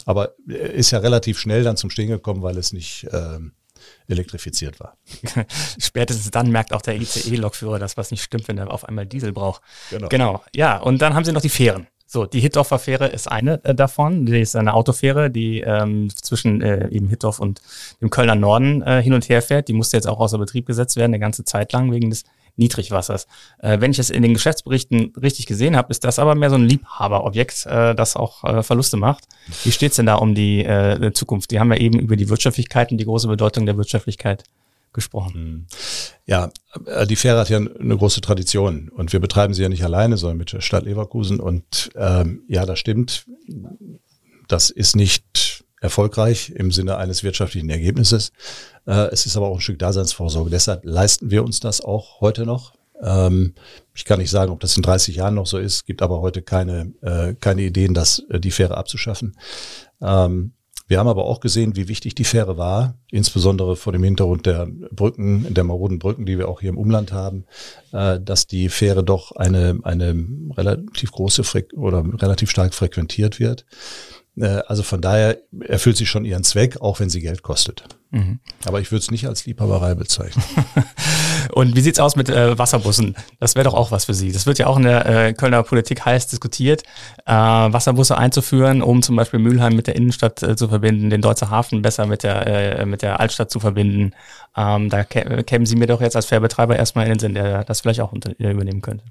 Aber 0.06 0.36
ist 0.48 0.92
ja 0.92 1.00
relativ 1.00 1.40
schnell 1.40 1.64
dann 1.64 1.78
zum 1.78 1.90
Stehen 1.90 2.10
gekommen, 2.10 2.42
weil 2.42 2.58
es 2.58 2.74
nicht 2.74 3.08
ähm, 3.14 3.54
elektrifiziert 4.08 4.80
war. 4.80 4.98
Spätestens 5.80 6.32
dann 6.32 6.52
merkt 6.52 6.74
auch 6.74 6.82
der 6.82 6.96
ICE-Lokführer, 6.96 7.80
dass 7.80 7.98
was 7.98 8.12
nicht 8.12 8.24
stimmt, 8.24 8.48
wenn 8.48 8.58
er 8.58 8.72
auf 8.72 8.86
einmal 8.86 9.06
Diesel 9.06 9.34
braucht. 9.34 9.62
Genau. 9.90 10.08
genau. 10.10 10.44
Ja, 10.54 10.78
und 10.78 11.02
dann 11.02 11.14
haben 11.14 11.26
sie 11.26 11.32
noch 11.32 11.42
die 11.42 11.50
Fähren. 11.50 11.88
So, 12.08 12.26
die 12.26 12.40
Hittorfer 12.40 12.78
Fähre 12.78 13.08
ist 13.08 13.30
eine 13.30 13.64
äh, 13.64 13.74
davon. 13.74 14.26
Die 14.26 14.40
ist 14.40 14.56
eine 14.56 14.74
Autofähre, 14.74 15.32
die 15.32 15.62
ähm, 15.62 16.10
zwischen 16.16 16.62
äh, 16.62 16.88
eben 16.90 17.08
Hittorf 17.10 17.40
und 17.40 17.62
dem 18.00 18.12
Kölner 18.12 18.36
Norden 18.36 18.84
äh, 18.84 19.02
hin 19.02 19.14
und 19.14 19.28
her 19.28 19.42
fährt. 19.42 19.68
Die 19.68 19.74
musste 19.74 19.98
jetzt 19.98 20.08
auch 20.08 20.20
außer 20.20 20.38
Betrieb 20.38 20.68
gesetzt 20.68 20.96
werden, 20.98 21.12
eine 21.12 21.20
ganze 21.20 21.44
Zeit 21.44 21.74
lang 21.74 21.92
wegen 21.92 22.12
des 22.12 22.24
Niedrigwassers. 22.58 23.28
Äh, 23.60 23.80
wenn 23.80 23.92
ich 23.92 24.00
es 24.00 24.10
in 24.10 24.22
den 24.22 24.34
Geschäftsberichten 24.34 25.14
richtig 25.22 25.46
gesehen 25.46 25.76
habe, 25.76 25.92
ist 25.92 26.04
das 26.04 26.20
aber 26.20 26.36
mehr 26.36 26.50
so 26.50 26.56
ein 26.56 26.68
Liebhaberobjekt, 26.68 27.66
äh, 27.66 27.96
das 27.96 28.16
auch 28.16 28.44
äh, 28.44 28.64
Verluste 28.64 28.98
macht. 28.98 29.26
Wie 29.64 29.72
steht 29.72 29.92
es 29.92 29.98
denn 29.98 30.06
da 30.06 30.16
um 30.16 30.36
die 30.36 30.64
äh, 30.64 31.12
Zukunft? 31.14 31.52
Die 31.52 31.60
haben 31.60 31.72
ja 31.72 31.80
eben 31.80 32.00
über 32.00 32.16
die 32.16 32.30
Wirtschaftlichkeit 32.30 32.92
und 32.92 32.98
die 32.98 33.06
große 33.06 33.28
Bedeutung 33.28 33.66
der 33.66 33.78
Wirtschaftlichkeit 33.78 34.44
gesprochen. 34.96 35.34
Hm. 35.34 35.66
Ja, 36.26 36.50
äh, 36.88 37.06
die 37.06 37.16
Fähre 37.16 37.40
hat 37.40 37.50
ja 37.50 37.58
eine 37.58 37.98
große 37.98 38.22
Tradition 38.22 38.90
und 38.90 39.14
wir 39.14 39.20
betreiben 39.20 39.54
sie 39.54 39.62
ja 39.62 39.70
nicht 39.70 39.84
alleine, 39.84 40.18
sondern 40.18 40.38
mit 40.38 40.54
der 40.54 40.62
Stadt 40.62 40.86
Leverkusen. 40.86 41.40
Und 41.40 41.92
ähm, 41.96 42.42
ja, 42.48 42.66
das 42.66 42.80
stimmt. 42.80 43.26
Das 44.48 44.72
ist 44.72 44.96
nicht 44.96 45.45
erfolgreich 45.82 46.52
im 46.52 46.72
Sinne 46.72 46.98
eines 46.98 47.24
wirtschaftlichen 47.24 47.70
Ergebnisses. 47.70 48.32
Äh, 48.86 49.10
es 49.12 49.26
ist 49.26 49.38
aber 49.38 49.48
auch 49.48 49.56
ein 49.56 49.62
Stück 49.62 49.80
Daseinsvorsorge. 49.80 50.50
Deshalb 50.50 50.86
leisten 50.86 51.32
wir 51.32 51.44
uns 51.44 51.60
das 51.60 51.82
auch 51.82 52.22
heute 52.22 52.46
noch. 52.46 52.74
Ähm, 53.02 53.54
ich 53.94 54.06
kann 54.06 54.20
nicht 54.20 54.32
sagen, 54.32 54.52
ob 54.52 54.60
das 54.60 54.78
in 54.78 54.84
30 54.84 55.16
Jahren 55.16 55.36
noch 55.36 55.48
so 55.48 55.58
ist, 55.58 55.86
gibt 55.86 56.02
aber 56.02 56.22
heute 56.22 56.42
keine, 56.42 56.94
äh, 57.02 57.34
keine 57.34 57.64
Ideen, 57.64 57.94
das, 57.94 58.20
äh, 58.30 58.40
die 58.40 58.52
Fähre 58.52 58.78
abzuschaffen. 58.78 59.38
Ähm, 60.02 60.54
wir 60.88 61.00
haben 61.00 61.08
aber 61.08 61.26
auch 61.26 61.40
gesehen, 61.40 61.76
wie 61.76 61.88
wichtig 61.88 62.14
die 62.14 62.24
Fähre 62.24 62.58
war, 62.58 62.94
insbesondere 63.10 63.76
vor 63.76 63.92
dem 63.92 64.04
Hintergrund 64.04 64.46
der 64.46 64.68
Brücken, 64.92 65.52
der 65.52 65.64
maroden 65.64 65.98
Brücken, 65.98 66.28
die 66.28 66.38
wir 66.38 66.48
auch 66.48 66.62
hier 66.62 66.70
im 66.70 66.78
Umland 66.78 67.12
haben, 67.12 67.46
äh, 67.92 68.20
dass 68.20 68.46
die 68.46 68.70
Fähre 68.70 69.04
doch 69.04 69.32
eine, 69.32 69.80
eine 69.84 70.16
relativ 70.56 71.12
große 71.12 71.44
Fre 71.44 71.66
oder 71.74 72.06
relativ 72.22 72.52
stark 72.52 72.76
frequentiert 72.76 73.40
wird. 73.40 73.66
Äh, 74.38 74.62
also 74.68 74.84
von 74.84 75.02
daher 75.02 75.38
erfüllt 75.62 75.98
sie 75.98 76.06
schon 76.06 76.26
ihren 76.26 76.44
Zweck, 76.44 76.82
auch 76.82 77.00
wenn 77.00 77.10
sie 77.10 77.22
Geld 77.22 77.44
kostet. 77.44 77.86
Mhm. 78.12 78.40
Aber 78.66 78.80
ich 78.80 78.92
würde 78.92 79.02
es 79.02 79.12
nicht 79.12 79.28
als 79.28 79.46
Liebhaberei 79.46 79.96
bezeichnen. 79.96 80.44
Und 81.52 81.76
wie 81.76 81.82
sieht's 81.82 82.00
aus 82.00 82.16
mit 82.16 82.30
äh, 82.30 82.58
Wasserbussen? 82.58 83.16
Das 83.40 83.56
wäre 83.56 83.66
doch 83.66 83.74
auch 83.74 83.92
was 83.92 84.06
für 84.06 84.14
Sie. 84.14 84.32
Das 84.32 84.46
wird 84.46 84.58
ja 84.58 84.68
auch 84.68 84.78
in 84.78 84.84
der 84.84 85.06
äh, 85.06 85.34
Kölner 85.34 85.64
Politik 85.64 86.06
heiß 86.06 86.28
diskutiert, 86.28 86.84
äh, 87.26 87.34
Wasserbusse 87.34 88.18
einzuführen, 88.18 88.82
um 88.82 89.02
zum 89.02 89.16
Beispiel 89.16 89.40
Mülheim 89.40 89.76
mit 89.76 89.88
der 89.88 89.96
Innenstadt 89.96 90.42
äh, 90.44 90.56
zu 90.56 90.70
verbinden, 90.70 91.10
den 91.10 91.22
Deutzer 91.22 91.50
Hafen 91.50 91.82
besser 91.82 92.06
mit 92.06 92.24
der, 92.24 92.80
äh, 92.80 92.86
mit 92.86 93.02
der 93.02 93.20
Altstadt 93.20 93.52
zu 93.52 93.60
verbinden. 93.60 94.14
Ähm, 94.56 94.90
da 94.90 95.04
kämen 95.04 95.66
Sie 95.66 95.76
mir 95.76 95.88
doch 95.88 96.02
jetzt 96.02 96.16
als 96.16 96.28
Fährbetreiber 96.28 96.78
erstmal 96.78 97.06
in 97.06 97.14
den 97.14 97.20
Sinn, 97.20 97.34
der 97.34 97.66
das 97.66 97.82
vielleicht 97.82 98.00
auch 98.00 98.14
unter, 98.14 98.32
übernehmen 98.40 98.82
könnte. 98.82 99.04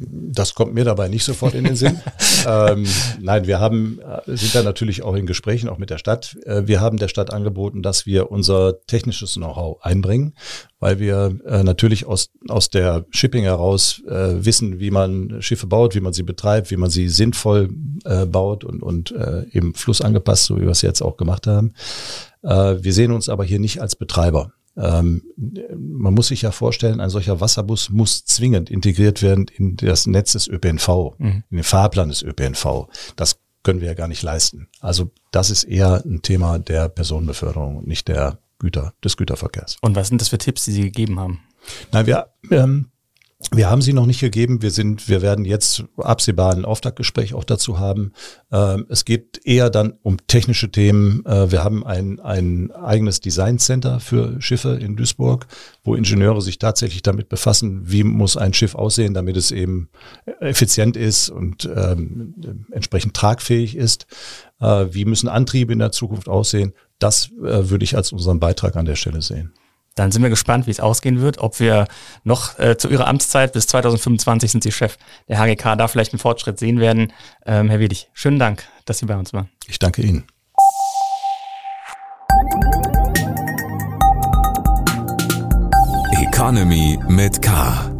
Das 0.00 0.54
kommt 0.54 0.72
mir 0.72 0.84
dabei 0.84 1.08
nicht 1.08 1.24
sofort 1.24 1.54
in 1.54 1.64
den 1.64 1.76
Sinn. 1.76 2.00
ähm, 2.46 2.86
nein, 3.20 3.46
wir 3.46 3.60
haben, 3.60 4.00
äh, 4.00 4.36
sind 4.36 4.54
da 4.54 4.62
natürlich 4.62 5.02
auch 5.02 5.14
in 5.14 5.26
Gesprächen, 5.26 5.68
auch 5.68 5.76
mit 5.76 5.90
der 5.90 5.98
Stadt. 5.98 6.34
Äh, 6.46 6.66
wir 6.66 6.80
haben 6.80 6.96
der 6.96 7.08
Stadt 7.08 7.30
angeboten, 7.30 7.82
dass 7.82 8.06
wir 8.06 8.30
unser 8.30 8.80
technisches 8.86 9.34
Know-how 9.34 9.82
einbringen, 9.82 10.34
weil 10.80 10.98
wir 10.98 11.38
äh, 11.44 11.62
natürlich 11.62 12.06
aus, 12.06 12.30
aus 12.48 12.70
der 12.70 13.04
Shipping 13.10 13.44
heraus 13.44 14.02
äh, 14.08 14.44
wissen, 14.44 14.80
wie 14.80 14.90
man 14.90 15.42
Schiffe 15.42 15.66
baut, 15.66 15.94
wie 15.94 16.00
man 16.00 16.14
sie 16.14 16.22
betreibt, 16.22 16.70
wie 16.70 16.78
man 16.78 16.88
sie 16.88 17.10
sinnvoll 17.10 17.68
äh, 18.04 18.24
baut 18.24 18.64
und, 18.64 18.82
und 18.82 19.10
äh, 19.10 19.44
eben 19.52 19.74
flussangepasst, 19.74 20.46
so 20.46 20.56
wie 20.56 20.62
wir 20.62 20.70
es 20.70 20.82
jetzt 20.82 21.02
auch 21.02 21.16
gemacht 21.16 21.46
haben. 21.46 21.74
Wir 22.44 22.92
sehen 22.92 23.12
uns 23.12 23.28
aber 23.28 23.44
hier 23.44 23.60
nicht 23.60 23.80
als 23.80 23.94
Betreiber. 23.94 24.52
Ähm, 24.76 25.22
man 25.76 26.14
muss 26.14 26.28
sich 26.28 26.42
ja 26.42 26.50
vorstellen, 26.50 27.00
ein 27.00 27.10
solcher 27.10 27.40
Wasserbus 27.40 27.90
muss 27.90 28.24
zwingend 28.24 28.70
integriert 28.70 29.22
werden 29.22 29.46
in 29.54 29.76
das 29.76 30.06
Netz 30.06 30.32
des 30.32 30.48
ÖPNV, 30.48 31.14
mhm. 31.18 31.44
in 31.50 31.58
den 31.58 31.64
Fahrplan 31.64 32.08
des 32.08 32.22
ÖPNV. 32.22 32.88
Das 33.16 33.38
können 33.62 33.80
wir 33.80 33.88
ja 33.88 33.94
gar 33.94 34.08
nicht 34.08 34.22
leisten. 34.22 34.68
Also 34.80 35.10
das 35.30 35.50
ist 35.50 35.64
eher 35.64 36.02
ein 36.04 36.22
Thema 36.22 36.58
der 36.58 36.88
Personenbeförderung 36.88 37.76
und 37.76 37.86
nicht 37.86 38.08
der 38.08 38.38
Güter, 38.58 38.94
des 39.04 39.16
Güterverkehrs. 39.16 39.76
Und 39.82 39.96
was 39.96 40.08
sind 40.08 40.20
das 40.20 40.28
für 40.28 40.38
Tipps, 40.38 40.64
die 40.64 40.72
Sie 40.72 40.82
gegeben 40.82 41.20
haben? 41.20 41.40
Na, 41.92 42.06
wir, 42.06 42.28
ähm, 42.50 42.91
wir 43.50 43.68
haben 43.68 43.82
sie 43.82 43.92
noch 43.92 44.06
nicht 44.06 44.20
gegeben. 44.20 44.62
Wir 44.62 44.70
sind, 44.70 45.08
wir 45.08 45.20
werden 45.20 45.44
jetzt 45.44 45.84
absehbar 45.96 46.52
ein 46.52 46.64
Auftaktgespräch 46.64 47.34
auch 47.34 47.44
dazu 47.44 47.78
haben. 47.78 48.12
Ähm, 48.50 48.86
es 48.88 49.04
geht 49.04 49.40
eher 49.44 49.68
dann 49.68 49.94
um 50.02 50.18
technische 50.26 50.70
Themen. 50.70 51.24
Äh, 51.26 51.50
wir 51.50 51.64
haben 51.64 51.84
ein, 51.84 52.20
ein 52.20 52.70
eigenes 52.70 53.20
Design 53.20 53.58
Center 53.58 54.00
für 54.00 54.40
Schiffe 54.40 54.78
in 54.80 54.96
Duisburg, 54.96 55.46
wo 55.82 55.94
Ingenieure 55.94 56.40
sich 56.40 56.58
tatsächlich 56.58 57.02
damit 57.02 57.28
befassen, 57.28 57.90
wie 57.90 58.04
muss 58.04 58.36
ein 58.36 58.54
Schiff 58.54 58.74
aussehen, 58.74 59.14
damit 59.14 59.36
es 59.36 59.50
eben 59.50 59.88
effizient 60.40 60.96
ist 60.96 61.28
und 61.28 61.64
ähm, 61.64 62.34
entsprechend 62.70 63.14
tragfähig 63.14 63.76
ist. 63.76 64.06
Äh, 64.60 64.86
wie 64.90 65.04
müssen 65.04 65.28
Antriebe 65.28 65.72
in 65.72 65.78
der 65.80 65.92
Zukunft 65.92 66.28
aussehen? 66.28 66.72
Das 66.98 67.30
äh, 67.42 67.70
würde 67.70 67.84
ich 67.84 67.96
als 67.96 68.12
unseren 68.12 68.40
Beitrag 68.40 68.76
an 68.76 68.86
der 68.86 68.96
Stelle 68.96 69.22
sehen. 69.22 69.52
Dann 69.94 70.10
sind 70.10 70.22
wir 70.22 70.30
gespannt, 70.30 70.66
wie 70.66 70.70
es 70.70 70.80
ausgehen 70.80 71.20
wird, 71.20 71.38
ob 71.38 71.60
wir 71.60 71.86
noch 72.24 72.58
äh, 72.58 72.76
zu 72.76 72.88
Ihrer 72.88 73.06
Amtszeit 73.06 73.52
bis 73.52 73.66
2025 73.66 74.50
sind 74.50 74.62
Sie 74.62 74.72
Chef 74.72 74.96
der 75.28 75.38
HGK, 75.38 75.76
da 75.76 75.88
vielleicht 75.88 76.12
einen 76.12 76.18
Fortschritt 76.20 76.58
sehen 76.58 76.80
werden. 76.80 77.12
Ähm, 77.44 77.68
Herr 77.68 77.78
Wedig, 77.78 78.08
schönen 78.14 78.38
Dank, 78.38 78.64
dass 78.84 78.98
Sie 78.98 79.06
bei 79.06 79.16
uns 79.16 79.32
waren. 79.32 79.48
Ich 79.66 79.78
danke 79.78 80.02
Ihnen. 80.02 80.24
Economy 86.22 86.98
mit 87.08 87.42
K. 87.42 87.91